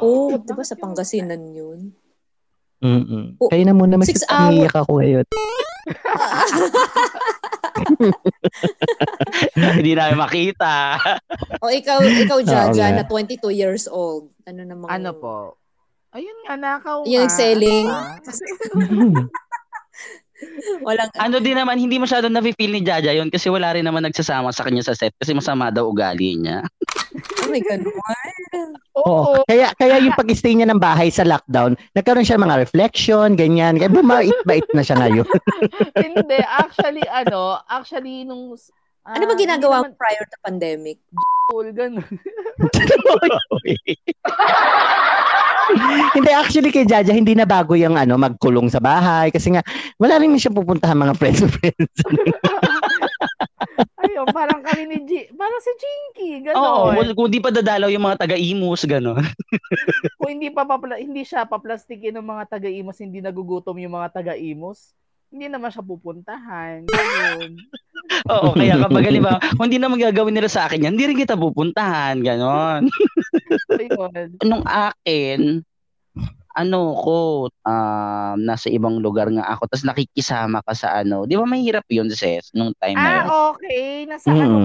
Oh, 0.00 0.32
di 0.36 0.52
ba 0.52 0.64
sa 0.64 0.76
Pangasinan 0.76 1.52
yun? 1.52 1.92
Mm-mm. 2.80 3.36
Oh, 3.36 3.52
Kaya 3.52 3.68
na 3.68 3.76
muna 3.76 4.00
mag-iyak 4.00 4.72
ako 4.72 5.04
ngayon. 5.04 5.28
Hindi 9.76 9.92
namin 9.92 10.16
makita. 10.16 10.96
o 11.60 11.68
ikaw, 11.68 12.00
ikaw 12.00 12.40
Jaja, 12.40 12.96
na 12.96 13.04
22 13.04 13.52
years 13.52 13.84
old. 13.84 14.32
Ano 14.48 14.64
namang... 14.64 14.88
Ano 14.88 15.12
po? 15.12 15.60
Ayun 16.16 16.38
nga, 16.48 16.56
nakaw 16.56 17.04
Yung 17.06 17.28
selling. 17.28 17.86
Walang 20.80 21.12
ano 21.20 21.36
din 21.36 21.52
naman 21.52 21.76
hindi 21.76 22.00
masyado 22.00 22.32
na 22.32 22.40
feel 22.40 22.72
ni 22.72 22.80
Jaja 22.80 23.12
yon 23.12 23.28
kasi 23.28 23.52
wala 23.52 23.76
rin 23.76 23.84
naman 23.84 24.00
nagsasama 24.08 24.48
sa 24.56 24.64
kanya 24.64 24.80
sa 24.80 24.96
set 24.96 25.12
kasi 25.20 25.36
masama 25.36 25.68
daw 25.68 25.84
ugali 25.84 26.40
niya. 26.40 26.64
oh 27.50 27.54
my 27.54 27.62
god. 27.66 27.82
Oo. 28.94 29.42
Kaya 29.50 29.74
kaya 29.74 29.98
yung 29.98 30.14
pag-stay 30.14 30.54
niya 30.54 30.70
ng 30.70 30.78
bahay 30.78 31.10
sa 31.10 31.26
lockdown, 31.26 31.74
nagkaroon 31.98 32.22
siya 32.26 32.38
mga 32.38 32.62
reflection, 32.62 33.34
ganyan. 33.34 33.74
Kaya 33.78 33.90
bumait-bait 33.90 34.66
na 34.70 34.86
siya 34.86 34.96
ngayon. 35.02 35.26
hindi, 36.06 36.38
actually 36.46 37.02
ano, 37.10 37.58
actually 37.66 38.22
nung 38.22 38.54
uh, 38.54 39.14
Ano 39.14 39.24
ba 39.26 39.34
ginagawa 39.34 39.82
naman, 39.82 39.98
prior 39.98 40.24
to 40.26 40.38
pandemic? 40.46 40.98
Cool, 41.50 41.74
ganun. 41.74 42.06
hindi 46.18 46.30
actually 46.34 46.74
kay 46.74 46.82
Jaja 46.82 47.14
hindi 47.14 47.34
na 47.38 47.46
bago 47.46 47.78
yung 47.78 47.94
ano 47.94 48.18
magkulong 48.18 48.66
sa 48.66 48.82
bahay 48.82 49.30
kasi 49.30 49.54
nga 49.54 49.62
wala 50.02 50.18
rin 50.18 50.34
siya 50.34 50.50
pupuntahan 50.50 50.98
mga 50.98 51.14
friends 51.14 51.46
friends. 51.46 51.94
Ayun, 54.20 54.36
parang 54.36 54.60
kami 54.60 54.84
ni 54.84 54.98
G, 55.08 55.10
parang 55.32 55.60
si 55.64 55.72
Jinky, 55.80 56.44
gano'n. 56.44 56.60
Oo, 56.60 56.92
oh, 56.92 57.12
kung 57.16 57.32
di 57.32 57.40
pa 57.40 57.48
dadalaw 57.48 57.88
yung 57.88 58.04
mga 58.04 58.20
taga-imus, 58.28 58.84
gano'n. 58.84 59.24
kung 60.20 60.30
hindi 60.36 60.52
pa 60.52 60.68
papla, 60.68 61.00
hindi 61.00 61.24
siya 61.24 61.48
paplastikin 61.48 62.20
ng 62.20 62.28
mga 62.28 62.44
taga-imus, 62.52 63.00
hindi 63.00 63.24
nagugutom 63.24 63.80
yung 63.80 63.96
mga 63.96 64.20
taga-imus, 64.20 64.92
hindi 65.32 65.48
naman 65.48 65.72
siya 65.72 65.80
pupuntahan. 65.80 66.84
Ganun. 66.84 67.50
Oo, 68.36 68.52
kaya 68.52 68.76
kapag 68.76 69.08
ba, 69.24 69.40
kung 69.56 69.72
hindi 69.72 69.80
na 69.80 69.88
magagawin 69.88 70.36
nila 70.36 70.52
sa 70.52 70.68
akin 70.68 70.84
yan, 70.84 70.92
hindi 70.92 71.08
rin 71.08 71.20
kita 71.24 71.40
pupuntahan, 71.40 72.20
ganon. 72.20 72.92
Nung 74.44 74.68
akin, 74.68 75.64
ano 76.56 76.98
ko, 76.98 77.46
uh, 77.66 78.34
nasa 78.34 78.66
ibang 78.70 78.98
lugar 78.98 79.30
nga 79.30 79.54
ako, 79.54 79.70
tapos 79.70 79.86
nakikisama 79.86 80.64
ka 80.66 80.74
sa 80.74 80.98
ano, 80.98 81.24
di 81.24 81.38
ba 81.38 81.46
mahirap 81.46 81.86
yun, 81.86 82.10
Ses, 82.10 82.50
nung 82.52 82.74
time 82.78 82.98
ah, 82.98 83.02
na 83.02 83.10
yun? 83.10 83.26
Ah, 83.26 83.30
okay. 83.54 83.88
Nasa 84.08 84.26
hmm. 84.30 84.42
ano 84.42 84.58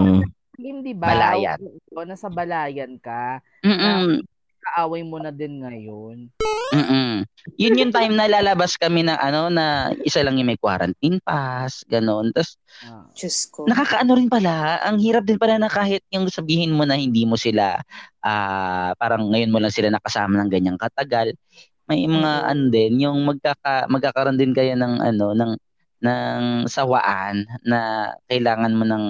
hindi 0.59 0.95
ba? 0.95 1.11
Balayan. 1.11 1.59
O, 1.91 2.07
nasa 2.07 2.31
balayan 2.31 2.95
ka. 2.99 3.43
Mm-mm. 3.63 4.23
kaaway 4.65 5.05
mo 5.05 5.21
na 5.21 5.29
din 5.29 5.61
ngayon. 5.61 6.33
Mm-mm. 6.73 7.21
Yun 7.61 7.79
yung 7.85 7.93
time 7.93 8.17
na 8.17 8.25
lalabas 8.25 8.73
kami 8.81 9.05
ng 9.05 9.13
ano 9.13 9.53
na 9.53 9.93
isa 10.01 10.25
lang 10.25 10.41
yung 10.41 10.49
may 10.49 10.57
quarantine 10.57 11.21
pass, 11.21 11.85
gano'n. 11.85 12.33
Tapos, 12.33 12.57
ah. 12.81 13.05
Diyos 13.13 13.45
ko. 13.53 13.69
nakakaano 13.69 14.17
rin 14.17 14.25
pala, 14.25 14.81
ang 14.81 14.97
hirap 14.97 15.21
din 15.21 15.37
pala 15.37 15.61
na 15.61 15.69
kahit 15.69 16.01
yung 16.09 16.25
sabihin 16.33 16.73
mo 16.73 16.81
na 16.81 16.97
hindi 16.97 17.29
mo 17.29 17.37
sila, 17.37 17.77
uh, 18.25 18.89
parang 18.97 19.29
ngayon 19.29 19.53
mo 19.53 19.61
lang 19.61 19.69
sila 19.69 19.93
nakasama 19.93 20.41
ng 20.41 20.49
ganyang 20.49 20.81
katagal, 20.81 21.37
may 21.85 22.05
mga 22.05 22.31
mm-hmm. 22.33 22.51
ano 22.51 22.63
din, 22.73 22.93
yung 23.01 23.19
magkaka, 23.25 23.85
magkakaroon 23.89 24.39
din 24.39 24.53
kayo 24.53 24.73
ng 24.73 25.01
ano, 25.01 25.27
ng, 25.37 25.53
ng 26.01 26.41
sawaan 26.65 27.45
na 27.65 28.11
kailangan 28.29 28.73
mo 28.73 28.83
ng, 28.85 29.05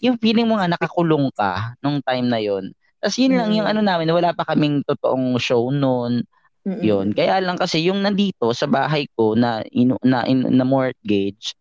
yung 0.00 0.16
feeling 0.18 0.48
mo 0.48 0.58
nga 0.58 0.70
nakakulong 0.70 1.28
ka 1.36 1.76
nung 1.84 2.00
time 2.02 2.26
na 2.26 2.40
yon 2.42 2.72
Tapos 2.98 3.16
yun 3.18 3.34
mm-hmm. 3.34 3.38
lang 3.38 3.50
yung 3.54 3.68
ano 3.68 3.80
namin, 3.84 4.10
wala 4.10 4.34
pa 4.34 4.42
kaming 4.48 4.82
totoong 4.86 5.38
show 5.38 5.70
noon 5.70 6.26
Mm-mm. 6.60 6.84
Yun. 6.84 7.06
Kaya 7.16 7.40
lang 7.40 7.56
kasi 7.56 7.88
yung 7.88 8.04
nandito 8.04 8.52
sa 8.52 8.68
bahay 8.68 9.08
ko 9.16 9.32
na 9.32 9.64
inu, 9.72 9.96
na, 10.04 10.28
in, 10.28 10.44
na 10.44 10.64
mortgage, 10.64 11.56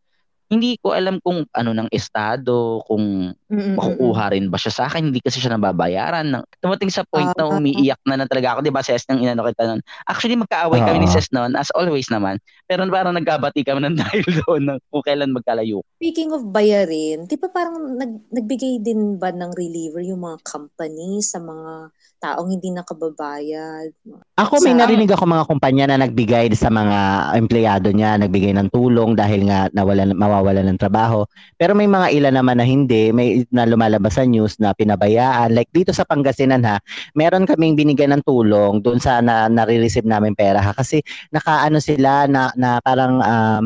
hindi 0.50 0.82
ko 0.82 0.98
alam 0.98 1.22
kung 1.22 1.46
ano 1.54 1.72
ng 1.78 1.90
estado, 1.94 2.82
kung 2.90 3.38
Mm-mm. 3.50 3.78
makukuha 3.78 4.34
rin 4.34 4.50
ba 4.50 4.58
siya 4.58 4.74
sa 4.74 4.84
akin. 4.90 5.14
Hindi 5.14 5.22
kasi 5.22 5.38
siya 5.38 5.54
nababayaran. 5.54 6.26
Nang, 6.26 6.44
tumating 6.58 6.90
sa 6.90 7.06
point 7.06 7.30
na 7.38 7.46
Ah. 7.46 7.54
umiiyak 7.54 8.02
na 8.10 8.18
na 8.18 8.26
talaga 8.26 8.58
ako. 8.58 8.66
Di 8.66 8.74
ba, 8.74 8.82
Ses, 8.82 9.06
nang 9.06 9.22
inano 9.22 9.46
kita 9.46 9.70
nun. 9.70 9.82
Actually, 10.10 10.42
magkaaway 10.42 10.82
kami 10.82 11.06
ni 11.06 11.10
Oo. 11.10 11.14
Ses 11.14 11.30
noon, 11.30 11.54
as 11.54 11.70
always 11.78 12.10
naman. 12.10 12.42
Pero 12.66 12.82
parang 12.90 13.14
nagkabati 13.14 13.62
kami 13.62 13.86
ng 13.86 13.96
dahil 14.02 14.26
doon 14.42 14.62
ng 14.74 14.78
kung 14.90 15.06
kailan 15.06 15.30
magkalayo. 15.30 15.86
Speaking 16.02 16.34
of 16.34 16.42
bayarin, 16.50 17.30
di 17.30 17.38
ba 17.38 17.54
parang 17.54 17.78
nag, 17.94 18.34
nagbigay 18.34 18.82
din 18.82 19.22
ba 19.22 19.30
ng 19.30 19.54
reliever 19.54 20.02
yung 20.02 20.26
mga 20.26 20.42
company 20.42 21.22
sa 21.22 21.38
mga 21.38 21.94
taong 22.20 22.52
hindi 22.52 22.70
nakababayad? 22.76 23.96
Ako 24.36 24.60
may 24.60 24.76
Sa- 24.76 24.80
narinig 24.84 25.10
ako 25.10 25.24
mga 25.24 25.48
kumpanya 25.48 25.86
na 25.90 26.04
nagbigay 26.04 26.52
sa 26.54 26.68
mga 26.68 27.32
empleyado 27.40 27.90
niya, 27.96 28.20
nagbigay 28.20 28.52
ng 28.54 28.70
tulong 28.70 29.16
dahil 29.16 29.48
nga 29.48 29.72
nawalan 29.72 30.12
mawawalan 30.14 30.68
ng 30.70 30.80
trabaho. 30.80 31.24
Pero 31.56 31.72
may 31.74 31.88
mga 31.88 32.12
ilan 32.12 32.36
naman 32.36 32.60
na 32.60 32.68
hindi, 32.68 33.16
may 33.16 33.48
na 33.50 33.64
lumalabas 33.64 34.20
sa 34.20 34.28
news 34.28 34.60
na 34.60 34.76
pinabayaan. 34.76 35.56
Like 35.56 35.72
dito 35.72 35.96
sa 35.96 36.04
Pangasinan 36.04 36.68
ha, 36.68 36.84
meron 37.16 37.48
kaming 37.48 37.80
binigyan 37.80 38.14
ng 38.20 38.24
tulong 38.28 38.84
doon 38.84 39.00
sa 39.00 39.24
na, 39.24 39.48
nare-receive 39.48 40.06
namin 40.06 40.36
pera 40.36 40.60
ha 40.60 40.76
kasi 40.76 41.00
nakaano 41.32 41.80
sila 41.80 42.28
na, 42.28 42.52
na 42.60 42.84
parang 42.84 43.24
um, 43.24 43.64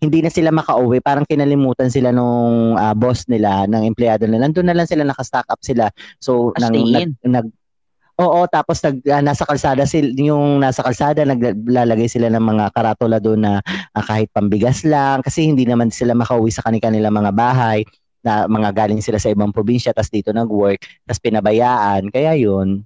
hindi 0.00 0.24
na 0.24 0.32
sila 0.32 0.48
makauwi, 0.48 1.04
parang 1.04 1.28
kinalimutan 1.28 1.92
sila 1.92 2.08
nung 2.08 2.74
ah, 2.80 2.96
boss 2.96 3.28
nila, 3.28 3.68
ng 3.68 3.84
empleyado 3.84 4.24
nila. 4.24 4.48
Nandun 4.48 4.72
na 4.72 4.76
lang 4.76 4.88
sila, 4.88 5.04
naka-stack 5.04 5.44
up 5.52 5.60
sila. 5.60 5.92
So, 6.16 6.56
As 6.56 6.64
nang, 6.64 6.72
nag, 6.88 7.12
nag, 7.20 7.46
Oo, 8.20 8.44
tapos 8.52 8.84
nag 8.84 9.00
ah, 9.08 9.24
nasa 9.24 9.48
kalsada 9.48 9.88
sil 9.88 10.12
yung 10.12 10.60
nasa 10.60 10.84
kalsada 10.84 11.24
naglalagay 11.24 12.04
sila 12.04 12.28
ng 12.28 12.44
mga 12.44 12.64
karatula 12.76 13.16
doon 13.16 13.40
na 13.48 13.52
ah, 13.96 14.04
kahit 14.04 14.28
pambigas 14.28 14.84
lang 14.84 15.24
kasi 15.24 15.48
hindi 15.48 15.64
naman 15.64 15.88
sila 15.88 16.12
makauwi 16.12 16.52
sa 16.52 16.60
kanilang 16.60 17.16
mga 17.16 17.32
bahay 17.32 17.80
na 18.20 18.44
mga 18.44 18.76
galing 18.76 19.00
sila 19.00 19.16
sa 19.16 19.32
ibang 19.32 19.48
probinsya 19.48 19.96
tas 19.96 20.12
dito 20.12 20.36
nag-work 20.36 20.84
tas 21.08 21.16
pinabayaan 21.16 22.12
kaya 22.12 22.36
yun. 22.36 22.84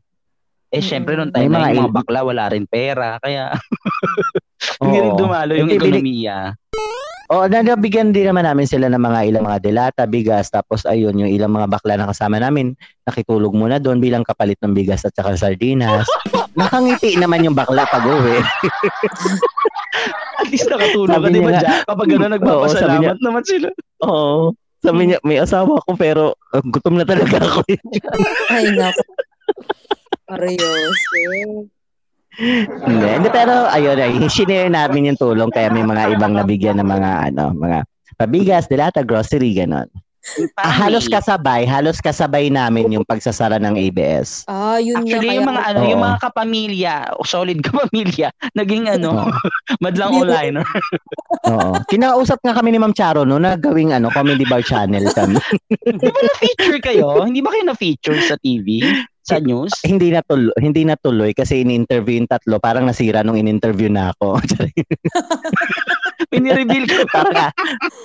Eh, 0.75 0.83
syempre, 0.83 1.15
time 1.15 1.55
na 1.55 1.71
mga 1.71 1.87
mga 1.87 1.95
bakla, 1.95 2.27
wala 2.27 2.51
rin 2.51 2.67
pera. 2.67 3.15
Kaya, 3.23 3.55
hindi 4.83 4.99
rin 5.07 5.15
dumalo 5.15 5.55
yung 5.55 5.71
ekonomiya. 5.79 6.59
Oo, 7.33 7.49
nabigyan 7.49 8.13
din 8.13 8.29
naman 8.29 8.45
namin 8.45 8.69
sila 8.69 8.93
ng 8.93 9.01
mga 9.01 9.21
ilang 9.33 9.45
mga 9.49 9.61
delata, 9.65 10.03
bigas, 10.05 10.53
tapos 10.53 10.85
ayun, 10.85 11.17
yung 11.17 11.33
ilang 11.33 11.57
mga 11.57 11.73
bakla 11.73 11.97
na 11.97 12.13
kasama 12.13 12.37
namin, 12.37 12.77
nakitulog 13.09 13.57
muna 13.57 13.81
doon 13.81 13.97
bilang 13.97 14.21
kapalit 14.21 14.61
ng 14.61 14.77
bigas 14.77 15.09
at 15.09 15.17
saka 15.17 15.33
sardinas. 15.33 16.05
Nakangiti 16.61 17.17
naman 17.17 17.43
yung 17.43 17.57
bakla 17.57 17.89
pag 17.89 18.05
uwi. 18.05 18.39
At 20.37 20.47
least 20.53 20.69
nakatulog 20.69 21.17
ka, 21.17 21.33
di 21.33 21.41
ba, 21.41 21.51
nga-? 21.57 21.89
Kapag 21.89 22.07
gano'n, 22.13 22.33
nagpapasalamat 22.37 23.17
niya- 23.17 23.25
naman 23.25 23.43
sila. 23.49 23.69
Oo. 24.05 24.53
Sabi 24.85 25.03
niya, 25.09 25.19
may 25.25 25.41
asawa 25.41 25.81
ko 25.81 25.97
pero 25.97 26.37
uh, 26.53 26.61
gutom 26.61 27.01
na 27.01 27.09
talaga 27.09 27.41
ako. 27.41 27.65
Ay, 28.53 28.69
naku. 28.77 29.01
Arayos. 30.29 30.97
Hindi, 32.39 33.07
hindi, 33.07 33.29
pero 33.31 33.71
ayun, 33.71 33.99
ay, 33.99 34.13
sinare 34.35 34.71
namin 34.71 35.15
yung 35.15 35.21
tulong 35.21 35.51
kaya 35.55 35.71
may 35.71 35.87
mga 35.87 36.19
ibang 36.19 36.35
nabigyan 36.35 36.83
ng 36.83 36.89
mga, 36.89 37.11
ano, 37.33 37.55
mga 37.55 37.79
pabigas, 38.19 38.67
delata, 38.67 39.03
grocery, 39.03 39.55
ganon. 39.55 39.87
Ah, 40.57 40.89
halos 40.89 41.05
kasabay, 41.05 41.69
halos 41.69 42.01
kasabay 42.01 42.49
namin 42.49 42.89
yung 42.97 43.05
pagsasara 43.05 43.61
ng 43.61 43.77
ABS. 43.77 44.49
Ah, 44.49 44.81
yun. 44.81 45.05
Actually, 45.05 45.37
yung 45.37 45.53
mga 45.53 45.63
ano, 45.69 45.81
yung 45.85 46.01
mga 46.01 46.19
kapamilya, 46.25 46.95
solid 47.29 47.61
kapamilya, 47.67 48.33
naging 48.57 48.89
ano, 48.89 49.29
madlang 49.85 50.17
online. 50.17 50.65
Oo. 51.45 51.77
Kinausap 51.93 52.41
nga 52.41 52.57
kami 52.57 52.73
ni 52.73 52.81
Ma'am 52.81 52.97
Charo 52.97 53.29
no, 53.29 53.37
na 53.37 53.61
gawing 53.61 53.93
ano, 53.93 54.09
comedy 54.09 54.49
bar 54.49 54.65
channel 54.65 55.05
kami. 55.13 55.37
Di 55.85 56.09
ba 56.09 56.21
na-feature 56.25 56.81
kayo? 56.81 57.21
Hindi 57.21 57.45
ba 57.45 57.53
kayo 57.53 57.65
na-feature 57.69 58.19
sa 58.25 58.41
TV? 58.41 58.81
Sa 59.25 59.41
news? 59.41 59.73
hindi 59.83 60.13
natuloy, 60.13 60.53
hindi 60.61 60.85
natuloy 60.85 61.33
kasi 61.33 61.65
in-interview 61.65 62.21
yung 62.21 62.29
tatlo, 62.29 62.61
parang 62.61 62.85
nasira 62.85 63.25
nung 63.25 63.41
in-interview 63.41 63.89
na 63.89 64.13
ako. 64.13 64.37
Pinireveal 66.31 66.85
ko. 66.85 67.01
parang, 67.09 67.51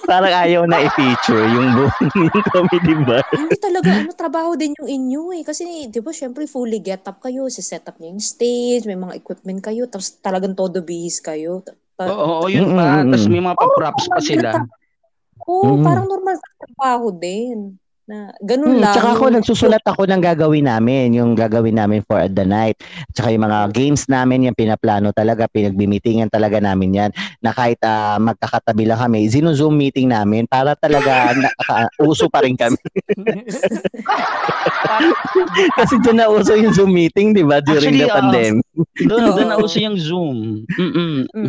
parang 0.05 0.34
ayaw 0.34 0.63
na 0.63 0.80
i-feature 0.80 1.43
yung 1.49 1.67
buong 1.76 2.09
yung 2.30 2.43
comedy 2.47 2.93
bar. 3.03 3.24
Hindi 3.32 3.57
talaga, 3.57 3.89
ano, 3.91 4.11
trabaho 4.13 4.53
din 4.53 4.72
yung 4.78 4.89
inyo 4.89 5.24
eh. 5.36 5.43
Kasi, 5.43 5.89
di 5.89 5.99
ba, 5.99 6.11
syempre, 6.11 6.45
fully 6.45 6.80
get 6.80 7.03
up 7.03 7.20
kayo. 7.20 7.49
Si-set 7.49 7.84
up 7.89 7.97
niyo 7.97 8.13
yung 8.13 8.24
stage, 8.24 8.86
may 8.86 8.95
mga 8.95 9.17
equipment 9.17 9.59
kayo, 9.59 9.88
tapos 9.88 10.20
talagang 10.20 10.53
todo 10.53 10.80
bihis 10.80 11.20
kayo. 11.20 11.59
Ta- 11.65 11.76
ta- 11.97 12.11
Oo, 12.11 12.47
yun 12.47 12.72
pa. 12.72 13.01
Tapos 13.03 13.28
may 13.28 13.41
mga 13.41 13.57
pa-props 13.57 14.05
pa 14.07 14.20
sila. 14.22 14.49
Oo, 15.43 15.76
Mm. 15.76 15.84
parang 15.84 16.05
normal 16.05 16.36
sa 16.38 16.49
trabaho 16.61 17.09
din. 17.09 17.76
Na, 18.10 18.34
ganun 18.41 18.74
Hmm, 18.74 18.82
lang. 18.82 18.93
tsaka 18.97 19.10
ako 19.14 19.26
nagsusulat 19.38 19.86
ako 19.86 20.10
ng 20.10 20.18
gagawin 20.18 20.66
namin, 20.66 21.14
yung 21.14 21.38
gagawin 21.38 21.78
namin 21.78 22.01
for 22.01 22.26
the 22.26 22.41
night. 22.41 22.74
Tsaka 23.14 23.30
yung 23.30 23.45
mga 23.45 23.70
games 23.70 24.10
namin, 24.10 24.49
yung 24.49 24.57
pinaplano 24.57 25.14
talaga, 25.14 25.45
pinagbi-meetingan 25.45 26.26
talaga 26.26 26.57
namin 26.57 27.05
yan. 27.05 27.12
Na 27.38 27.53
kahit 27.53 27.78
ah, 27.86 28.18
magkakatabi 28.18 28.89
lang 28.89 28.97
kami, 28.97 29.30
zino-zoom 29.30 29.78
meeting 29.78 30.10
namin 30.10 30.49
para 30.49 30.74
talaga 30.74 31.38
na, 31.38 31.53
ka- 31.62 31.93
uso 32.10 32.26
pa 32.34 32.41
rin 32.41 32.57
kami. 32.57 32.82
Kasi 35.78 36.01
doon 36.01 36.18
na 36.18 36.34
uso 36.34 36.57
yung 36.57 36.74
Zoom 36.74 36.89
meeting, 36.89 37.38
di 37.38 37.45
ba? 37.45 37.62
During 37.62 37.93
Actually, 37.93 38.05
the 38.05 38.10
pandemic. 38.10 38.66
Doon, 39.05 39.22
doon 39.30 39.38
Oo. 39.38 39.49
na 39.53 39.57
uso 39.64 39.78
yung 39.78 39.97
Zoom. 40.01 40.66
Mm-mm. 40.66 41.30
Mm, 41.30 41.45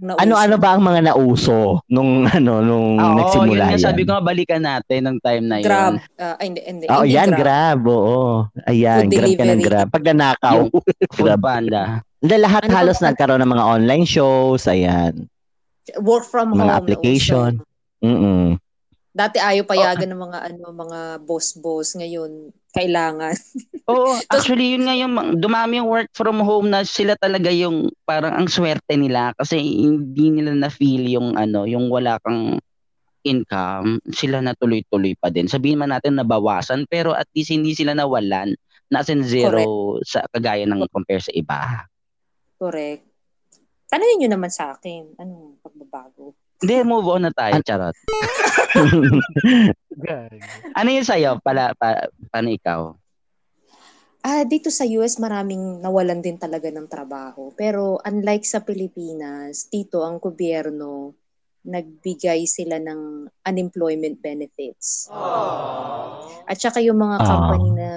nauso. 0.00 0.18
Ano-ano 0.18 0.56
ba 0.56 0.70
ang 0.70 0.82
mga 0.82 1.00
nauso 1.04 1.58
nung 1.86 2.10
ano 2.30 2.52
nung 2.58 2.88
Oo, 2.94 3.16
nagsimula 3.16 3.64
yun 3.66 3.74
yan? 3.74 3.80
sabi 3.80 4.02
ko 4.02 4.10
nga, 4.12 4.22
balikan 4.22 4.60
natin 4.60 5.00
ng 5.04 5.16
time 5.18 5.44
na 5.44 5.56
yun. 5.58 5.64
Grab. 5.64 5.92
Ah, 6.14 6.34
ay, 6.36 6.46
hindi, 6.46 6.60
hindi. 6.62 6.84
Oo, 6.86 7.02
hindi 7.02 7.12
yan, 7.12 7.28
grab. 7.30 7.40
grab. 7.78 7.80
Oo. 7.84 8.18
Ayan, 8.64 9.00
Food 9.02 9.12
grab 9.12 9.28
ka 9.28 9.44
ng 9.44 9.48
delivery. 9.54 9.64
grab. 9.64 9.86
Pag 9.88 10.04
nanakaw. 10.06 10.58
Food 11.16 11.26
Grab. 11.28 11.40
Panda. 11.40 11.82
Hindi, 12.18 12.34
lahat 12.36 12.62
Ano 12.64 12.74
halos 12.74 12.96
ba- 12.96 13.04
nagkaroon 13.06 13.40
ng 13.40 13.52
mga 13.52 13.64
online 13.68 14.04
shows. 14.04 14.66
Ayan. 14.66 15.12
Work 15.98 16.24
from 16.24 16.50
Mga 16.50 16.58
home. 16.60 16.70
application. 16.74 17.50
nauso. 17.58 18.04
Mm 18.04 18.46
Dati 19.08 19.34
ayaw 19.36 19.64
payagan 19.64 20.06
ng 20.06 20.20
mga 20.20 20.38
ano 20.46 20.64
mga 20.70 20.98
boss-boss 21.20 21.98
ngayon 21.98 22.54
kailangan. 22.78 23.34
Oo, 23.90 24.14
actually 24.30 24.76
yun 24.76 24.84
nga 24.86 24.94
yung 24.94 25.40
dumami 25.40 25.80
yung 25.82 25.90
work 25.90 26.12
from 26.14 26.38
home 26.44 26.68
na 26.70 26.84
sila 26.84 27.16
talaga 27.18 27.48
yung 27.50 27.90
parang 28.04 28.36
ang 28.36 28.46
swerte 28.46 28.94
nila 28.94 29.32
kasi 29.34 29.58
hindi 29.58 30.28
nila 30.28 30.52
na 30.54 30.68
feel 30.70 31.08
yung 31.08 31.34
ano, 31.34 31.64
yung 31.64 31.88
wala 31.90 32.20
kang 32.22 32.60
income, 33.26 33.98
sila 34.12 34.38
na 34.44 34.54
tuloy-tuloy 34.54 35.16
pa 35.18 35.32
din. 35.32 35.50
Sabihin 35.50 35.80
man 35.82 35.90
natin 35.90 36.16
nabawasan 36.16 36.86
pero 36.86 37.16
at 37.16 37.26
least 37.34 37.50
hindi 37.50 37.74
sila 37.74 37.96
nawalan. 37.96 38.54
Nasa 38.88 39.12
zero 39.20 40.00
sa 40.00 40.24
kagaya 40.32 40.64
ng 40.64 40.88
compare 40.88 41.20
sa 41.20 41.32
iba. 41.36 41.84
Correct. 42.56 43.04
Tanungin 43.88 44.16
niyo 44.20 44.28
naman 44.32 44.52
sa 44.52 44.76
akin, 44.76 45.16
anong 45.16 45.60
pagbabago? 45.60 46.36
Hindi, 46.58 46.74
move 46.82 47.06
on 47.06 47.22
na 47.22 47.32
tayo, 47.34 47.54
charot. 47.62 47.94
Gag. 49.98 50.38
Ano 50.78 50.88
yung 50.94 51.06
sa'yo? 51.06 51.42
Pala, 51.42 51.74
pa, 51.74 52.06
paano 52.30 52.54
ikaw? 52.54 52.80
Ah, 54.22 54.42
dito 54.42 54.70
sa 54.70 54.86
US 54.98 55.18
maraming 55.18 55.78
nawalan 55.82 56.22
din 56.22 56.38
talaga 56.38 56.70
ng 56.70 56.86
trabaho. 56.90 57.50
Pero 57.54 57.98
unlike 58.02 58.46
sa 58.46 58.62
Pilipinas, 58.62 59.70
dito 59.70 60.02
ang 60.02 60.18
gobyerno 60.18 61.14
nagbigay 61.66 62.46
sila 62.46 62.78
ng 62.78 63.26
unemployment 63.42 64.18
benefits. 64.18 65.10
At 66.46 66.58
saka 66.58 66.78
yung 66.82 66.98
mga 66.98 67.16
Ah. 67.22 67.26
company 67.26 67.68
na 67.74 67.88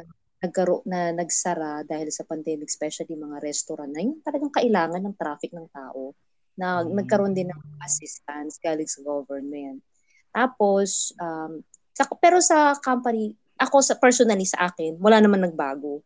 nagkaro 0.41 0.81
na 0.89 1.13
nagsara 1.13 1.85
dahil 1.85 2.09
sa 2.09 2.25
pandemic, 2.25 2.65
especially 2.69 3.13
mga 3.13 3.37
restaurant 3.45 3.93
na 3.93 4.01
yung 4.01 4.25
talagang 4.25 4.49
kailangan 4.49 5.01
ng 5.05 5.15
traffic 5.17 5.53
ng 5.53 5.69
tao 5.69 6.17
na 6.61 6.85
Mm. 6.85 6.93
nagkaroon 6.95 7.33
din 7.33 7.49
ng 7.49 7.61
assistance 7.81 8.55
galing 8.57 8.85
sa 8.85 9.01
government. 9.01 9.81
Tapos, 10.29 10.87
um, 11.17 11.65
sa, 11.91 12.05
pero 12.15 12.37
sa 12.39 12.77
company, 12.77 13.33
ako 13.57 13.81
sa 13.81 13.95
personally 13.95 14.45
sa 14.45 14.69
akin, 14.69 14.95
wala 14.97 15.17
naman 15.17 15.41
nagbago. 15.41 16.05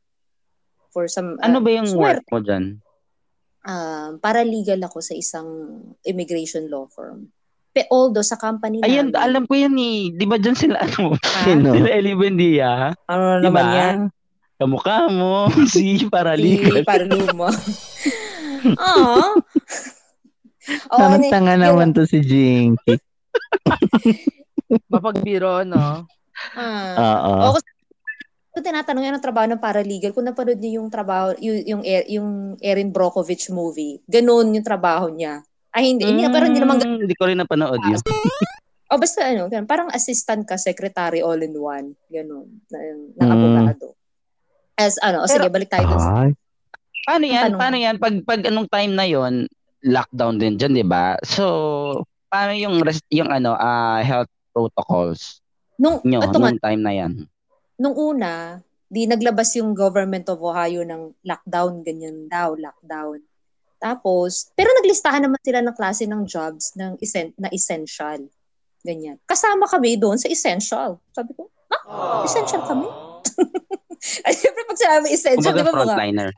For 0.90 1.06
some, 1.06 1.36
uh, 1.38 1.44
Ano 1.44 1.60
ba 1.60 1.70
yung 1.70 1.92
work 1.92 2.24
swerte. 2.24 2.32
mo 2.32 2.40
dyan? 2.40 2.66
Um, 3.62 4.18
paralegal 4.18 4.80
ako 4.80 5.02
sa 5.02 5.14
isang 5.14 5.50
immigration 6.02 6.70
law 6.70 6.86
firm. 6.88 7.28
Pe, 7.72 7.84
although 7.90 8.24
sa 8.24 8.36
company 8.36 8.80
Ayun, 8.80 9.10
namin, 9.10 9.20
alam 9.20 9.44
ko 9.44 9.54
yan 9.54 9.76
eh. 9.76 10.00
Di 10.10 10.24
ba 10.24 10.38
dyan 10.38 10.56
sila, 10.56 10.80
ano, 10.80 11.18
Ah, 11.20 11.44
Sino? 11.46 11.74
sila 11.74 11.90
Eli 11.90 12.14
Buendia? 12.14 12.94
ano 13.04 13.22
na 13.26 13.38
Di 13.38 13.46
naman 13.46 13.68
yan? 13.68 13.98
Kamukha 14.56 15.10
mo, 15.10 15.52
si 15.68 15.98
Si 15.98 16.08
Paraligal. 16.08 16.88
Parluma. 16.88 17.52
Ah. 18.80 19.36
Oo, 19.36 19.44
Parang 20.90 21.22
ni- 21.22 21.32
tanga 21.32 21.54
pero- 21.56 21.64
naman 21.78 21.94
to 21.94 22.04
si 22.06 22.20
Jinky. 22.22 22.98
Mapagbiro, 24.90 25.62
no? 25.64 26.06
Ah. 26.58 26.94
Oo. 26.98 27.34
Oo, 27.50 27.54
kasi 27.56 27.70
Kung 28.56 28.64
tinatanong 28.64 29.04
yan 29.04 29.16
ang 29.20 29.26
trabaho 29.26 29.52
ng 29.52 29.60
paralegal, 29.60 30.16
kung 30.16 30.24
napanood 30.24 30.56
niyo 30.64 30.80
yung 30.80 30.88
trabaho, 30.88 31.36
yung, 31.44 31.60
yung, 31.68 31.82
yung 32.08 32.30
Erin 32.64 32.88
Brockovich 32.88 33.52
movie, 33.52 34.00
ganun 34.08 34.56
yung 34.56 34.64
trabaho 34.64 35.12
niya. 35.12 35.44
Ay, 35.76 35.92
hindi. 35.92 36.08
Mm, 36.08 36.12
hindi 36.16 36.24
pero 36.32 36.46
hindi 36.48 36.64
naman 36.64 36.80
ganun. 36.80 37.04
Hindi 37.04 37.20
ko 37.20 37.28
rin 37.28 37.36
napanood 37.36 37.84
yun. 37.84 38.00
o 38.92 38.96
basta 38.96 39.28
ano, 39.28 39.52
ganun, 39.52 39.68
parang 39.68 39.92
assistant 39.92 40.48
ka, 40.48 40.56
secretary 40.56 41.20
all 41.20 41.36
in 41.44 41.52
one. 41.52 42.00
Ganun. 42.08 42.48
Na, 42.72 42.78
na 43.20 43.24
abogado. 43.36 43.92
Mm. 43.92 44.80
As 44.80 44.96
ano, 45.04 45.24
o 45.24 45.28
sige, 45.28 45.52
balik 45.52 45.68
tayo 45.68 45.92
dun. 45.92 46.00
Ay. 46.00 46.32
Paano 47.04 47.26
yan? 47.28 47.50
Paano 47.60 47.76
yan? 47.76 47.96
Pag, 48.00 48.24
pag 48.24 48.40
anong 48.48 48.72
time 48.72 48.94
na 48.96 49.04
yon 49.04 49.52
lockdown 49.86 50.42
din 50.42 50.58
dyan, 50.58 50.74
di 50.74 50.86
ba? 50.86 51.16
So, 51.22 52.04
paano 52.28 52.58
yung, 52.58 52.82
rest, 52.82 53.06
yung 53.14 53.30
ano, 53.30 53.54
uh, 53.54 54.02
health 54.02 54.32
protocols 54.52 55.40
nung, 55.78 56.02
nyo, 56.02 56.26
nung 56.26 56.58
time 56.58 56.82
na 56.82 56.94
yan? 56.94 57.14
nung 57.80 57.96
una, 57.96 58.64
di 58.88 59.08
naglabas 59.08 59.56
yung 59.60 59.76
government 59.76 60.28
of 60.32 60.40
Ohio 60.40 60.88
ng 60.88 61.12
lockdown, 61.26 61.84
ganyan 61.84 62.32
daw, 62.32 62.56
lockdown. 62.56 63.20
Tapos, 63.76 64.50
pero 64.56 64.72
naglistahan 64.80 65.28
naman 65.28 65.40
sila 65.44 65.60
ng 65.60 65.76
klase 65.76 66.08
ng 66.08 66.24
jobs 66.26 66.74
ng 66.80 66.96
isen- 67.04 67.36
na 67.36 67.52
essential. 67.52 68.24
Ganyan. 68.86 69.20
Kasama 69.28 69.68
kami 69.68 70.00
doon 70.00 70.16
sa 70.16 70.32
essential. 70.32 71.02
Sabi 71.12 71.36
ko, 71.36 71.52
ha? 71.74 71.80
Huh? 71.84 72.24
Essential 72.24 72.64
kami? 72.64 72.88
Ay, 74.26 74.34
siyempre 74.38 74.64
pag 74.70 74.80
sinabi 74.80 75.06
essential, 75.12 75.52
di 75.52 75.66
ba 75.66 75.74
mga... 75.74 75.76
frontliner. 75.76 76.30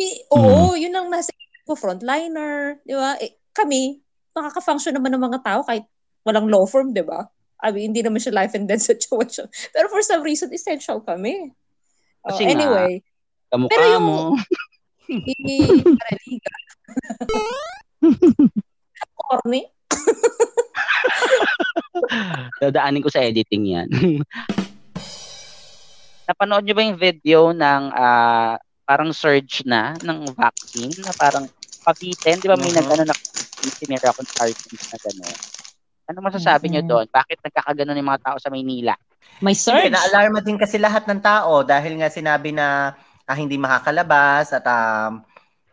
I- 0.00 0.24
oo, 0.32 0.74
mm. 0.74 0.80
yun 0.80 0.94
ang 0.96 1.08
nasa 1.12 1.30
ko, 1.70 1.78
frontliner, 1.78 2.82
di 2.82 2.98
ba? 2.98 3.14
Eh, 3.22 3.38
kami, 3.54 4.02
makaka-function 4.34 4.98
naman 4.98 5.14
ng 5.14 5.22
mga 5.22 5.38
tao 5.46 5.62
kahit 5.62 5.86
walang 6.26 6.50
law 6.50 6.66
firm, 6.66 6.90
di 6.90 7.06
ba? 7.06 7.30
I 7.62 7.70
mean, 7.70 7.94
hindi 7.94 8.02
naman 8.02 8.18
siya 8.18 8.34
life 8.34 8.56
and 8.58 8.66
death 8.66 8.82
situation. 8.82 9.46
Pero 9.74 9.86
for 9.86 10.02
some 10.02 10.26
reason, 10.26 10.50
essential 10.50 10.98
kami. 10.98 11.54
Oh, 12.26 12.34
Kasi 12.34 12.50
anyway. 12.50 13.00
Nga, 13.54 13.66
pero 13.70 13.84
yung, 13.98 14.06
mo. 14.06 14.16
Paraliga. 16.00 16.54
Corny. 19.18 19.62
Dadaanin 22.62 23.02
ko 23.02 23.10
sa 23.10 23.24
editing 23.24 23.74
yan. 23.74 23.88
Napanood 26.30 26.62
nyo 26.62 26.74
ba 26.78 26.86
yung 26.86 27.00
video 27.00 27.50
ng 27.50 27.82
uh, 27.90 28.54
parang 28.86 29.10
surge 29.10 29.66
na 29.66 29.98
ng 29.98 30.30
vaccine 30.30 30.94
na 31.02 31.10
parang 31.18 31.50
pabitin? 31.90 32.38
Di 32.38 32.46
ba 32.46 32.54
may 32.54 32.70
uh-huh. 32.70 32.78
nag-ano 32.86 33.02
na 33.10 33.16
sinira 33.74 34.14
akong 34.14 34.30
artist 34.38 34.88
na 34.94 34.98
gano'n? 35.02 35.36
Ano 36.10 36.18
masasabi 36.26 36.66
mm-hmm. 36.66 36.86
niyo 36.86 36.90
doon? 36.90 37.06
Bakit 37.10 37.38
nagkakaganon 37.42 37.98
yung 37.98 38.10
mga 38.10 38.24
tao 38.26 38.36
sa 38.38 38.50
Maynila? 38.50 38.94
May 39.42 39.54
surge. 39.54 39.92
Na-alarma 39.92 40.42
din 40.42 40.58
kasi 40.58 40.76
lahat 40.76 41.06
ng 41.06 41.22
tao 41.22 41.62
dahil 41.62 41.98
nga 42.00 42.10
sinabi 42.10 42.50
na 42.50 42.96
ah, 43.30 43.36
hindi 43.38 43.54
makakalabas 43.54 44.50
at 44.50 44.66
um, 44.66 45.22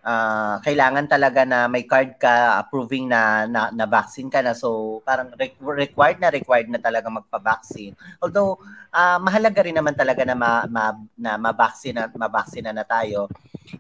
uh, 0.08 0.56
kailangan 0.64 1.10
talaga 1.10 1.44
na 1.44 1.68
may 1.68 1.84
card 1.84 2.16
ka 2.16 2.62
approving 2.64 3.12
na, 3.12 3.44
na, 3.50 3.74
na 3.76 3.90
vaccine 3.90 4.32
ka 4.32 4.40
na. 4.40 4.56
So, 4.56 5.02
parang 5.04 5.34
re- 5.36 5.58
required 5.60 6.24
na 6.24 6.32
required 6.32 6.72
na 6.72 6.80
talaga 6.80 7.12
magpa-vaccine. 7.12 7.98
Although, 8.24 8.62
uh, 8.96 9.20
mahalaga 9.20 9.66
rin 9.66 9.76
naman 9.76 9.98
talaga 9.98 10.24
na 10.24 10.38
ma, 10.38 10.64
ma, 10.70 10.96
na 11.20 11.36
ma-vaccine 11.36 11.98
at 12.00 12.14
ma-vaccine 12.16 12.70
na, 12.70 12.78
na 12.78 12.86
tayo. 12.88 13.28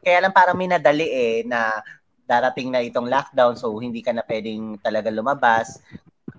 Kaya 0.04 0.26
lang 0.26 0.36
parang 0.36 0.60
minadali 0.60 1.08
eh 1.08 1.48
na 1.48 1.80
darating 2.28 2.76
na 2.76 2.84
itong 2.84 3.08
lockdown 3.08 3.56
so 3.56 3.72
hindi 3.80 4.04
ka 4.04 4.12
na 4.12 4.22
pwedeng 4.28 4.76
talaga 4.84 5.08
lumabas 5.08 5.80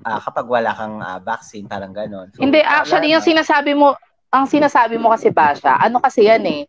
uh, 0.05 0.21
kapag 0.23 0.47
wala 0.47 0.71
kang 0.75 0.97
uh, 1.01 1.19
vaccine, 1.23 1.67
parang 1.67 1.95
ganon. 1.95 2.31
So, 2.35 2.43
Hindi, 2.43 2.63
actually, 2.63 3.11
yung 3.11 3.25
sinasabi 3.25 3.75
mo, 3.75 3.97
ang 4.29 4.45
sinasabi 4.47 5.01
mo 5.01 5.11
kasi 5.11 5.33
Basha, 5.33 5.81
ano 5.81 5.99
kasi 5.99 6.29
yan 6.29 6.45
eh, 6.45 6.61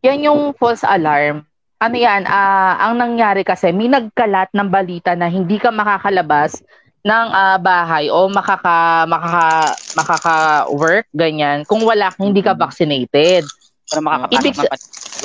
yan 0.00 0.26
yung 0.26 0.56
false 0.56 0.82
alarm. 0.82 1.44
Ano 1.82 1.96
yan, 1.98 2.24
uh, 2.24 2.74
ang 2.78 2.98
nangyari 2.98 3.42
kasi, 3.42 3.74
may 3.74 3.90
nagkalat 3.90 4.50
ng 4.54 4.68
balita 4.70 5.12
na 5.18 5.26
hindi 5.26 5.58
ka 5.58 5.74
makakalabas 5.74 6.62
ng 7.02 7.26
uh, 7.34 7.58
bahay 7.58 8.06
o 8.14 8.30
makaka 8.30 9.10
makaka 9.10 9.74
makaka-work 9.98 11.10
ganyan 11.10 11.66
kung 11.66 11.82
wala 11.82 12.14
hindi 12.14 12.38
ka 12.38 12.54
vaccinated. 12.54 13.42
Para 13.90 13.98
makakapasok 13.98 14.38
Ibig, 14.38 14.54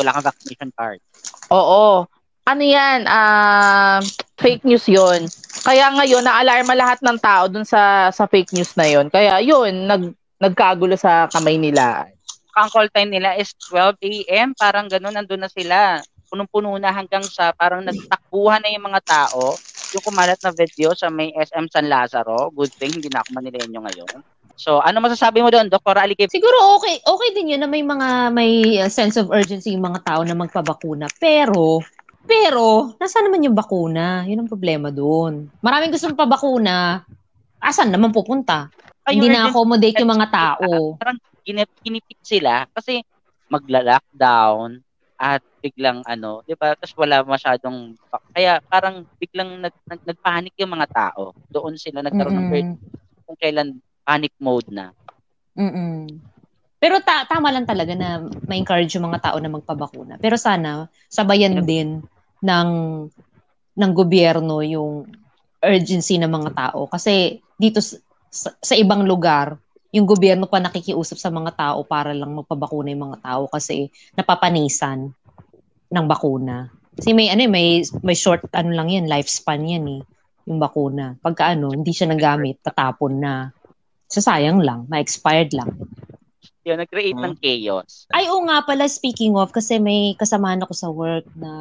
wala 0.02 0.10
kang 0.18 0.26
vaccination 0.26 0.70
card. 0.74 1.00
Oo. 1.54 2.10
Ano 2.48 2.64
yan? 2.64 3.04
Uh, 3.04 4.00
fake 4.40 4.64
news 4.64 4.88
'yon. 4.88 5.28
Kaya 5.68 5.92
ngayon 5.92 6.24
na-alarma 6.24 6.80
lahat 6.80 7.04
ng 7.04 7.20
tao 7.20 7.52
dun 7.52 7.68
sa 7.68 8.08
sa 8.08 8.24
fake 8.24 8.56
news 8.56 8.72
na 8.80 8.88
'yon. 8.88 9.12
Kaya 9.12 9.44
'yun, 9.44 9.84
nag 9.84 10.16
nagkagulo 10.40 10.96
sa 10.96 11.28
kamay 11.28 11.60
nila. 11.60 12.08
Ang 12.56 12.72
call 12.72 12.88
time 12.90 13.12
nila 13.12 13.36
is 13.36 13.52
12 13.68 14.00
AM, 14.02 14.56
parang 14.56 14.88
ganoon 14.88 15.20
nandun 15.20 15.44
na 15.44 15.52
sila. 15.52 16.00
Punong-puno 16.32 16.74
na 16.80 16.90
hanggang 16.96 17.22
sa 17.22 17.52
parang 17.52 17.84
nagtakbuhan 17.84 18.64
na 18.64 18.72
yung 18.72 18.88
mga 18.88 19.02
tao. 19.04 19.54
Yung 19.94 20.04
kumalat 20.04 20.40
na 20.40 20.52
video 20.56 20.96
sa 20.96 21.12
may 21.12 21.36
SM 21.36 21.68
San 21.68 21.92
Lazaro, 21.92 22.50
good 22.56 22.72
thing 22.80 22.96
hindi 22.96 23.12
na 23.12 23.24
ako 23.24 23.30
Manileño 23.38 23.80
ngayon. 23.84 24.24
So, 24.58 24.82
ano 24.82 24.98
masasabi 25.04 25.40
mo 25.46 25.54
doon, 25.54 25.70
Dr. 25.70 25.96
Aligib? 26.02 26.34
Siguro 26.34 26.80
okay, 26.80 26.98
okay 27.04 27.30
din 27.36 27.54
'yun 27.54 27.62
na 27.62 27.70
may 27.70 27.84
mga 27.84 28.32
may 28.32 28.80
sense 28.88 29.20
of 29.20 29.36
urgency 29.36 29.76
yung 29.76 29.84
mga 29.84 30.02
tao 30.08 30.22
na 30.24 30.34
magpabakuna. 30.34 31.12
Pero 31.20 31.84
pero, 32.28 32.94
nasa 33.00 33.24
naman 33.24 33.42
yung 33.48 33.56
bakuna? 33.56 34.28
Yun 34.28 34.44
ang 34.44 34.52
problema 34.52 34.92
doon. 34.92 35.48
Maraming 35.64 35.96
gustong 35.96 36.20
pabakuna. 36.20 37.08
Asan 37.58 37.90
naman 37.90 38.12
pupunta? 38.12 38.68
Ay, 39.08 39.18
Hindi 39.18 39.32
na-accommodate 39.32 40.04
yung 40.04 40.14
mga 40.14 40.28
tao. 40.30 41.00
Parang 41.00 41.18
ginipit 41.48 42.20
sila 42.20 42.68
kasi 42.76 43.00
magla-lockdown 43.48 44.84
at 45.18 45.42
biglang 45.64 46.06
ano, 46.06 46.46
'di 46.46 46.54
ba? 46.54 46.78
Tapos 46.78 46.94
wala 46.94 47.26
masyadong 47.26 47.98
kaya 48.36 48.62
parang 48.70 49.08
biglang 49.18 49.66
nag, 49.66 49.74
nag, 49.90 50.02
nagpanic 50.06 50.54
yung 50.62 50.78
mga 50.78 50.88
tao. 50.94 51.34
Doon 51.50 51.80
sila 51.80 52.06
nagkaroon 52.06 52.38
mm-hmm. 52.38 52.78
ng 52.78 53.26
kung 53.26 53.38
kailan 53.40 53.82
panic 54.06 54.36
mode 54.38 54.70
na. 54.70 54.94
Mm. 55.58 56.22
Pero 56.78 57.02
ta- 57.02 57.26
tama 57.26 57.50
lang 57.50 57.66
talaga 57.66 57.98
na 57.98 58.22
ma-encourage 58.46 58.94
yung 58.94 59.10
mga 59.10 59.32
tao 59.32 59.38
na 59.42 59.50
magpabakuna. 59.50 60.22
Pero 60.22 60.38
sana 60.38 60.86
sabayan 61.10 61.66
din 61.66 62.06
ng 62.44 62.70
ng 63.78 63.92
gobyerno 63.94 64.62
yung 64.66 65.06
urgency 65.62 66.18
ng 66.18 66.30
mga 66.30 66.50
tao 66.54 66.86
kasi 66.90 67.42
dito 67.58 67.82
sa, 67.82 68.54
sa 68.62 68.74
ibang 68.78 69.06
lugar 69.06 69.58
yung 69.96 70.06
gobyerno 70.06 70.46
pa 70.52 70.60
nakikiusap 70.60 71.18
sa 71.18 71.32
mga 71.32 71.56
tao 71.56 71.82
para 71.88 72.12
lang 72.12 72.36
magpabakuna 72.36 72.92
yung 72.92 73.12
mga 73.12 73.20
tao 73.24 73.44
kasi 73.48 73.88
napapanisan 74.14 75.10
ng 75.88 76.06
bakuna. 76.06 76.68
Kasi 76.98 77.14
may 77.16 77.32
ano 77.32 77.46
eh, 77.46 77.52
may 77.52 77.68
may 78.04 78.18
short 78.18 78.46
ano 78.52 78.74
lang 78.74 78.92
yan, 78.92 79.08
lifespan 79.08 79.64
yan 79.64 79.86
eh, 79.88 80.02
yung 80.50 80.60
bakuna. 80.60 81.16
Pagka 81.22 81.56
ano, 81.56 81.72
hindi 81.72 81.94
siya 81.94 82.12
nagamit, 82.12 82.60
tatapon 82.60 83.22
na. 83.22 83.34
Sasayang 84.08 84.64
lang, 84.64 84.88
ma-expired 84.88 85.52
lang. 85.52 85.72
Yun, 86.68 86.80
nag-create 86.84 87.16
hmm. 87.16 87.24
ng 87.28 87.36
chaos. 87.40 88.08
Ay, 88.12 88.28
oo 88.28 88.44
nga 88.48 88.64
pala, 88.64 88.88
speaking 88.92 89.36
of, 89.40 89.52
kasi 89.56 89.80
may 89.80 90.16
kasamaan 90.20 90.64
ako 90.64 90.74
sa 90.76 90.90
work 90.92 91.28
na 91.36 91.52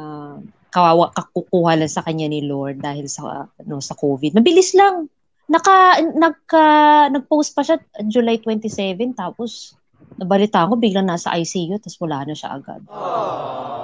kawawa 0.77 1.09
kakukuha 1.09 1.73
lang 1.73 1.89
sa 1.89 2.05
kanya 2.05 2.29
ni 2.29 2.45
Lord 2.45 2.85
dahil 2.85 3.09
sa 3.09 3.49
ano 3.49 3.81
sa 3.81 3.97
COVID. 3.97 4.37
Mabilis 4.37 4.77
lang. 4.77 5.09
Naka 5.49 6.05
nagka 6.13 6.65
nag-post 7.09 7.57
pa 7.57 7.65
siya 7.65 7.81
July 8.05 8.37
27 8.37 9.17
tapos 9.17 9.73
nabalita 10.21 10.69
ko 10.69 10.77
biglang 10.77 11.09
nasa 11.09 11.33
ICU 11.33 11.81
tapos 11.81 11.97
wala 11.97 12.29
na 12.29 12.37
siya 12.37 12.61
agad. 12.61 12.85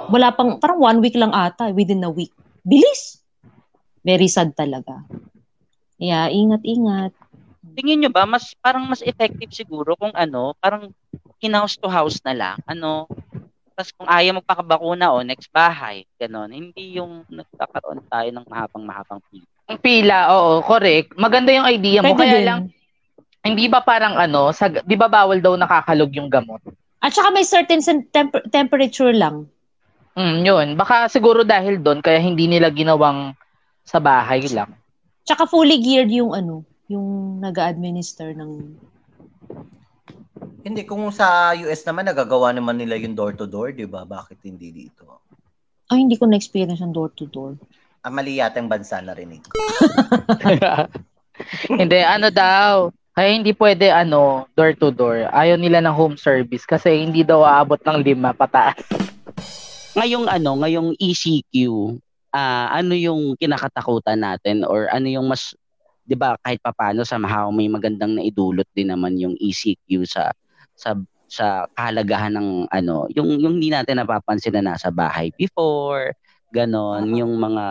Wala 0.06 0.30
pang 0.38 0.62
parang 0.62 0.78
one 0.78 0.98
week 1.02 1.18
lang 1.18 1.34
ata 1.34 1.74
within 1.74 2.06
a 2.06 2.10
week. 2.14 2.30
Bilis. 2.62 3.18
Very 4.06 4.30
sad 4.30 4.54
talaga. 4.54 5.02
Yeah, 5.98 6.30
ingat-ingat. 6.30 7.10
Tingin 7.74 8.06
nyo 8.06 8.10
ba 8.12 8.28
mas 8.28 8.54
parang 8.62 8.86
mas 8.86 9.02
effective 9.02 9.50
siguro 9.50 9.98
kung 9.98 10.14
ano, 10.14 10.54
parang 10.62 10.94
in-house 11.42 11.74
to 11.80 11.90
house 11.90 12.20
na 12.22 12.36
lang. 12.36 12.56
Ano, 12.68 13.08
tapos 13.74 13.90
kung 13.98 14.06
ayaw 14.06 14.38
magpakabakuna 14.38 15.10
o 15.10 15.26
next 15.26 15.50
bahay, 15.50 16.06
ganun. 16.14 16.46
Hindi 16.54 16.94
yung 17.02 17.26
nagkakaroon 17.26 18.06
tayo 18.06 18.28
ng 18.30 18.46
mahabang-mahabang 18.46 19.18
pila. 19.26 19.46
Ang 19.66 19.80
pila, 19.82 20.16
oo, 20.30 20.62
correct. 20.62 21.18
Maganda 21.18 21.50
yung 21.50 21.66
idea 21.66 21.98
mo. 21.98 22.14
Pwede 22.14 22.22
Kaya 22.22 22.34
din. 22.38 22.46
lang, 22.46 22.60
hindi 23.42 23.66
ba 23.66 23.82
parang 23.82 24.14
ano, 24.14 24.54
sa, 24.54 24.70
di 24.70 24.94
ba 24.94 25.10
bawal 25.10 25.42
daw 25.42 25.58
nakakalog 25.58 26.14
yung 26.14 26.30
gamot? 26.30 26.62
At 27.02 27.12
saka 27.12 27.34
may 27.34 27.42
certain 27.42 27.82
temp- 28.08 28.46
temperature 28.48 29.10
lang. 29.10 29.50
Mm, 30.14 30.38
yun. 30.46 30.66
Baka 30.78 31.10
siguro 31.10 31.42
dahil 31.42 31.82
doon, 31.82 31.98
kaya 31.98 32.22
hindi 32.22 32.46
nila 32.46 32.70
ginawang 32.70 33.34
sa 33.82 33.98
bahay 33.98 34.46
lang. 34.54 34.70
Tsaka 35.26 35.50
fully 35.50 35.82
geared 35.82 36.14
yung 36.14 36.30
ano, 36.30 36.62
yung 36.86 37.40
nag-administer 37.42 38.38
ng 38.38 38.78
hindi, 40.64 40.82
kung 40.88 41.08
sa 41.14 41.52
US 41.54 41.84
naman, 41.84 42.08
nagagawa 42.08 42.54
naman 42.54 42.80
nila 42.80 42.96
yung 43.00 43.16
door-to-door, 43.16 43.76
di 43.76 43.88
ba? 43.88 44.04
Bakit 44.04 44.42
hindi 44.44 44.70
dito? 44.70 45.22
Ay, 45.92 46.04
hindi 46.04 46.16
ko 46.16 46.28
na-experience 46.28 46.80
ang 46.80 46.96
door-to-door. 46.96 47.60
Ah, 48.04 48.12
mali 48.12 48.36
yata 48.36 48.60
yung 48.60 48.68
bansa 48.68 49.00
narinig 49.00 49.40
ko. 49.48 49.56
hindi, 51.80 51.98
ano 52.04 52.28
daw, 52.28 52.92
Kaya 53.14 53.30
hindi 53.30 53.54
pwede 53.54 53.94
ano, 53.94 54.50
door 54.58 54.74
to 54.74 54.90
door. 54.90 55.30
Ayaw 55.30 55.54
nila 55.54 55.78
ng 55.86 55.94
home 55.94 56.18
service 56.18 56.66
kasi 56.66 57.06
hindi 57.06 57.22
daw 57.22 57.46
aabot 57.46 57.78
ng 57.78 58.02
lima 58.02 58.34
pataas. 58.34 58.82
Ngayong 59.94 60.26
ano, 60.26 60.58
ngayong 60.58 60.98
ECQ, 60.98 61.54
uh, 62.34 62.66
ano 62.74 62.92
yung 62.98 63.38
kinakatakutan 63.38 64.18
natin 64.18 64.66
or 64.66 64.90
ano 64.90 65.06
yung 65.06 65.30
mas 65.30 65.54
'di 66.04 66.14
ba 66.16 66.36
kahit 66.44 66.60
papaano 66.60 67.02
somehow 67.02 67.48
may 67.48 67.68
magandang 67.68 68.16
naidulot 68.20 68.68
din 68.76 68.92
naman 68.92 69.16
yung 69.16 69.34
ECQ 69.40 70.04
sa 70.04 70.30
sa 70.76 70.96
sa 71.34 71.66
kahalagahan 71.74 72.36
ng 72.36 72.48
ano, 72.70 73.10
yung 73.10 73.40
yung 73.40 73.58
hindi 73.58 73.72
natin 73.72 73.98
napapansin 73.98 74.54
na 74.60 74.76
nasa 74.76 74.92
bahay 74.92 75.34
before, 75.34 76.14
ganon, 76.54 77.10
uh-huh. 77.10 77.20
yung 77.24 77.32
mga 77.34 77.64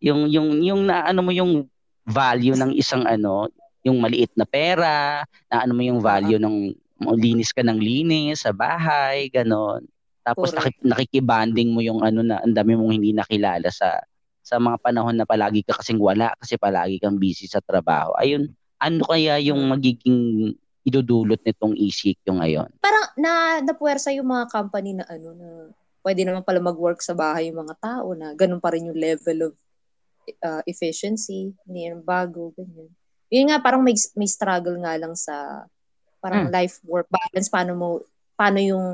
yung 0.00 0.20
yung 0.30 0.48
yung 0.64 0.80
na 0.88 1.04
ano 1.04 1.20
mo 1.20 1.32
yung 1.34 1.68
value 2.08 2.56
ng 2.56 2.72
isang 2.72 3.04
ano, 3.04 3.50
yung 3.84 4.00
maliit 4.00 4.32
na 4.38 4.48
pera, 4.48 5.24
na 5.52 5.56
ano 5.64 5.76
mo 5.76 5.82
yung 5.84 6.00
value 6.00 6.40
ng 6.40 6.72
linis 7.20 7.52
ka 7.52 7.60
ng 7.60 7.76
linis 7.76 8.46
sa 8.46 8.54
bahay, 8.54 9.28
ganon. 9.28 9.84
Tapos 10.24 10.56
nakik- 10.56 10.80
nakikibanding 10.80 11.76
mo 11.76 11.84
yung 11.84 12.00
ano 12.00 12.24
na 12.24 12.40
ang 12.40 12.56
dami 12.56 12.72
mong 12.72 12.92
hindi 12.96 13.12
nakilala 13.12 13.68
sa 13.68 14.00
sa 14.44 14.60
mga 14.60 14.76
panahon 14.84 15.16
na 15.16 15.24
palagi 15.24 15.64
ka 15.64 15.72
kasing 15.80 15.96
wala 15.96 16.36
kasi 16.36 16.60
palagi 16.60 17.00
kang 17.00 17.16
busy 17.16 17.48
sa 17.48 17.64
trabaho. 17.64 18.12
Ayun, 18.20 18.52
ano 18.76 19.02
kaya 19.08 19.40
yung 19.40 19.64
magiging 19.64 20.52
idudulot 20.84 21.40
nitong 21.40 21.72
ECQ 21.72 22.28
ngayon? 22.28 22.68
Parang 22.84 23.08
na 23.16 23.64
napuwersa 23.64 24.12
yung 24.12 24.28
mga 24.28 24.52
company 24.52 25.00
na 25.00 25.08
ano 25.08 25.32
na 25.32 25.48
pwede 26.04 26.28
naman 26.28 26.44
pala 26.44 26.60
mag-work 26.60 27.00
sa 27.00 27.16
bahay 27.16 27.48
yung 27.48 27.64
mga 27.64 27.80
tao 27.80 28.12
na 28.12 28.36
ganun 28.36 28.60
pa 28.60 28.76
rin 28.76 28.92
yung 28.92 29.00
level 29.00 29.48
of 29.48 29.54
uh, 30.44 30.60
efficiency, 30.68 31.56
hindi 31.64 31.88
yan 31.88 32.04
bago, 32.04 32.52
ganyan 32.52 32.92
yun 33.34 33.50
nga 33.50 33.58
parang 33.58 33.82
may 33.82 33.98
may 34.14 34.30
struggle 34.30 34.78
nga 34.78 34.94
lang 34.94 35.18
sa 35.18 35.66
parang 36.22 36.46
hmm. 36.46 36.54
life 36.54 36.78
work 36.86 37.10
balance 37.10 37.50
paano 37.50 37.72
mo 37.74 37.88
paano 38.38 38.62
yung 38.62 38.86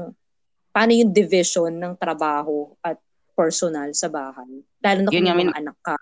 paano 0.73 0.93
yung 0.97 1.13
division 1.13 1.77
ng 1.77 1.95
trabaho 2.01 2.73
at 2.81 2.97
personal 3.41 3.89
sa 3.97 4.13
bahay. 4.13 4.61
Lalo 4.85 5.01
na 5.01 5.09
kung 5.09 5.25
may 5.25 5.49
anak 5.49 5.79
ka. 5.81 5.97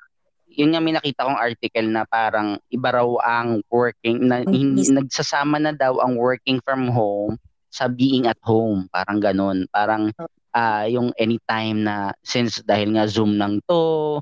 Yun 0.59 0.75
nga 0.75 0.83
may 0.83 0.91
nakita 0.91 1.23
kong 1.23 1.39
article 1.39 1.87
na 1.87 2.03
parang 2.03 2.59
iba 2.67 2.91
raw 2.91 3.07
ang 3.23 3.63
working 3.71 4.27
na 4.27 4.43
hindi, 4.43 4.91
nagsasama 4.91 5.63
na 5.63 5.71
daw 5.71 6.03
ang 6.03 6.19
working 6.19 6.59
from 6.67 6.91
home 6.91 7.39
sa 7.71 7.87
being 7.87 8.27
at 8.27 8.41
home. 8.43 8.91
Parang 8.91 9.23
ganun. 9.23 9.71
Parang 9.71 10.11
uh, 10.51 10.85
yung 10.91 11.15
anytime 11.15 11.87
na 11.87 12.11
since 12.27 12.59
dahil 12.67 12.99
nga 12.99 13.07
Zoom 13.07 13.39
nang 13.39 13.63
to 13.71 14.19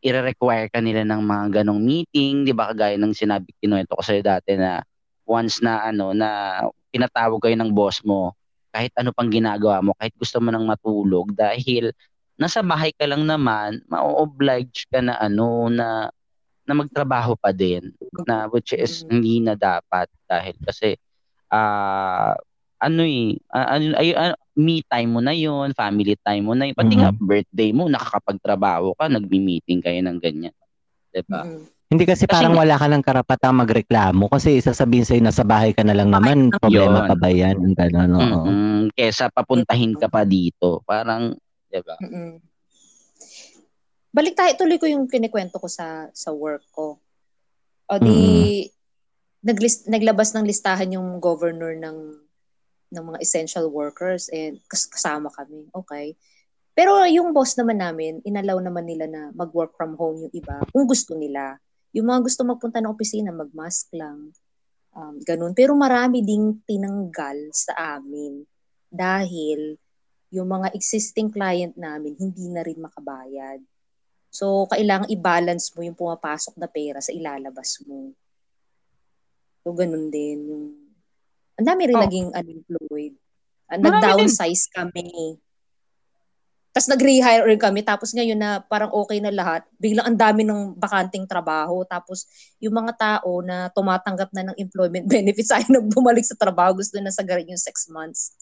i-require 0.00 0.70
ka 0.72 0.80
nila 0.80 1.04
ng 1.04 1.20
mga 1.20 1.60
ganong 1.60 1.82
meeting, 1.82 2.46
'di 2.46 2.56
ba? 2.56 2.72
Kagaya 2.72 2.96
ng 2.96 3.12
sinabi 3.12 3.52
kinuwento 3.60 3.98
ko 3.98 4.02
sa 4.04 4.16
dati 4.16 4.56
na 4.56 4.80
once 5.28 5.60
na 5.60 5.90
ano 5.90 6.16
na 6.16 6.62
pinatawag 6.88 7.38
kayo 7.42 7.56
ng 7.58 7.70
boss 7.74 8.00
mo, 8.06 8.32
kahit 8.72 8.94
ano 8.96 9.12
pang 9.12 9.28
ginagawa 9.28 9.84
mo, 9.84 9.92
kahit 9.98 10.14
gusto 10.16 10.40
mo 10.40 10.48
nang 10.48 10.64
matulog 10.64 11.34
dahil 11.36 11.92
nasa 12.40 12.64
bahay 12.64 12.96
ka 12.96 13.04
lang 13.04 13.28
naman, 13.28 13.84
ma-oblige 13.92 14.88
ka 14.88 15.04
na 15.04 15.20
ano 15.20 15.68
na 15.68 16.08
na 16.64 16.72
magtrabaho 16.72 17.36
pa 17.36 17.52
din 17.52 17.92
na 18.24 18.48
which 18.48 18.72
is 18.72 19.04
mm. 19.04 19.08
hindi 19.10 19.34
na 19.44 19.58
dapat 19.58 20.08
dahil 20.24 20.54
kasi 20.64 20.96
uh, 21.52 22.32
ano 22.80 23.02
eh, 23.04 23.36
uh, 23.52 23.68
ano, 23.76 23.84
ay, 24.00 24.16
uh, 24.16 24.32
me 24.56 24.80
time 24.88 25.10
mo 25.12 25.20
na 25.20 25.36
yon 25.36 25.76
family 25.76 26.16
time 26.24 26.48
mo 26.48 26.56
na 26.56 26.72
yun. 26.72 26.76
Pati 26.76 26.96
mm-hmm. 26.96 27.04
nga 27.04 27.12
birthday 27.12 27.70
mo, 27.76 27.92
nakakapagtrabaho 27.92 28.96
ka, 28.96 29.12
nagmi-meeting 29.12 29.84
kayo 29.84 30.00
ng 30.00 30.16
ganyan. 30.16 30.56
Diba? 31.12 31.44
Mm-hmm. 31.44 31.78
Hindi 31.90 32.04
kasi, 32.06 32.24
kasi 32.24 32.32
parang 32.32 32.54
wala 32.54 32.78
ka 32.78 32.86
ng 32.86 33.02
karapatang 33.02 33.60
magreklamo 33.66 34.30
kasi 34.30 34.62
sasabihin 34.62 35.02
sa'yo 35.02 35.22
na 35.26 35.34
sa 35.34 35.42
bahay 35.42 35.74
ka 35.74 35.82
na 35.82 35.92
lang 35.92 36.14
naman, 36.14 36.54
problema 36.54 37.02
yun. 37.02 37.08
pa 37.10 37.16
ba 37.18 37.28
yan? 37.28 37.56
Ganun, 37.74 38.10
oo. 38.14 38.22
Mm-hmm. 38.46 38.80
Kesa 38.94 39.26
papuntahin 39.28 39.98
ka 39.98 40.06
pa 40.06 40.22
dito. 40.24 40.80
Parang, 40.86 41.34
di 41.70 41.80
ba? 41.80 41.96
Mm-hmm. 42.02 42.32
Balik 44.10 44.34
tayo, 44.34 44.52
tuloy 44.58 44.76
ko 44.82 44.90
yung 44.90 45.06
kinikwento 45.06 45.62
ko 45.62 45.70
sa 45.70 46.10
sa 46.10 46.34
work 46.34 46.66
ko. 46.74 46.98
O 47.90 47.94
di, 48.02 48.10
mm-hmm. 48.10 49.46
naglist, 49.46 49.86
naglabas 49.86 50.34
ng 50.34 50.46
listahan 50.46 50.98
yung 50.98 51.22
governor 51.22 51.78
ng 51.78 51.98
ng 52.90 53.04
mga 53.06 53.18
essential 53.22 53.70
workers 53.70 54.26
and 54.34 54.58
kasama 54.66 55.30
kami. 55.30 55.70
Okay. 55.70 56.18
Pero 56.74 57.06
yung 57.06 57.30
boss 57.30 57.54
naman 57.54 57.78
namin, 57.78 58.18
inalaw 58.26 58.58
naman 58.58 58.86
nila 58.86 59.06
na 59.06 59.30
mag-work 59.34 59.74
from 59.78 59.94
home 59.94 60.26
yung 60.26 60.34
iba 60.34 60.58
kung 60.74 60.86
gusto 60.90 61.14
nila. 61.14 61.58
Yung 61.94 62.06
mga 62.06 62.26
gusto 62.26 62.42
magpunta 62.46 62.78
ng 62.78 62.94
opisina, 62.94 63.34
mag-mask 63.34 63.90
lang. 63.94 64.30
Um, 64.94 65.22
ganun. 65.22 65.54
Pero 65.54 65.74
marami 65.74 66.22
ding 66.22 66.62
tinanggal 66.66 67.50
sa 67.54 67.98
amin 67.98 68.42
dahil 68.90 69.78
yung 70.30 70.46
mga 70.46 70.70
existing 70.74 71.30
client 71.30 71.74
namin 71.74 72.14
hindi 72.14 72.46
na 72.50 72.62
rin 72.62 72.78
makabayad. 72.78 73.58
So, 74.30 74.70
kailangan 74.70 75.10
i-balance 75.10 75.74
mo 75.74 75.82
yung 75.82 75.98
pumapasok 75.98 76.54
na 76.54 76.70
pera 76.70 77.02
sa 77.02 77.10
ilalabas 77.10 77.82
mo. 77.82 78.14
So, 79.66 79.74
ganun 79.74 80.06
din. 80.08 80.38
Yung 80.46 80.64
ang 81.60 81.66
dami 81.76 81.82
rin 81.92 81.98
oh. 81.98 82.04
naging 82.06 82.28
unemployed. 82.32 83.14
Uh, 83.68 83.76
nag-downsize 83.76 84.64
kami. 84.72 85.36
Tapos 86.72 86.88
nag-rehire 86.88 87.44
rin 87.44 87.60
kami. 87.60 87.84
Tapos 87.84 88.16
ngayon 88.16 88.38
na 88.40 88.64
parang 88.64 88.88
okay 88.96 89.20
na 89.20 89.28
lahat, 89.28 89.66
biglang 89.76 90.08
ang 90.08 90.16
dami 90.16 90.46
ng 90.46 90.78
bakanting 90.80 91.28
trabaho. 91.28 91.84
Tapos 91.84 92.24
yung 92.62 92.72
mga 92.72 92.96
tao 92.96 93.44
na 93.44 93.68
tumatanggap 93.76 94.32
na 94.32 94.48
ng 94.48 94.56
employment 94.56 95.04
benefits 95.12 95.52
ay 95.52 95.68
nang 95.68 95.90
bumalik 95.92 96.24
sa 96.24 96.38
trabaho, 96.38 96.78
gusto 96.80 96.96
na 96.96 97.12
sagarin 97.12 97.52
yung 97.52 97.60
six 97.60 97.92
months. 97.92 98.38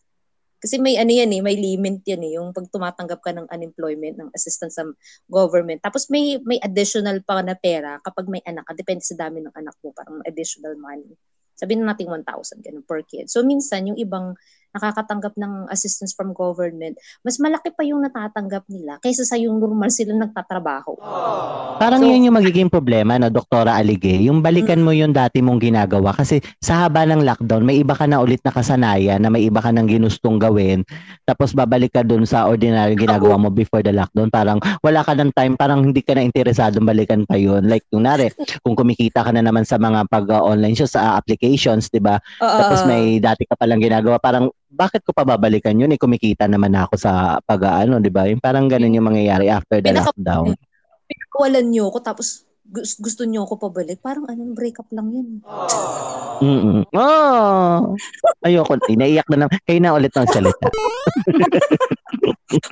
Kasi 0.59 0.83
may 0.83 0.99
ano 0.99 1.11
yan 1.15 1.31
eh, 1.31 1.41
may 1.43 1.55
limit 1.55 2.03
yan 2.03 2.23
eh, 2.27 2.33
yung 2.39 2.51
pag 2.51 2.67
tumatanggap 2.71 3.23
ka 3.23 3.31
ng 3.31 3.47
unemployment, 3.47 4.19
ng 4.19 4.31
assistance 4.35 4.79
sa 4.79 4.85
government. 5.31 5.79
Tapos 5.83 6.11
may 6.11 6.39
may 6.43 6.59
additional 6.61 7.23
pa 7.23 7.41
na 7.43 7.55
pera 7.55 8.03
kapag 8.03 8.27
may 8.27 8.43
anak 8.43 8.67
ka, 8.67 8.75
depende 8.75 9.07
sa 9.07 9.15
dami 9.15 9.43
ng 9.43 9.55
anak 9.55 9.75
mo, 9.83 9.95
parang 9.95 10.19
additional 10.27 10.75
money 10.79 11.15
sabihin 11.59 11.83
na 11.83 11.91
natin 11.91 12.07
1,000 12.07 12.63
ganun 12.63 12.87
per 12.87 13.03
kid. 13.03 13.27
So 13.27 13.43
minsan 13.43 13.91
yung 13.91 13.99
ibang 13.99 14.39
nakakatanggap 14.75 15.33
ng 15.39 15.71
assistance 15.73 16.13
from 16.13 16.37
government, 16.37 16.99
mas 17.25 17.41
malaki 17.41 17.73
pa 17.73 17.87
yung 17.87 18.05
natatanggap 18.05 18.69
nila 18.69 19.01
kaysa 19.01 19.25
sa 19.25 19.41
yung 19.41 19.57
normal 19.57 19.89
sila 19.89 20.13
nagtatrabaho. 20.13 21.01
Parang 21.79 22.03
so, 22.03 22.11
yun 22.11 22.29
yung 22.29 22.37
magiging 22.37 22.69
problema, 22.69 23.17
no, 23.17 23.31
Doktora 23.33 23.79
Alige. 23.79 24.19
Yung 24.21 24.43
balikan 24.43 24.83
mo 24.83 24.91
yung 24.93 25.15
dati 25.15 25.41
mong 25.41 25.63
ginagawa 25.63 26.13
kasi 26.13 26.43
sa 26.59 26.85
haba 26.85 27.07
ng 27.07 27.23
lockdown, 27.23 27.63
may 27.63 27.81
iba 27.81 27.95
ka 27.95 28.05
na 28.11 28.21
ulit 28.21 28.43
na 28.43 28.53
kasanayan 28.53 29.23
na 29.23 29.31
may 29.31 29.47
iba 29.47 29.63
ka 29.63 29.71
nang 29.71 29.87
ginustong 29.87 30.37
gawin. 30.43 30.83
Tapos 31.25 31.55
babalik 31.55 31.95
ka 31.95 32.03
dun 32.03 32.27
sa 32.27 32.51
ordinary 32.51 32.99
ginagawa 32.99 33.39
mo 33.39 33.49
before 33.49 33.81
the 33.81 33.95
lockdown. 33.95 34.29
Parang 34.29 34.59
wala 34.83 35.01
ka 35.07 35.15
ng 35.15 35.33
time, 35.33 35.55
parang 35.55 35.87
hindi 35.87 36.03
ka 36.03 36.19
na 36.19 36.27
interesado 36.27 36.83
balikan 36.83 37.23
pa 37.29 37.39
yun. 37.39 37.69
Like, 37.69 37.87
yung 37.95 38.09
nare, 38.09 38.35
kung 38.65 38.75
kumikita 38.75 39.23
ka 39.23 39.31
na 39.31 39.45
naman 39.45 39.63
sa 39.63 39.79
mga 39.79 40.09
pag-online 40.11 40.75
shows, 40.75 40.97
sa 40.97 41.15
applications, 41.21 41.93
di 41.93 42.01
ba? 42.01 42.17
Uh, 42.41 42.59
Tapos 42.59 42.89
may 42.89 43.21
dati 43.21 43.45
ka 43.45 43.55
palang 43.55 43.79
ginagawa, 43.79 44.17
parang 44.17 44.49
bakit 44.69 45.05
ko 45.05 45.13
pa 45.13 45.25
babalikan 45.25 45.77
yun? 45.77 45.93
Eh, 45.93 46.01
kumikita 46.01 46.49
naman 46.49 46.73
ako 46.73 46.97
sa 46.97 47.37
pag-ano, 47.45 48.01
di 48.01 48.09
ba? 48.09 48.29
Yung 48.29 48.41
parang 48.41 48.69
ganun 48.69 48.93
yung 48.97 49.09
mangyayari 49.09 49.49
after 49.49 49.81
the 49.81 49.93
Pinaka- 49.93 50.13
lockdown. 50.13 50.57
Pinakawalan 51.09 51.67
niyo 51.69 51.89
ko 51.93 51.99
tapos 52.01 52.48
gusto 52.77 53.25
niyo 53.25 53.49
ako 53.49 53.69
pabalik. 53.69 54.01
Parang 54.05 54.29
ano, 54.29 54.53
breakup 54.53 54.89
lang 54.93 55.09
yan. 55.13 55.29
Mm 56.39 56.85
Oh. 56.95 57.97
Ayoko. 58.45 58.79
Inaiyak 58.87 59.27
na 59.33 59.47
naman. 59.47 59.59
Kayo 59.65 59.81
na 59.81 59.97
ulit 59.97 60.13
ng 60.15 60.29
salita. 60.31 60.69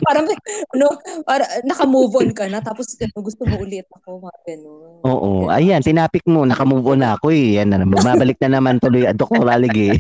parang 0.09 0.24
ano, 0.72 0.86
para 1.28 1.44
naka-move 1.64 2.12
on 2.16 2.30
ka 2.32 2.49
na 2.49 2.64
tapos 2.64 2.97
ano, 2.97 3.20
gusto 3.20 3.44
mo 3.44 3.61
ulit 3.61 3.84
ako, 3.92 4.24
mga 4.24 4.38
ganun. 4.47 5.01
Oo, 5.05 5.30
ayan, 5.53 5.84
tinapik 5.84 6.24
mo, 6.24 6.49
naka-move 6.49 6.97
on 6.97 7.01
na 7.05 7.16
ako 7.16 7.32
eh. 7.32 7.61
Yan 7.61 7.72
na, 7.72 7.84
bumabalik 7.84 8.40
na 8.40 8.61
naman 8.61 8.80
tuloy 8.80 9.05
Dr. 9.12 9.44
Ralig 9.44 9.76
eh. 9.76 9.97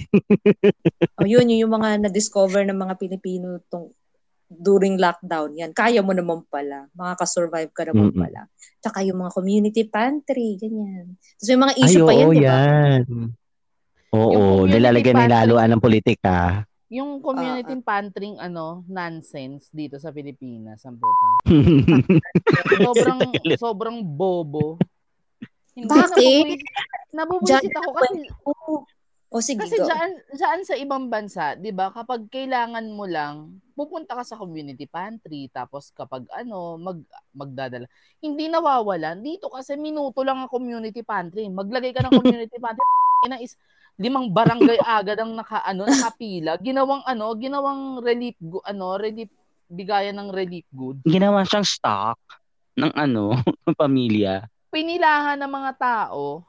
oh, 1.20 1.28
yun, 1.28 1.48
yun 1.48 1.68
yung 1.68 1.74
mga 1.76 2.08
na-discover 2.08 2.64
ng 2.64 2.78
mga 2.78 2.94
Pilipino 2.96 3.60
tong 3.68 3.92
during 4.46 4.94
lockdown. 4.96 5.58
Yan, 5.58 5.74
kaya 5.74 6.00
mo 6.00 6.14
naman 6.14 6.46
pala. 6.46 6.86
Makaka-survive 6.94 7.70
ka 7.74 7.82
naman 7.90 8.14
Mm-mm. 8.14 8.22
pala. 8.22 8.46
Tsaka 8.78 9.02
yung 9.02 9.18
mga 9.26 9.34
community 9.34 9.82
pantry, 9.86 10.54
ganyan. 10.58 11.18
Tapos 11.18 11.48
may 11.50 11.60
mga 11.66 11.74
issue 11.82 12.02
Ay, 12.02 12.06
pa 12.06 12.12
yan, 12.14 12.28
di 12.30 12.38
ba? 12.38 12.46
yan. 12.46 13.02
Oo, 14.14 14.64
nilalagyan 14.70 15.16
ni 15.18 15.26
laluan 15.26 15.68
ng 15.74 15.82
politika. 15.82 16.62
Yung 16.86 17.18
community 17.18 17.74
uh, 17.74 17.82
pantry 17.82 18.38
ano, 18.38 18.86
nonsense 18.86 19.66
dito 19.74 19.98
sa 19.98 20.14
Pilipinas, 20.14 20.86
ang 20.86 21.02
puta. 21.02 21.26
sobrang 22.86 23.20
sobrang 23.58 23.98
bobo. 24.06 24.78
Hindi 25.76 25.90
Bakit? 25.90 26.46
Nabubuisit 27.12 27.74
ako 27.74 27.90
kasi 27.98 28.20
o 29.26 29.42
sige, 29.42 29.66
Kasi 29.66 29.82
diyan 29.82 30.10
diyan 30.38 30.60
sa 30.62 30.74
ibang 30.78 31.10
bansa, 31.10 31.58
'di 31.58 31.74
ba, 31.74 31.90
kapag 31.90 32.30
kailangan 32.30 32.86
mo 32.94 33.04
lang, 33.10 33.58
pupunta 33.74 34.14
ka 34.14 34.22
sa 34.22 34.38
community 34.38 34.86
pantry 34.86 35.50
tapos 35.50 35.90
kapag 35.90 36.24
ano, 36.30 36.78
mag 36.78 37.02
magdadala. 37.34 37.90
Hindi 38.22 38.46
nawawala. 38.46 39.18
Dito 39.18 39.50
kasi 39.50 39.74
minuto 39.74 40.22
lang 40.22 40.46
ang 40.46 40.50
community 40.50 41.02
pantry. 41.02 41.50
Maglagay 41.50 41.90
ka 41.90 42.06
ng 42.06 42.14
community 42.22 42.56
pantry 42.62 42.86
na 43.30 43.42
is 43.42 43.58
limang 43.96 44.28
barangay 44.28 44.76
agad 44.84 45.16
ang 45.16 45.32
naka 45.32 45.64
ano 45.64 45.88
nakapila 45.88 46.60
ginawang 46.60 47.00
ano 47.08 47.32
ginawang 47.32 48.04
relief 48.04 48.36
ano 48.68 49.00
relief 49.00 49.32
bigayan 49.72 50.20
ng 50.20 50.30
relief 50.36 50.68
goods 50.68 51.00
ginawa 51.08 51.42
siyang 51.48 51.64
stock 51.64 52.20
ng 52.76 52.92
ano 52.92 53.32
ng 53.64 53.76
pamilya 53.76 54.44
pinilahan 54.68 55.40
ng 55.40 55.48
mga 55.48 55.72
tao 55.80 56.44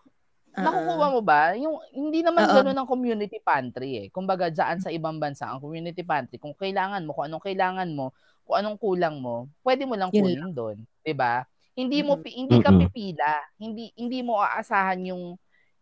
uh-uh. 0.58 0.66
nakukuha 0.66 1.08
mo 1.14 1.22
ba 1.22 1.54
yung 1.54 1.78
hindi 1.94 2.26
naman 2.26 2.50
uh-uh. 2.50 2.66
ganoon 2.66 2.78
ang 2.82 2.90
community 2.90 3.38
pantry 3.38 3.92
eh 4.02 4.06
kumbaga 4.10 4.50
diyan 4.50 4.82
sa 4.82 4.90
ibang 4.90 5.22
bansa 5.22 5.46
ang 5.46 5.62
community 5.62 6.02
pantry 6.02 6.42
kung 6.42 6.58
kailangan 6.58 7.06
mo 7.06 7.14
kung 7.14 7.30
anong 7.30 7.46
kailangan 7.46 7.90
mo 7.94 8.10
kung 8.44 8.58
anong 8.60 8.78
kulang 8.82 9.22
mo 9.22 9.46
pwede 9.62 9.86
mo 9.86 9.94
lang 9.94 10.10
kunin 10.10 10.50
doon 10.52 10.82
'di 11.06 11.14
ba 11.14 11.46
hindi 11.78 12.02
mo 12.02 12.18
hindi 12.26 12.58
ka 12.58 12.74
pipila 12.74 13.34
hindi 13.62 13.94
hindi 13.94 14.26
mo 14.26 14.42
aasahan 14.42 15.14
yung 15.14 15.38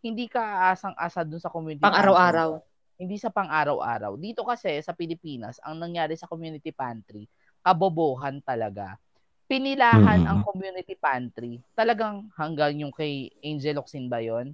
hindi 0.05 0.29
ka 0.29 0.69
aasang-asa 0.69 1.25
dun 1.25 1.41
sa 1.41 1.49
community 1.49 1.81
pang 1.81 1.97
araw-araw. 1.97 2.61
Hindi 2.95 3.17
sa 3.17 3.33
pang 3.33 3.49
araw-araw. 3.49 4.21
Dito 4.21 4.45
kasi 4.45 4.77
sa 4.85 4.93
Pilipinas, 4.93 5.57
ang 5.65 5.81
nangyari 5.81 6.13
sa 6.13 6.29
community 6.29 6.69
pantry, 6.69 7.25
kabobohan 7.65 8.37
talaga. 8.45 9.01
Pinilahan 9.49 10.21
mm-hmm. 10.21 10.29
ang 10.29 10.39
community 10.45 10.93
pantry. 10.93 11.57
Talagang 11.73 12.29
hanggang 12.37 12.77
yung 12.77 12.93
kay 12.93 13.33
Angel 13.41 13.81
Oxin 13.81 14.05
ba 14.05 14.21
yun? 14.21 14.53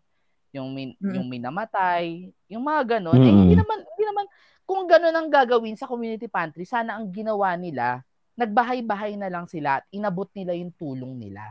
Yung 0.52 0.76
min, 0.76 0.96
mm-hmm. 0.96 1.14
yung 1.16 1.28
minamatay, 1.28 2.32
yung 2.52 2.64
mga 2.64 3.00
ganun. 3.00 3.16
Mm-hmm. 3.16 3.28
Eh, 3.28 3.36
hindi 3.36 3.56
naman 3.56 3.78
hindi 3.84 4.04
naman 4.08 4.26
kung 4.68 4.82
ganun 4.88 5.16
ang 5.16 5.28
gagawin 5.28 5.76
sa 5.76 5.88
community 5.88 6.32
pantry, 6.32 6.64
sana 6.64 6.96
ang 6.96 7.12
ginawa 7.12 7.56
nila, 7.60 8.04
nagbahay-bahay 8.40 9.20
na 9.20 9.28
lang 9.28 9.48
sila 9.48 9.84
at 9.84 9.86
inabot 9.92 10.28
nila 10.32 10.56
yung 10.56 10.72
tulong 10.76 11.18
nila. 11.20 11.44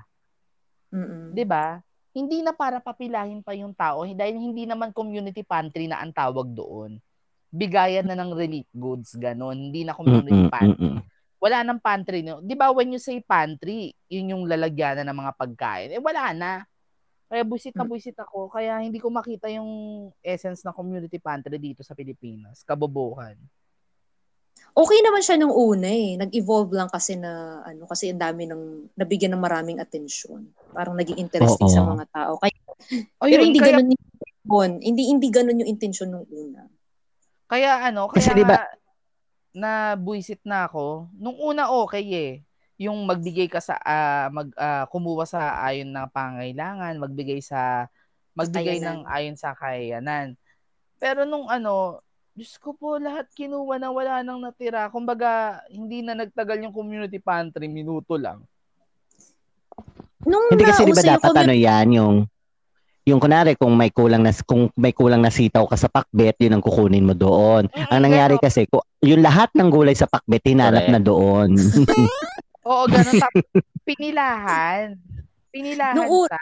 Mm-hmm. 0.92 1.36
'Di 1.36 1.44
ba? 1.46 1.80
hindi 2.10 2.42
na 2.42 2.50
para 2.50 2.82
papilahin 2.82 3.42
pa 3.42 3.54
yung 3.54 3.70
tao 3.70 4.02
dahil 4.02 4.34
hindi 4.34 4.66
naman 4.66 4.90
community 4.90 5.46
pantry 5.46 5.86
na 5.86 6.02
ang 6.02 6.10
tawag 6.10 6.50
doon. 6.50 6.98
Bigayan 7.50 8.06
na 8.06 8.18
ng 8.18 8.34
relief 8.34 8.66
goods, 8.74 9.14
ganon. 9.18 9.70
Hindi 9.70 9.82
na 9.86 9.94
community 9.94 10.46
mm-mm, 10.46 10.54
pantry. 10.54 10.86
Mm-mm. 10.86 11.02
Wala 11.40 11.58
nang 11.66 11.80
pantry. 11.82 12.20
No? 12.22 12.42
Di 12.42 12.54
ba 12.54 12.70
when 12.74 12.94
you 12.94 13.00
say 13.02 13.22
pantry, 13.22 13.94
yun 14.10 14.34
yung 14.34 14.44
lalagyanan 14.46 15.06
ng 15.06 15.18
mga 15.18 15.32
pagkain. 15.38 15.90
Eh 15.94 16.02
wala 16.02 16.34
na. 16.34 16.50
Kaya 17.30 17.46
buisit 17.46 17.78
na 17.78 17.86
mm. 17.86 17.90
buisit 17.94 18.18
ako. 18.18 18.50
Kaya 18.50 18.82
hindi 18.82 18.98
ko 18.98 19.06
makita 19.06 19.46
yung 19.54 19.70
essence 20.18 20.66
ng 20.66 20.74
community 20.74 21.22
pantry 21.22 21.56
dito 21.62 21.86
sa 21.86 21.94
Pilipinas. 21.94 22.66
Kabobohan 22.66 23.38
okay 24.74 24.98
naman 25.02 25.22
siya 25.22 25.36
nung 25.40 25.54
una 25.54 25.88
eh. 25.90 26.18
Nag-evolve 26.18 26.72
lang 26.74 26.90
kasi 26.90 27.18
na 27.18 27.62
ano 27.64 27.86
kasi 27.86 28.10
ang 28.12 28.20
dami 28.20 28.46
ng 28.46 28.94
nabigyan 28.94 29.34
ng 29.36 29.42
maraming 29.42 29.78
atensyon. 29.82 30.50
Parang 30.70 30.94
naging 30.94 31.18
interesting 31.18 31.70
Oo. 31.70 31.74
sa 31.74 31.82
mga 31.86 32.04
tao. 32.10 32.32
Kaya, 32.38 32.54
oh, 33.18 33.26
pero 33.26 33.42
hindi 33.42 33.60
kaya, 33.60 33.80
ganun 33.80 33.94
yung 33.94 34.04
hindi 34.82 35.02
hindi 35.06 35.28
ganun 35.30 35.60
yung 35.62 35.70
intention 35.70 36.10
nung 36.10 36.26
una. 36.30 36.66
Kaya 37.50 37.82
ano, 37.82 38.06
kaya 38.10 38.30
kasi 38.30 38.30
diba, 38.34 38.62
na 39.54 39.98
buisit 39.98 40.42
na 40.46 40.70
ako. 40.70 41.10
Nung 41.18 41.38
una 41.38 41.70
okay 41.70 42.06
eh. 42.06 42.32
Yung 42.80 43.04
magbigay 43.04 43.52
ka 43.52 43.60
sa 43.60 43.76
uh, 43.76 44.32
mag 44.32 44.48
uh, 44.56 44.88
kumuha 44.88 45.28
sa 45.28 45.60
ayon 45.68 45.92
ng 45.92 46.08
pangailangan, 46.08 46.96
magbigay 46.96 47.44
sa 47.44 47.92
magbigay 48.32 48.80
ng 48.80 49.04
ayon 49.04 49.36
sa 49.36 49.52
kakayanan. 49.52 50.32
Pero 50.96 51.28
nung 51.28 51.44
ano, 51.52 52.00
Diyos 52.32 52.56
ko 52.56 52.72
po, 52.72 52.96
lahat 52.96 53.28
kinuha 53.36 53.76
na 53.76 53.92
wala 53.92 54.24
nang 54.24 54.40
natira. 54.40 54.88
Kumbaga, 54.88 55.60
hindi 55.68 56.00
na 56.00 56.16
nagtagal 56.16 56.62
yung 56.64 56.72
community 56.72 57.20
pantry, 57.20 57.68
minuto 57.68 58.16
lang. 58.16 58.40
Nung 60.24 60.48
hindi 60.52 60.64
kasi 60.64 60.88
di 60.88 60.96
ba 60.96 61.04
dapat 61.04 61.32
community... 61.36 61.44
ano 61.44 61.54
yan, 61.56 61.86
yung 61.96 62.16
yung 63.08 63.20
kunari 63.20 63.56
kung 63.56 63.72
may 63.74 63.90
kulang 63.90 64.22
na 64.22 64.30
kung 64.44 64.68
may 64.76 64.92
kulang 64.92 65.24
na 65.24 65.32
sitaw 65.32 65.64
ka 65.66 65.74
sa 65.74 65.88
pakbet, 65.88 66.36
yun 66.38 66.56
ang 66.56 66.64
kukunin 66.64 67.04
mo 67.04 67.16
doon. 67.16 67.66
Mm, 67.72 67.88
ang 67.90 68.00
nangyari 68.04 68.36
pero... 68.38 68.44
kasi, 68.46 68.60
yung 69.02 69.24
lahat 69.24 69.50
ng 69.56 69.68
gulay 69.72 69.96
sa 69.96 70.06
pakbet 70.06 70.44
hinanap 70.44 70.86
na 70.86 71.00
doon. 71.00 71.56
Oo, 72.66 72.84
ganun. 72.88 73.16
pinilahan. 73.88 74.96
Pinilahan 75.50 75.96
Nung, 75.96 76.28
sa. 76.28 76.38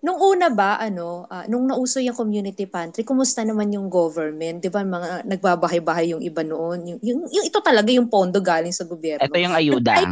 Nung 0.00 0.16
una 0.16 0.48
ba, 0.48 0.80
ano, 0.80 1.28
uh, 1.28 1.44
nung 1.44 1.68
nauso 1.68 2.00
yung 2.00 2.16
community 2.16 2.64
pantry, 2.64 3.04
kumusta 3.04 3.44
naman 3.44 3.68
yung 3.68 3.92
government? 3.92 4.64
Di 4.64 4.72
ba 4.72 4.80
mga 4.80 5.28
nagbabahay-bahay 5.28 6.16
yung 6.16 6.24
iba 6.24 6.40
noon? 6.40 6.96
Yung, 6.96 7.00
yung, 7.04 7.20
yung 7.28 7.44
ito 7.44 7.60
talaga 7.60 7.92
yung 7.92 8.08
pondo 8.08 8.40
galing 8.40 8.72
sa 8.72 8.88
gobyerno. 8.88 9.28
Ito 9.28 9.36
yung 9.36 9.52
ayuda. 9.52 10.08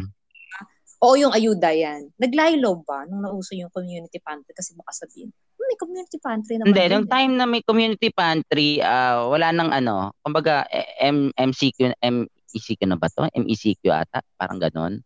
Oo, 0.98 1.14
yung 1.14 1.32
ayuda 1.32 1.70
yan. 1.72 2.10
Naglaylo 2.18 2.82
ba 2.82 3.06
nung 3.08 3.22
nauso 3.22 3.54
yung 3.54 3.70
community 3.70 4.18
pantry? 4.20 4.52
Kasi 4.52 4.74
baka 4.74 4.92
sabihin, 4.92 5.30
hmm, 5.30 5.64
may 5.64 5.78
community 5.78 6.18
pantry 6.20 6.54
naman. 6.58 6.74
Hindi, 6.74 6.84
nung 6.90 7.08
time 7.08 7.32
na 7.38 7.46
may 7.46 7.62
community 7.62 8.10
pantry, 8.12 8.82
uh, 8.82 9.30
wala 9.30 9.54
nang 9.54 9.70
ano, 9.72 10.12
kumbaga 10.20 10.66
M- 11.00 11.32
MCQ, 11.32 11.96
MECQ 12.52 12.80
na 12.88 12.96
ba 12.96 13.08
to? 13.12 13.28
MECQ 13.32 13.82
ata, 13.92 14.24
parang 14.40 14.58
ganon. 14.60 15.00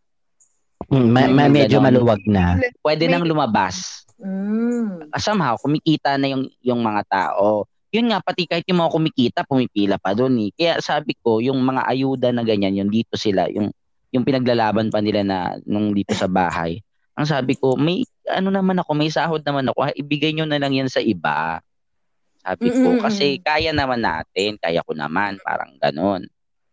Hmm, 0.91 1.09
ma- 1.11 1.31
ma- 1.31 1.51
medyo 1.51 1.79
ganon. 1.79 1.87
maluwag 1.95 2.23
na. 2.27 2.59
Pwede 2.83 3.07
nang 3.07 3.27
lumabas. 3.27 4.07
Mm. 4.23 5.11
Somehow, 5.19 5.59
kumikita 5.59 6.15
na 6.15 6.31
yung, 6.31 6.47
yung 6.63 6.81
mga 6.83 7.03
tao. 7.11 7.67
Yun 7.93 8.09
nga, 8.09 8.23
pati 8.25 8.49
kahit 8.49 8.65
yung 8.71 8.81
mga 8.81 8.95
kumikita, 8.95 9.39
pumipila 9.45 9.99
pa 9.99 10.15
doon 10.15 10.49
eh. 10.49 10.51
Kaya 10.55 10.81
sabi 10.81 11.13
ko, 11.19 11.43
yung 11.43 11.61
mga 11.61 11.85
ayuda 11.85 12.29
na 12.33 12.47
ganyan, 12.47 12.73
yung 12.79 12.91
dito 12.91 13.19
sila, 13.19 13.51
yung, 13.51 13.69
yung 14.15 14.25
pinaglalaban 14.25 14.89
pa 14.89 15.03
nila 15.03 15.21
na 15.27 15.39
nung 15.69 15.93
dito 15.93 16.17
sa 16.17 16.31
bahay. 16.31 16.81
Ang 17.19 17.29
sabi 17.29 17.53
ko, 17.61 17.77
may 17.77 18.09
ano 18.33 18.49
naman 18.49 18.81
ako, 18.81 18.91
may 18.97 19.13
sahod 19.13 19.45
naman 19.45 19.69
ako, 19.69 19.93
ibigay 19.99 20.33
nyo 20.33 20.49
na 20.49 20.57
lang 20.57 20.73
yan 20.73 20.89
sa 20.89 21.05
iba. 21.05 21.61
Sabi 22.41 22.73
ko, 22.73 22.89
mm-hmm. 22.97 23.05
kasi 23.05 23.39
kaya 23.45 23.71
naman 23.77 24.01
natin, 24.01 24.57
kaya 24.57 24.81
ko 24.83 24.97
naman, 24.97 25.37
parang 25.45 25.77
ganon. 25.77 26.27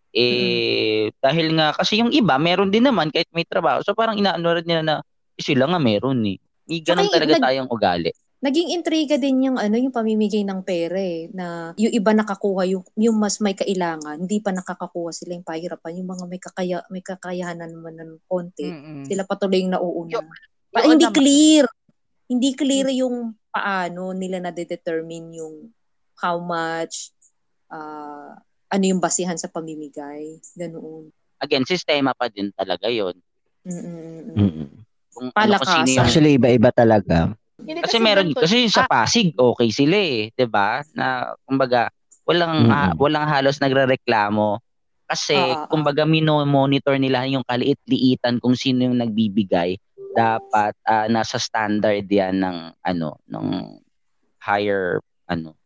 Eh, 0.09 1.09
mm-hmm. 1.09 1.21
dahil 1.21 1.47
nga, 1.53 1.67
kasi 1.77 2.01
yung 2.01 2.09
iba, 2.09 2.35
meron 2.41 2.73
din 2.73 2.85
naman 2.85 3.13
kahit 3.13 3.29
may 3.29 3.45
trabaho. 3.45 3.85
So 3.85 3.93
parang 3.93 4.17
inaano 4.17 4.57
rin 4.57 4.65
nila 4.65 4.81
na, 4.81 4.95
eh, 5.37 5.43
sila 5.43 5.69
nga 5.69 5.77
meron 5.77 6.25
eh. 6.25 6.37
May 6.69 6.81
ganun 6.81 7.09
talaga 7.09 7.37
nag, 7.37 7.43
tayong 7.45 7.69
ugali. 7.69 8.11
Naging 8.39 8.71
intriga 8.71 9.19
din 9.19 9.51
yung 9.51 9.57
ano 9.59 9.75
yung 9.75 9.91
pamimigay 9.91 10.47
ng 10.47 10.63
pera 10.63 10.95
eh, 10.95 11.27
na 11.35 11.75
yung 11.75 11.91
iba 11.91 12.15
nakakuha 12.15 12.63
yung 12.71 12.85
yung 12.95 13.17
mas 13.19 13.43
may 13.43 13.51
kailangan, 13.51 14.15
hindi 14.15 14.39
pa 14.39 14.55
nakakakuha 14.55 15.11
sila 15.11 15.35
yung 15.35 15.43
pahirapan, 15.43 15.99
yung 15.99 16.09
mga 16.09 16.23
may 16.29 16.39
kakaya 16.39 16.77
may 16.87 17.03
kakayahan 17.03 17.59
naman 17.59 17.99
ng 17.99 18.11
konti, 18.31 18.69
mm-hmm. 18.69 19.03
sila 19.11 19.27
patuloy 19.27 19.59
yung 19.59 19.75
nauuna. 19.75 20.23
Yung, 20.23 20.27
pa, 20.71 20.79
yung 20.85 20.91
hindi 20.95 21.05
naman. 21.09 21.17
clear. 21.19 21.65
Hindi 22.29 22.49
clear 22.53 22.87
mm. 22.93 22.97
yung 23.01 23.15
paano 23.49 24.13
nila 24.13 24.37
na 24.37 24.53
determine 24.53 25.33
yung 25.33 25.73
how 26.21 26.37
much 26.37 27.09
uh, 27.73 28.37
ano 28.69 28.83
yung 28.85 29.01
basihan 29.01 29.37
sa 29.37 29.49
pamimigay, 29.49 30.37
ganoon. 30.53 31.09
Again, 31.41 31.65
sistema 31.65 32.13
pa 32.13 32.29
din 32.29 32.53
talaga 32.53 32.87
'yon. 32.87 33.17
Kung 35.13 35.29
Palakas. 35.35 35.67
Ano. 35.67 36.05
Actually, 36.05 36.39
iba-iba 36.39 36.71
talaga. 36.71 37.33
Hindi 37.59 37.83
kasi, 37.83 37.99
kasi 37.99 38.05
meron 38.05 38.31
kasi 38.31 38.57
sa 38.71 38.87
ah. 38.87 39.03
Pasig 39.03 39.35
okay 39.35 39.69
sila 39.73 39.97
eh, 39.99 40.31
'di 40.31 40.47
ba? 40.47 40.79
Na 40.95 41.35
kumbaga 41.43 41.91
walang 42.23 42.69
mm-hmm. 42.69 42.71
uh, 42.71 42.91
walang 42.95 43.27
halos 43.27 43.59
nagrereklamo 43.59 44.63
kasi 45.09 45.35
uh, 45.35 45.65
uh, 45.65 45.67
kumbaga 45.67 46.05
mino-monitor 46.07 46.95
nila 47.01 47.25
yung 47.27 47.43
kaliit-liitan 47.43 48.39
kung 48.39 48.55
sino 48.55 48.87
yung 48.87 49.01
nagbibigay. 49.01 49.75
Dapat 50.15 50.73
uh, 50.87 51.07
nasa 51.11 51.35
standard 51.35 52.07
'yan 52.07 52.39
ng 52.39 52.57
ano, 52.79 53.19
ng 53.27 53.47
higher 54.39 55.03
ano. 55.27 55.58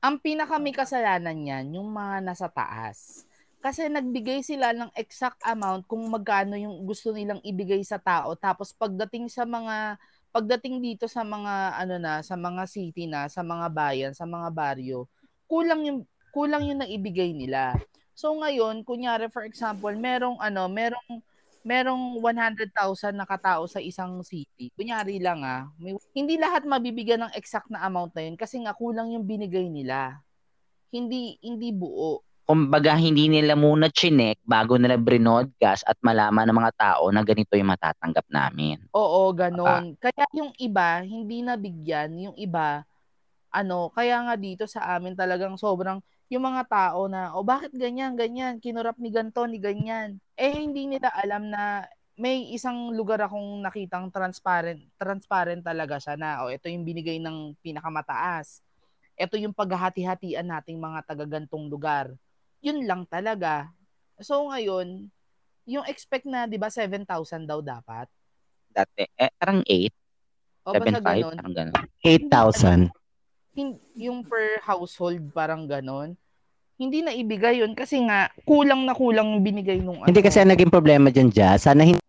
Ang 0.00 0.16
pinaka 0.16 0.56
may 0.56 0.72
kasalanan 0.72 1.36
niyan 1.36 1.76
yung 1.76 1.92
mga 1.92 2.24
nasa 2.24 2.48
taas 2.48 3.28
kasi 3.60 3.84
nagbigay 3.84 4.40
sila 4.40 4.72
ng 4.72 4.88
exact 4.96 5.36
amount 5.44 5.84
kung 5.84 6.00
magkano 6.08 6.56
yung 6.56 6.88
gusto 6.88 7.12
nilang 7.12 7.44
ibigay 7.44 7.84
sa 7.84 8.00
tao. 8.00 8.32
Tapos 8.32 8.72
pagdating 8.72 9.28
sa 9.28 9.44
mga 9.44 10.00
pagdating 10.32 10.80
dito 10.80 11.04
sa 11.04 11.20
mga 11.20 11.76
ano 11.76 12.00
na, 12.00 12.24
sa 12.24 12.32
mga 12.32 12.64
city 12.64 13.04
na, 13.04 13.28
sa 13.28 13.44
mga 13.44 13.68
bayan, 13.68 14.12
sa 14.16 14.24
mga 14.24 14.48
baryo, 14.48 15.04
kulang 15.44 15.84
yung 15.84 16.00
kulang 16.32 16.64
yung 16.64 16.80
naibigay 16.80 17.36
nila. 17.36 17.76
So 18.16 18.32
ngayon, 18.32 18.88
kunyari 18.88 19.28
for 19.28 19.44
example, 19.44 19.92
merong 19.92 20.40
ano, 20.40 20.64
merong 20.72 21.20
merong 21.60 22.18
100,000 22.18 22.72
na 23.12 23.28
katao 23.28 23.68
sa 23.68 23.80
isang 23.80 24.20
city. 24.24 24.72
Kunyari 24.72 25.20
lang 25.20 25.44
ah, 25.44 25.68
may, 25.76 25.96
hindi 26.16 26.40
lahat 26.40 26.64
mabibigyan 26.64 27.28
ng 27.28 27.36
exact 27.36 27.68
na 27.68 27.84
amount 27.84 28.16
na 28.16 28.24
yun 28.24 28.36
kasi 28.36 28.60
nga 28.64 28.72
kulang 28.72 29.12
yung 29.12 29.24
binigay 29.28 29.68
nila. 29.68 30.20
Hindi 30.90 31.38
hindi 31.44 31.70
buo 31.70 32.24
kumbaga 32.50 32.98
hindi 32.98 33.30
nila 33.30 33.54
muna 33.54 33.86
chinek 33.86 34.42
bago 34.42 34.74
nila 34.74 34.98
brinodcast 34.98 35.86
at 35.86 35.94
malaman 36.02 36.50
ng 36.50 36.58
mga 36.58 36.72
tao 36.74 37.06
na 37.14 37.22
ganito 37.22 37.54
yung 37.54 37.70
matatanggap 37.70 38.26
namin. 38.26 38.74
Oo, 38.90 39.30
ganon. 39.30 39.94
Uh, 39.94 40.02
kaya 40.02 40.26
yung 40.34 40.50
iba, 40.58 40.98
hindi 40.98 41.46
nabigyan. 41.46 42.10
Yung 42.18 42.34
iba, 42.34 42.82
ano, 43.54 43.94
kaya 43.94 44.18
nga 44.26 44.34
dito 44.34 44.66
sa 44.66 44.98
amin 44.98 45.14
talagang 45.14 45.54
sobrang 45.54 46.02
yung 46.30 46.46
mga 46.46 46.62
tao 46.70 47.10
na, 47.10 47.34
o 47.34 47.42
oh, 47.42 47.46
bakit 47.46 47.74
ganyan, 47.74 48.14
ganyan, 48.14 48.62
kinurap 48.62 48.96
ni 48.96 49.10
ganto, 49.10 49.42
ni 49.50 49.58
ganyan. 49.58 50.22
Eh, 50.38 50.54
hindi 50.54 50.86
nila 50.86 51.10
alam 51.10 51.50
na 51.50 51.84
may 52.14 52.54
isang 52.54 52.94
lugar 52.94 53.18
akong 53.26 53.60
nakitang 53.60 54.14
transparent, 54.14 54.80
transparent 54.94 55.66
talaga 55.66 55.98
siya 55.98 56.14
na, 56.14 56.46
o 56.46 56.48
oh, 56.48 56.54
ito 56.54 56.70
yung 56.70 56.86
binigay 56.86 57.18
ng 57.18 57.58
pinakamataas 57.60 58.62
ito 59.20 59.36
yung 59.36 59.52
paghahati-hatian 59.52 60.48
nating 60.48 60.80
mga 60.80 61.04
taga-gantong 61.04 61.68
lugar. 61.68 62.08
Yun 62.64 62.88
lang 62.88 63.04
talaga. 63.04 63.68
So 64.16 64.48
ngayon, 64.48 65.12
yung 65.68 65.84
expect 65.84 66.24
na, 66.24 66.48
di 66.48 66.56
ba, 66.56 66.72
7,000 66.72 67.44
daw 67.44 67.60
dapat? 67.60 68.08
Dati, 68.72 69.04
eh, 69.04 69.32
parang 69.36 69.60
8, 69.68 69.92
O 70.64 70.72
basta 70.72 71.04
7,500, 71.04 71.04
ganun. 71.04 71.36
parang 71.36 71.54
ganun. 71.54 71.74
8,000. 72.00 72.99
Yung 73.98 74.22
per 74.24 74.62
household 74.62 75.34
parang 75.34 75.66
ganon. 75.66 76.14
Hindi 76.80 77.04
na 77.04 77.12
ibigay 77.12 77.60
yun 77.60 77.76
kasi 77.76 78.00
nga 78.08 78.32
kulang 78.48 78.88
na 78.88 78.96
kulang 78.96 79.36
yung 79.36 79.44
binigay 79.44 79.84
nung 79.84 80.00
Hindi 80.00 80.22
ano. 80.22 80.26
kasi 80.26 80.40
ang 80.40 80.48
naging 80.48 80.72
problema 80.72 81.12
dyan 81.12 81.28
dyan, 81.28 81.60
sana 81.60 81.84
hindi 81.84 82.00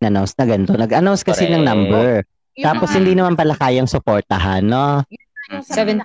announce 0.00 0.38
na 0.38 0.46
ganito. 0.46 0.72
Nag-announce 0.78 1.26
kasi 1.26 1.50
ng 1.50 1.60
Correct. 1.60 1.66
number. 1.66 2.08
Yun 2.54 2.64
Tapos 2.64 2.88
na 2.92 2.96
hindi 3.02 3.12
naman 3.18 3.34
pala 3.34 3.58
kayang 3.58 3.90
suportahan, 3.90 4.62
no? 4.62 5.02
yung 5.50 5.64
sa 5.66 5.82
Seven- 5.82 6.04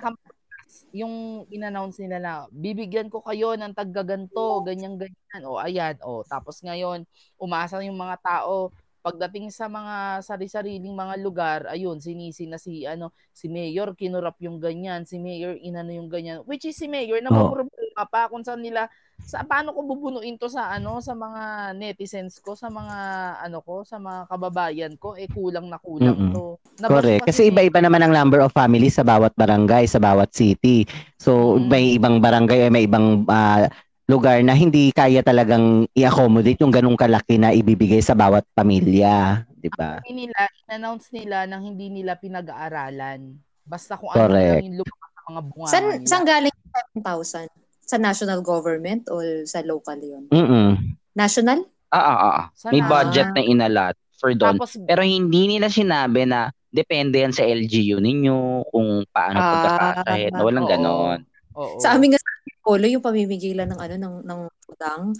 yung 0.96 1.44
in-announce 1.52 2.00
nila 2.00 2.16
na 2.18 2.32
bibigyan 2.48 3.12
ko 3.12 3.20
kayo 3.20 3.52
ng 3.52 3.76
taggaganto, 3.76 4.64
ganyan 4.64 4.96
ganyan. 4.96 5.42
O 5.44 5.60
ayan, 5.60 5.94
o 6.00 6.24
tapos 6.24 6.64
ngayon 6.64 7.04
umaasa 7.36 7.84
yung 7.84 8.00
mga 8.00 8.16
tao 8.24 8.72
pagdating 9.06 9.54
sa 9.54 9.70
mga 9.70 10.18
sari-sariling 10.18 10.90
mga 10.90 11.14
lugar, 11.22 11.60
ayun, 11.70 12.02
sinisi 12.02 12.50
na 12.50 12.58
si 12.58 12.82
ano, 12.82 13.14
si 13.30 13.46
Mayor 13.46 13.94
kinurap 13.94 14.34
yung 14.42 14.58
ganyan, 14.58 15.06
si 15.06 15.22
Mayor 15.22 15.54
inano 15.62 15.94
yung 15.94 16.10
ganyan. 16.10 16.42
Which 16.42 16.66
is 16.66 16.74
si 16.74 16.90
Mayor 16.90 17.22
na 17.22 17.30
Oo. 17.30 17.54
problema 17.54 18.02
pa 18.10 18.26
kung 18.26 18.42
saan 18.42 18.66
nila 18.66 18.90
sa 19.22 19.46
paano 19.46 19.70
ko 19.70 19.86
bubunuin 19.86 20.34
to 20.36 20.50
sa 20.50 20.74
ano 20.74 20.98
sa 20.98 21.14
mga 21.14 21.72
netizens 21.78 22.42
ko, 22.42 22.58
sa 22.58 22.66
mga 22.66 22.98
ano 23.46 23.62
ko, 23.62 23.86
sa 23.86 24.02
mga 24.02 24.26
kababayan 24.26 24.94
ko, 24.98 25.14
eh 25.14 25.30
kulang 25.30 25.70
na 25.70 25.78
kulang 25.78 26.18
Mm-mm. 26.18 26.34
to. 26.34 26.58
Nabas 26.82 27.06
Correct. 27.06 27.22
Kasi 27.30 27.46
si 27.46 27.48
iba-iba 27.54 27.78
naman 27.78 28.02
ang 28.02 28.10
number 28.10 28.42
of 28.42 28.50
families 28.50 28.98
sa 28.98 29.06
bawat 29.06 29.30
barangay, 29.38 29.86
sa 29.86 30.02
bawat 30.02 30.34
city. 30.34 30.82
So, 31.16 31.56
Mm. 31.56 31.68
may 31.70 31.84
ibang 31.94 32.16
barangay, 32.18 32.68
may 32.74 32.90
ibang 32.90 33.22
ah, 33.30 33.70
lugar 34.06 34.38
na 34.40 34.54
hindi 34.54 34.90
kaya 34.90 35.20
talagang 35.20 35.90
i-accommodate 35.90 36.62
yung 36.62 36.70
ganung 36.70 36.94
kalaki 36.94 37.36
na 37.36 37.50
ibibigay 37.50 37.98
sa 37.98 38.14
bawat 38.14 38.46
pamilya. 38.54 39.42
Di 39.52 39.66
ba? 39.68 39.98
Nila, 40.06 40.46
in-announce 40.62 41.10
nila 41.10 41.42
nang 41.44 41.62
hindi 41.62 41.90
nila 41.90 42.14
pinag-aaralan. 42.14 43.34
Basta 43.62 43.98
kung 43.98 44.14
ano 44.14 44.30
Correct. 44.30 44.62
lang 44.62 44.64
yung 44.64 44.78
lumakas 44.78 45.10
sa 45.10 45.22
mga 45.26 45.40
bunga 45.42 45.66
San, 45.66 45.82
nila. 45.82 46.06
saan 46.06 46.24
galing 46.24 46.54
yung 46.54 46.72
7,000? 47.02 47.50
Sa 47.86 47.96
national 47.98 48.40
government 48.42 49.02
o 49.10 49.14
sa 49.42 49.62
local 49.62 49.98
yun? 49.98 50.24
Mm-mm. 50.30 50.74
National? 51.12 51.66
Ah, 51.90 51.98
ah, 51.98 52.16
ah, 52.16 52.34
ah. 52.36 52.46
May 52.70 52.82
Sana. 52.82 52.90
budget 52.90 53.28
na 53.30 53.42
inalat 53.42 53.94
for 54.16 54.30
doon. 54.32 54.54
Tapos, 54.54 54.74
Pero 54.80 55.02
hindi 55.02 55.46
nila 55.46 55.66
sinabi 55.66 56.26
na 56.26 56.50
depende 56.66 57.18
yan 57.18 57.30
sa 57.30 57.42
LGU 57.42 57.98
ninyo 57.98 58.36
kung 58.68 59.02
paano 59.08 59.38
Ah, 59.38 59.50
pagkakasahin. 59.52 60.30
Walang 60.34 60.66
oo. 60.66 60.70
ganon. 60.70 61.18
oo. 61.54 61.78
Sa 61.78 61.94
amin 61.94 62.12
nga 62.12 62.20
sa 62.20 62.30
Polo, 62.66 62.90
yung 62.90 63.04
pamimigay 63.04 63.54
lang 63.54 63.70
ng 63.70 63.78
ano 63.78 63.94
ng 63.94 64.14
ng 64.26 64.40
utang. 64.74 65.14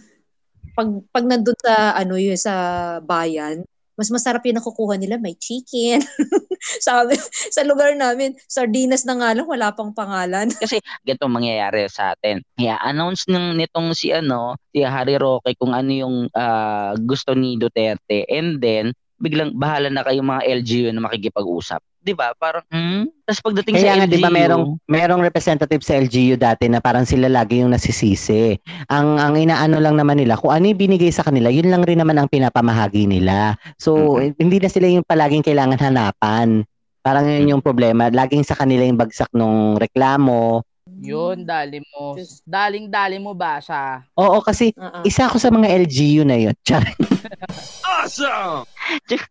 Pag 0.75 0.89
pag 1.15 1.23
nandun 1.23 1.55
sa 1.63 1.95
ano 1.95 2.19
yun 2.19 2.35
sa 2.35 2.55
bayan, 2.99 3.63
mas 3.95 4.11
masarap 4.11 4.43
yung 4.51 4.59
nakukuha 4.59 4.99
nila, 4.99 5.15
may 5.15 5.39
chicken. 5.39 6.03
sa 6.85 7.07
sa 7.55 7.63
lugar 7.63 7.95
namin, 7.95 8.35
sardinas 8.51 9.07
na 9.07 9.15
nga 9.15 9.31
lang, 9.31 9.47
wala 9.47 9.71
pang 9.71 9.95
pangalan. 9.95 10.51
Ganito 11.07 11.23
ang 11.23 11.37
mangyayari 11.39 11.87
sa 11.87 12.19
atin. 12.19 12.43
Kaya 12.59 12.83
announce 12.83 13.31
ng 13.31 13.55
nitong 13.55 13.95
si 13.95 14.11
ano, 14.11 14.59
si 14.75 14.83
Harry 14.83 15.15
Roque 15.15 15.55
kung 15.55 15.71
ano 15.71 15.91
yung 15.95 16.17
ah, 16.35 16.99
gusto 16.99 17.39
ni 17.39 17.55
Duterte 17.63 18.27
and 18.27 18.59
then 18.59 18.91
biglang 19.17 19.57
bahala 19.57 19.89
na 19.89 20.05
kayo 20.05 20.21
mga 20.21 20.45
LGU 20.61 20.91
na 20.93 21.07
makikipag-usap. 21.07 21.81
'Di 22.07 22.15
ba? 22.15 22.31
Parang 22.39 22.63
hmm? 22.71 23.11
Tapos 23.27 23.43
pagdating 23.43 23.75
Kaya 23.75 23.83
sa 23.83 23.95
nga, 23.99 24.07
LGU, 24.07 24.15
di 24.15 24.23
ba, 24.23 24.31
merong, 24.31 24.65
merong 24.87 25.23
representative 25.27 25.83
sa 25.83 25.99
LGU 25.99 26.39
dati 26.39 26.71
na 26.71 26.79
parang 26.79 27.03
sila 27.03 27.27
lagi 27.27 27.59
yung 27.59 27.75
nasisisi. 27.75 28.55
Ang, 28.87 29.19
ang 29.19 29.35
inaano 29.35 29.83
lang 29.83 29.99
naman 29.99 30.23
nila, 30.23 30.39
kung 30.39 30.55
ano 30.55 30.71
yung 30.71 30.79
binigay 30.79 31.11
sa 31.11 31.27
kanila, 31.27 31.51
yun 31.51 31.67
lang 31.67 31.83
rin 31.83 31.99
naman 31.99 32.15
ang 32.23 32.31
pinapamahagi 32.31 33.11
nila. 33.11 33.59
So, 33.83 34.23
eh, 34.23 34.31
hindi 34.39 34.63
na 34.63 34.71
sila 34.71 34.87
yung 34.87 35.03
palaging 35.03 35.43
kailangan 35.43 35.83
hanapan. 35.83 36.63
Parang 37.03 37.27
yun 37.27 37.59
yung 37.59 37.63
problema. 37.67 38.07
Laging 38.15 38.47
sa 38.47 38.55
kanila 38.55 38.87
yung 38.87 38.99
bagsak 38.99 39.35
nung 39.35 39.75
reklamo. 39.75 40.63
yun, 41.03 41.43
dali 41.43 41.83
mo. 41.83 42.15
Just- 42.15 42.47
Daling-dali 42.47 43.19
mo 43.19 43.35
ba 43.35 43.59
siya? 43.59 44.07
Oo, 44.15 44.39
kasi 44.39 44.71
Uh-uh. 44.79 45.03
isa 45.03 45.27
ako 45.27 45.43
sa 45.43 45.51
mga 45.51 45.67
LGU 45.83 46.23
na 46.23 46.39
yun. 46.39 46.55
Char. 46.67 46.87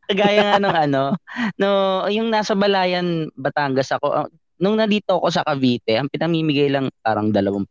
Kagaya 0.09 0.55
nga 0.55 0.59
nung 0.59 0.75
ano, 0.75 1.03
no, 1.59 1.69
yung 2.11 2.29
nasa 2.31 2.53
Balayan, 2.55 3.31
Batangas 3.35 3.91
ako, 3.91 4.07
ah, 4.11 4.27
nung 4.59 4.79
nandito 4.79 5.19
ako 5.19 5.27
sa 5.31 5.43
Cavite, 5.43 5.99
ang 5.99 6.07
pinamimigay 6.11 6.71
lang 6.71 6.87
parang 7.03 7.31
dalawang 7.31 7.67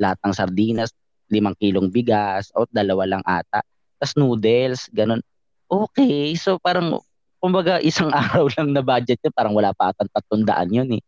latang 0.00 0.32
sardinas, 0.32 0.92
limang 1.32 1.56
kilong 1.56 1.88
bigas, 1.88 2.52
o 2.56 2.68
dalawa 2.68 3.08
lang 3.08 3.24
ata. 3.24 3.64
Tapos 4.00 4.14
noodles, 4.16 4.88
ganun. 4.92 5.20
Okay, 5.68 6.36
so 6.36 6.60
parang, 6.60 7.00
kumbaga 7.42 7.80
isang 7.82 8.12
araw 8.22 8.46
lang 8.52 8.76
na 8.76 8.84
budget 8.84 9.18
yun, 9.24 9.32
parang 9.34 9.56
wala 9.56 9.72
pa 9.72 9.90
atang 9.90 10.08
tatundaan 10.12 10.68
yun 10.70 10.88
eh. 11.00 11.02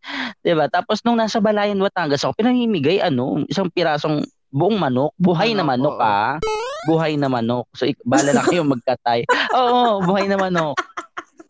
ba 0.56 0.66
Tapos 0.72 1.04
nung 1.04 1.20
nasa 1.20 1.40
Balayan, 1.40 1.80
Batangas 1.80 2.24
ako, 2.24 2.36
pinamimigay 2.36 3.00
ano, 3.04 3.44
isang 3.48 3.68
pirasong 3.68 4.24
buong 4.54 4.78
manok, 4.78 5.10
buhay 5.18 5.50
na 5.50 5.66
Manok, 5.66 5.98
oo. 5.98 6.06
ah. 6.06 6.38
Buhay 6.86 7.18
na 7.18 7.26
manok. 7.26 7.66
So, 7.72 7.84
ik- 7.84 7.98
bala 8.02 8.30
na 8.30 8.40
kayo 8.40 8.62
magkatay. 8.62 9.24
Oo, 9.56 10.04
buhay 10.04 10.28
na 10.28 10.36
manok. 10.36 10.76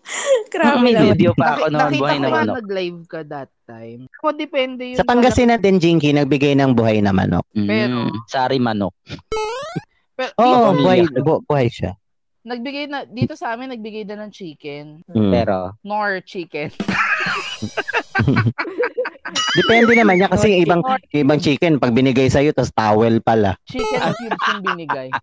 Grabe 0.54 0.78
May 0.80 0.94
naman. 0.94 1.10
video 1.10 1.34
pa 1.34 1.58
ako 1.58 1.68
noon, 1.68 1.80
nakita 1.82 2.00
buhay 2.00 2.16
na 2.16 2.28
manok. 2.30 2.54
nag-live 2.62 3.00
ka 3.04 3.20
that 3.26 3.50
time. 3.64 4.06
Ako 4.14 4.30
depende 4.32 4.82
yun. 4.86 4.96
Sa 4.96 5.04
Pangasinan 5.04 5.58
din, 5.58 5.76
Jinky, 5.76 6.14
nagbigay 6.14 6.54
ng 6.54 6.72
buhay 6.72 7.02
na 7.02 7.10
manok. 7.10 7.42
Mm, 7.52 8.14
sari 8.26 8.56
manok. 8.56 8.94
Pero, 10.14 10.30
Oo, 10.38 10.46
oh, 10.46 10.70
Dito, 10.70 10.80
buhay, 10.80 10.98
bu- 11.18 11.42
buhay 11.44 11.66
siya. 11.66 11.98
nagbigay 12.44 12.86
na, 12.86 13.02
dito 13.02 13.34
sa 13.34 13.50
amin, 13.50 13.74
nagbigay 13.74 14.06
na 14.06 14.22
ng 14.22 14.30
chicken. 14.30 15.02
Mm. 15.08 15.32
Pero, 15.34 15.74
Nor 15.82 16.22
chicken. 16.22 16.70
Depende 19.56 19.92
naman 19.96 20.20
niya 20.20 20.28
kasi 20.28 20.52
yung 20.52 20.62
ibang 20.68 20.82
yung 21.12 21.22
ibang 21.24 21.40
chicken 21.40 21.80
pag 21.80 21.96
binigay 21.96 22.28
sa 22.28 22.44
tapos 22.44 22.72
towel 22.76 23.24
pala. 23.24 23.56
chicken 23.64 24.12
cubes 24.20 24.44
yung 24.52 24.62
binigay. 24.62 25.08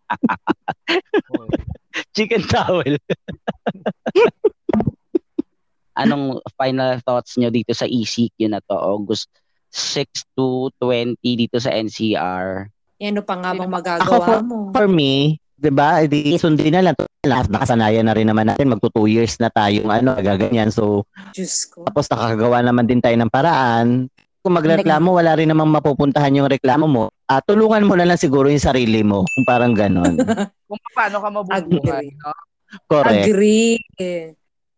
Chicken 2.15 2.43
towel. 2.47 2.95
Anong 6.01 6.39
final 6.55 7.03
thoughts 7.03 7.35
nyo 7.35 7.51
dito 7.51 7.75
sa 7.75 7.83
ECQ 7.83 8.47
na 8.47 8.63
to? 8.63 8.79
August 8.79 9.27
6 9.75 10.07
to 10.35 10.71
20 10.79 11.19
dito 11.19 11.59
sa 11.59 11.71
NCR. 11.71 12.71
Ano 13.01 13.21
pa 13.23 13.35
nga 13.39 13.51
bang 13.51 13.67
Ako 13.67 13.75
magagawa 13.75 14.23
po- 14.23 14.45
mo? 14.45 14.57
For 14.71 14.87
me, 14.87 15.39
'di 15.59 15.71
ba? 15.71 16.03
Di 16.07 16.39
sundin 16.39 16.75
na 16.75 16.91
lang. 16.91 16.95
Lahat 17.21 17.53
nakasanayan 17.53 18.09
na 18.09 18.17
rin 18.17 18.25
naman 18.25 18.49
natin 18.49 18.73
magto 18.73 18.89
2 18.89 19.05
years 19.05 19.37
na 19.37 19.53
tayong 19.53 19.93
ano, 19.93 20.17
gaganyan. 20.17 20.73
So, 20.73 21.05
Diyos 21.37 21.69
ko. 21.69 21.85
tapos 21.85 22.09
nakakagawa 22.09 22.65
naman 22.65 22.89
din 22.89 22.97
tayo 22.97 23.13
ng 23.13 23.29
paraan. 23.29 24.09
Kung 24.41 24.57
magreklamo, 24.57 25.13
wala 25.13 25.37
rin 25.37 25.53
namang 25.53 25.69
mapupuntahan 25.69 26.33
yung 26.33 26.49
reklamo 26.49 26.89
mo. 26.89 27.13
Ah, 27.29 27.37
tulungan 27.45 27.85
mo 27.85 27.93
na 27.93 28.09
lang 28.09 28.17
siguro 28.17 28.49
yung 28.49 28.57
sarili 28.57 29.05
mo. 29.05 29.21
Kung 29.37 29.45
parang 29.45 29.77
ganon. 29.77 30.17
Kung 30.69 30.81
paano 30.97 31.21
ka 31.21 31.29
mabubuhay. 31.29 32.09
Agree. 32.09 32.17
No? 32.17 32.33
Correct. 32.89 33.25
Agree. 33.29 33.77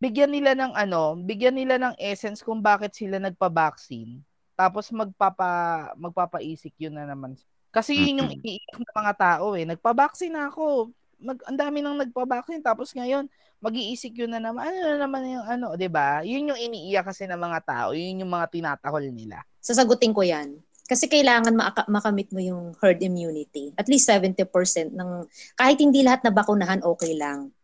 Bigyan 0.03 0.35
nila 0.35 0.51
ng 0.51 0.75
ano, 0.75 1.15
bigyan 1.15 1.55
nila 1.55 1.79
ng 1.79 1.95
essence 1.95 2.43
kung 2.43 2.59
bakit 2.59 2.91
sila 2.91 3.23
nagpa-vaccine. 3.23 4.19
Tapos 4.59 4.91
magpapa 4.91 5.95
magpapaisik 5.95 6.75
yun 6.75 6.99
na 6.99 7.07
naman. 7.07 7.39
Kasi 7.71 7.95
yun 7.95 8.19
yung 8.19 8.31
iniiyak 8.35 8.83
ng 8.83 8.97
mga 8.99 9.13
tao 9.15 9.55
eh. 9.55 9.63
Nagpa-vaccine 9.63 10.35
na 10.35 10.51
ako. 10.51 10.91
Mag, 11.23 11.39
ang 11.47 11.57
dami 11.57 11.79
nang 11.79 11.95
nagpa-vaccine. 11.97 12.59
Tapos 12.59 12.91
ngayon, 12.91 13.31
yun 13.63 14.31
na 14.35 14.43
naman. 14.43 14.67
Ano 14.67 14.77
na 14.83 14.95
naman 15.07 15.23
yung 15.23 15.45
ano, 15.47 15.67
'di 15.79 15.87
ba? 15.87 16.19
Yun 16.27 16.51
yung 16.51 16.59
iniiyak 16.59 17.07
kasi 17.07 17.23
ng 17.23 17.39
mga 17.39 17.59
tao. 17.63 17.95
Yun 17.95 18.27
yung 18.27 18.31
mga 18.31 18.51
tinatahol 18.51 19.07
nila. 19.07 19.39
Sasagutin 19.63 20.11
ko 20.11 20.19
yan. 20.19 20.59
Kasi 20.83 21.07
kailangan 21.07 21.55
maka- 21.55 21.87
makamit 21.87 22.27
mo 22.35 22.43
yung 22.43 22.75
herd 22.83 22.99
immunity. 22.99 23.71
At 23.79 23.87
least 23.87 24.11
70% 24.11 24.91
ng, 24.91 25.25
kahit 25.55 25.79
hindi 25.79 26.03
lahat 26.03 26.27
na 26.27 26.31
bakunahan, 26.35 26.83
okay 26.83 27.15
lang. 27.15 27.55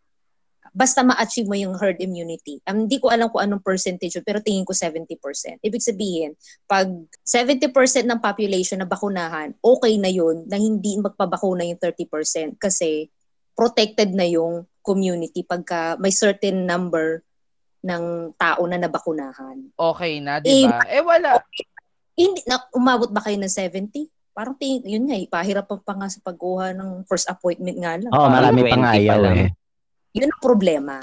Basta 0.71 1.03
ma-achieve 1.03 1.49
mo 1.49 1.57
yung 1.57 1.75
herd 1.75 1.99
immunity. 1.99 2.61
Um, 2.63 2.85
hindi 2.87 3.01
ko 3.01 3.11
alam 3.11 3.27
kung 3.27 3.43
anong 3.43 3.59
percentage 3.65 4.15
pero 4.23 4.39
tingin 4.39 4.63
ko 4.63 4.71
70%. 4.71 5.59
Ibig 5.59 5.83
sabihin, 5.83 6.31
pag 6.69 6.87
70% 7.25 8.07
ng 8.07 8.21
population 8.21 8.79
na 8.79 8.87
bakunahan, 8.87 9.51
okay 9.59 9.97
na 9.99 10.07
yun 10.07 10.45
na 10.47 10.55
hindi 10.55 10.95
magpabakuna 11.01 11.67
yung 11.67 11.81
30% 11.81 12.55
kasi 12.61 13.09
protected 13.59 14.15
na 14.15 14.23
yung 14.23 14.63
community 14.79 15.43
pagka 15.43 15.99
may 15.99 16.15
certain 16.15 16.63
number 16.63 17.27
ng 17.83 18.31
tao 18.39 18.63
na 18.63 18.79
nabakunahan. 18.79 19.67
Okay 19.75 20.23
na, 20.23 20.39
'di 20.39 20.63
ba? 20.63 20.79
Eh 20.87 21.03
wala. 21.03 21.43
Hindi, 22.15 22.39
na, 22.47 22.59
umabot 22.71 23.11
ba 23.11 23.23
kayo 23.23 23.35
ng 23.39 23.51
70? 23.51 24.07
Parang 24.35 24.55
tingin, 24.55 24.83
yun 24.83 25.07
nga, 25.07 25.15
eh, 25.15 25.27
pahirap 25.27 25.71
pa, 25.71 25.79
pa 25.79 25.95
nga 25.95 26.11
sa 26.11 26.19
pagkuha 26.19 26.75
ng 26.75 27.07
first 27.07 27.27
appointment 27.31 27.79
nga 27.79 27.95
lang. 27.95 28.11
Oo, 28.11 28.27
marami 28.27 28.67
20 28.67 28.71
pang 28.75 28.83
pa 28.83 28.91
ayaw 28.95 29.19
lang. 29.23 29.35
eh. 29.47 29.51
Yun 30.19 30.27
ang 30.31 30.43
problema. 30.43 30.95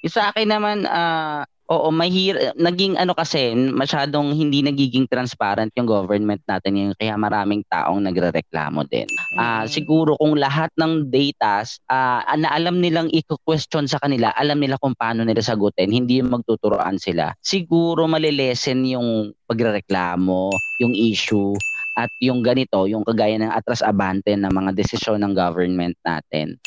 Yung 0.00 0.12
sa 0.12 0.32
akin 0.32 0.48
naman, 0.48 0.88
ah, 0.88 1.44
Oo, 1.72 1.88
mahir 1.88 2.52
naging 2.60 3.00
ano 3.00 3.16
kasi 3.16 3.56
masyadong 3.56 4.36
hindi 4.36 4.60
nagiging 4.60 5.08
transparent 5.08 5.72
yung 5.72 5.88
government 5.88 6.44
natin 6.44 6.76
ngayon 6.76 6.94
kaya 7.00 7.16
maraming 7.16 7.64
taong 7.72 8.04
nagrereklamo 8.04 8.84
din. 8.92 9.08
Ah, 9.40 9.64
Mm. 9.64 9.72
siguro 9.72 10.12
kung 10.20 10.36
lahat 10.36 10.68
ng 10.76 11.08
datas 11.08 11.80
ah 11.88 12.20
na 12.36 12.52
alam 12.52 12.76
nilang 12.76 13.08
i-question 13.08 13.88
sa 13.88 13.96
kanila, 13.96 14.36
alam 14.36 14.60
nila 14.60 14.76
kung 14.76 14.92
paano 14.92 15.24
nila 15.24 15.40
sagutin, 15.40 15.88
hindi 15.88 16.20
yung 16.20 16.28
magtuturoan 16.28 17.00
sila. 17.00 17.32
Siguro 17.40 18.04
malilesen 18.04 18.84
yung 18.84 19.32
pagrereklamo, 19.48 20.52
yung 20.76 20.92
issue 20.92 21.56
at 21.96 22.12
yung 22.20 22.44
ganito, 22.44 22.84
yung 22.84 23.00
kagaya 23.00 23.40
ng 23.40 23.48
atras 23.48 23.80
abante 23.80 24.36
ng 24.36 24.52
mga 24.52 24.76
desisyon 24.76 25.24
ng 25.24 25.32
government 25.32 25.96
natin 26.04 26.60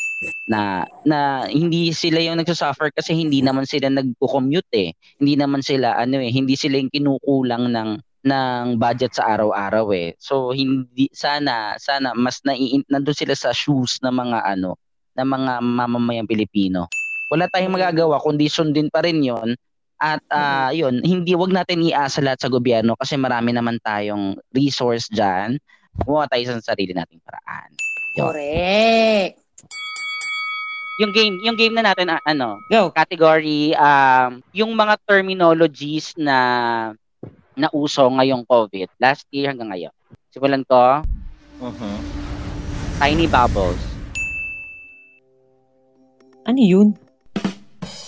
na 0.48 0.88
na 1.04 1.44
hindi 1.44 1.92
sila 1.92 2.22
yung 2.24 2.40
nagsusuffer 2.40 2.88
kasi 2.94 3.12
hindi 3.12 3.44
naman 3.44 3.68
sila 3.68 3.92
nagko-commute 3.92 4.72
eh. 4.72 4.90
Hindi 5.20 5.34
naman 5.36 5.60
sila 5.60 5.96
ano 5.98 6.22
eh, 6.22 6.32
hindi 6.32 6.56
sila 6.56 6.80
yung 6.80 6.92
kinukulang 6.92 7.68
ng 7.68 7.90
ng 8.26 8.64
budget 8.80 9.14
sa 9.14 9.36
araw-araw 9.36 9.92
eh. 9.92 10.16
So 10.18 10.50
hindi 10.56 11.12
sana 11.12 11.76
sana 11.76 12.16
mas 12.16 12.40
nai 12.42 12.80
nandoon 12.88 13.16
sila 13.16 13.34
sa 13.36 13.52
shoes 13.52 14.00
ng 14.02 14.12
mga 14.12 14.38
ano 14.56 14.80
ng 15.16 15.28
mga 15.28 15.52
mamamayang 15.62 16.28
Pilipino. 16.28 16.88
Wala 17.28 17.50
tayong 17.50 17.74
magagawa 17.74 18.22
kundi 18.22 18.48
sundin 18.48 18.88
pa 18.88 19.04
rin 19.04 19.20
'yon. 19.20 19.54
At 19.96 20.20
ah, 20.28 20.76
yun, 20.76 21.00
hindi 21.00 21.32
wag 21.32 21.56
natin 21.56 21.80
iasa 21.80 22.20
lahat 22.20 22.44
sa 22.44 22.52
gobyerno 22.52 23.00
kasi 23.00 23.16
marami 23.16 23.56
naman 23.56 23.80
tayong 23.80 24.36
resource 24.52 25.08
diyan. 25.08 25.56
Gumawa 26.04 26.28
tayo 26.28 26.52
sa 26.52 26.76
sarili 26.76 26.92
nating 26.92 27.24
paraan. 27.24 27.72
Yun. 28.20 28.28
Correct. 28.28 29.45
Yung 30.96 31.12
game, 31.12 31.36
yung 31.44 31.56
game 31.60 31.76
na 31.76 31.92
natin 31.92 32.08
ah, 32.08 32.20
ano, 32.24 32.64
Go. 32.72 32.88
category 32.88 33.76
um 33.76 34.40
yung 34.56 34.72
mga 34.72 34.96
terminologies 35.04 36.16
na 36.16 36.38
nauso 37.52 38.08
ngayong 38.08 38.48
COVID 38.48 38.88
last 38.96 39.28
year 39.28 39.52
hanggang 39.52 39.68
ngayon. 39.68 39.92
Simulan 40.32 40.64
ko, 40.64 41.04
Mhm. 41.60 41.96
tiny 42.96 43.28
bubbles. 43.28 43.84
Ano 46.48 46.60
yun? 46.64 46.88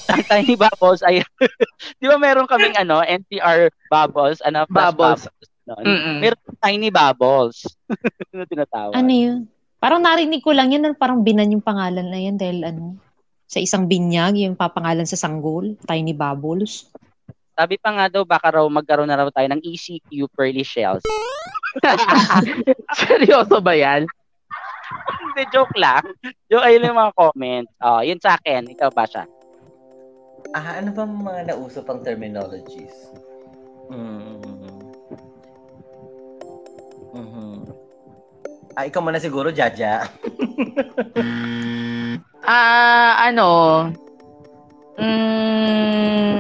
Ang 0.09 0.25
tiny 0.25 0.57
bubbles 0.57 1.05
ay 1.05 1.21
'di 2.01 2.07
ba 2.09 2.17
meron 2.17 2.49
kaming 2.49 2.73
ano, 2.73 3.05
NCR 3.05 3.69
bubbles, 3.93 4.41
ano, 4.41 4.65
Bubbles. 4.65 5.29
bubbles. 5.29 5.85
Meron 6.25 6.41
tiny 6.65 6.89
bubbles. 6.89 7.69
ano 8.33 8.49
tinatawag? 8.49 8.97
Ano 8.97 9.13
yun? 9.13 9.41
Parang 9.79 10.03
narinig 10.03 10.43
ko 10.43 10.51
lang 10.51 10.75
yan, 10.75 10.95
parang 10.99 11.23
binan 11.23 11.55
yung 11.55 11.63
pangalan 11.63 12.11
na 12.11 12.19
yan 12.19 12.35
dahil 12.35 12.67
ano, 12.67 12.99
sa 13.47 13.63
isang 13.63 13.87
binyag, 13.87 14.37
yung 14.43 14.59
papangalan 14.59 15.07
sa 15.07 15.15
sanggol, 15.15 15.79
Tiny 15.87 16.13
Bubbles. 16.13 16.91
Sabi 17.55 17.79
pa 17.79 17.95
nga 17.95 18.07
daw 18.11 18.23
baka 18.27 18.59
raw 18.59 18.67
magkaroon 18.67 19.07
na 19.07 19.19
raw 19.19 19.31
tayo 19.31 19.47
ng 19.51 19.63
ECQ 19.63 20.31
pearly 20.35 20.67
shells. 20.67 21.03
Seryoso 23.03 23.63
ba 23.63 23.75
yan? 23.75 24.07
Hindi 25.09 25.43
joke 25.55 25.75
lang. 25.79 26.03
Joke 26.51 26.67
ayun 26.67 26.91
yung 26.91 26.99
mga 26.99 27.15
comments. 27.15 27.73
Oh, 27.83 28.03
yun 28.03 28.19
sa 28.19 28.35
akin. 28.39 28.67
Ikaw 28.75 28.91
ba 28.91 29.07
siya? 29.07 29.25
Ah, 30.55 30.79
ano 30.83 30.91
ba 30.95 31.07
mga 31.07 31.55
nauso 31.55 31.83
pang 31.87 32.03
terminologies? 32.03 32.95
Mm. 33.91 34.43
Mhm. 37.15 37.78
Ah, 38.79 38.87
ikaw 38.87 39.03
muna 39.03 39.19
siguro, 39.19 39.51
Jaja. 39.51 40.07
Ah, 42.49 43.29
ano? 43.29 43.51
Mm, 44.97 46.39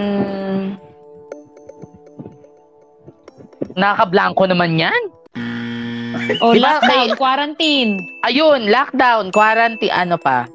Nakablanko 3.77 4.49
naman 4.49 4.81
yan. 4.81 5.03
O, 6.41 6.57
Di 6.57 6.63
ba, 6.63 6.81
lockdown, 6.81 7.19
quarantine, 7.21 8.01
Ayun, 8.25 8.73
lockdown, 8.73 9.29
quarantine, 9.35 9.93
ano 9.93 10.17
pa? 10.17 10.49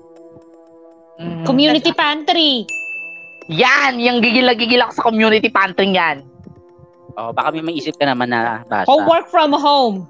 Mm, 1.21 1.45
community 1.45 1.93
pantry. 1.93 2.65
Yan, 3.51 4.01
yung 4.01 4.23
gigil-gigil 4.23 4.81
ako 4.81 4.91
sa 4.97 5.05
community 5.05 5.51
pantry 5.53 5.93
yan. 5.93 6.25
Oh, 7.19 7.29
baka 7.29 7.53
may 7.53 7.61
maisip 7.61 7.93
ka 8.01 8.09
naman 8.09 8.33
na 8.33 8.65
basa. 8.65 8.89
O, 8.89 9.05
work 9.05 9.29
from 9.29 9.53
home. 9.53 10.09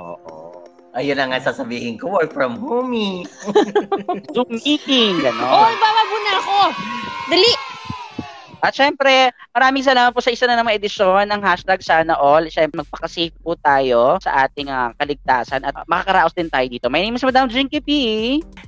Oo. 0.00 0.39
Ayun 0.90 1.14
na 1.22 1.30
nga 1.30 1.38
sasabihin 1.38 1.94
ko, 2.02 2.18
work 2.18 2.34
from 2.34 2.58
home. 2.58 3.22
Zoom 4.34 4.50
meeting, 4.66 5.22
gano'n. 5.22 5.54
Oy, 5.54 5.74
bababo 5.78 6.16
na 6.18 6.32
ako. 6.34 6.58
Dali. 7.30 7.50
At 8.60 8.76
syempre, 8.76 9.32
maraming 9.56 9.84
salamat 9.84 10.12
po 10.12 10.20
sa 10.20 10.32
isa 10.32 10.44
na 10.44 10.60
namang 10.60 10.76
edisyon 10.76 11.32
ng 11.32 11.40
hashtag 11.40 11.80
Sana 11.80 12.12
All. 12.20 12.44
Syempre, 12.52 12.84
magpaka-safe 12.84 13.32
po 13.40 13.56
tayo 13.60 14.20
sa 14.20 14.44
ating 14.44 14.68
ah, 14.68 14.92
kaligtasan 15.00 15.64
at 15.64 15.72
makakaraos 15.88 16.36
din 16.36 16.52
tayo 16.52 16.68
dito. 16.68 16.92
My 16.92 17.00
name 17.00 17.16
is 17.16 17.24
Madam 17.24 17.48
Jinky 17.48 17.80
P. 17.80 17.90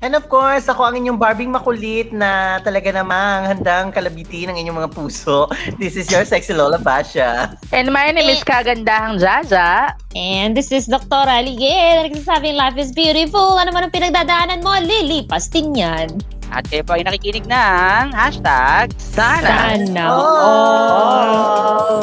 And 0.00 0.16
of 0.16 0.32
course, 0.32 0.66
ako 0.66 0.88
ang 0.88 0.96
inyong 0.96 1.20
Barbing 1.20 1.52
makulit 1.52 2.10
na 2.10 2.58
talaga 2.64 2.88
namang 2.90 3.52
handang 3.52 3.92
kalabiti 3.92 4.48
ng 4.48 4.56
inyong 4.56 4.84
mga 4.84 4.90
puso. 4.96 5.46
This 5.80 6.00
is 6.00 6.08
your 6.08 6.24
sexy 6.24 6.56
Lola 6.56 6.80
Pasha. 6.80 7.52
And 7.70 7.92
my 7.92 8.10
name 8.10 8.32
is 8.32 8.40
Kagandahang 8.40 9.20
Zaza. 9.20 9.92
And 10.16 10.56
this 10.56 10.72
is 10.72 10.88
Dr. 10.88 11.24
Aligay 11.28 12.00
na 12.00 12.08
nagsasabing 12.08 12.56
life 12.56 12.76
is 12.80 12.92
beautiful. 12.92 13.60
Ano 13.60 13.72
man 13.72 13.88
ang 13.88 13.94
pinagdadaanan 13.94 14.60
mo, 14.60 14.72
lilipas 14.80 15.48
din 15.52 15.72
yan. 15.76 16.20
At 16.52 16.68
kayo 16.68 16.84
po 16.84 16.92
ay 17.00 17.02
nakikinig 17.08 17.48
ng 17.48 18.12
hashtag 18.12 18.92
Sana, 19.00 19.72
Sana 19.72 20.04
All. 20.12 21.32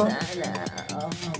Sana 0.09 0.49
All. 0.97 1.38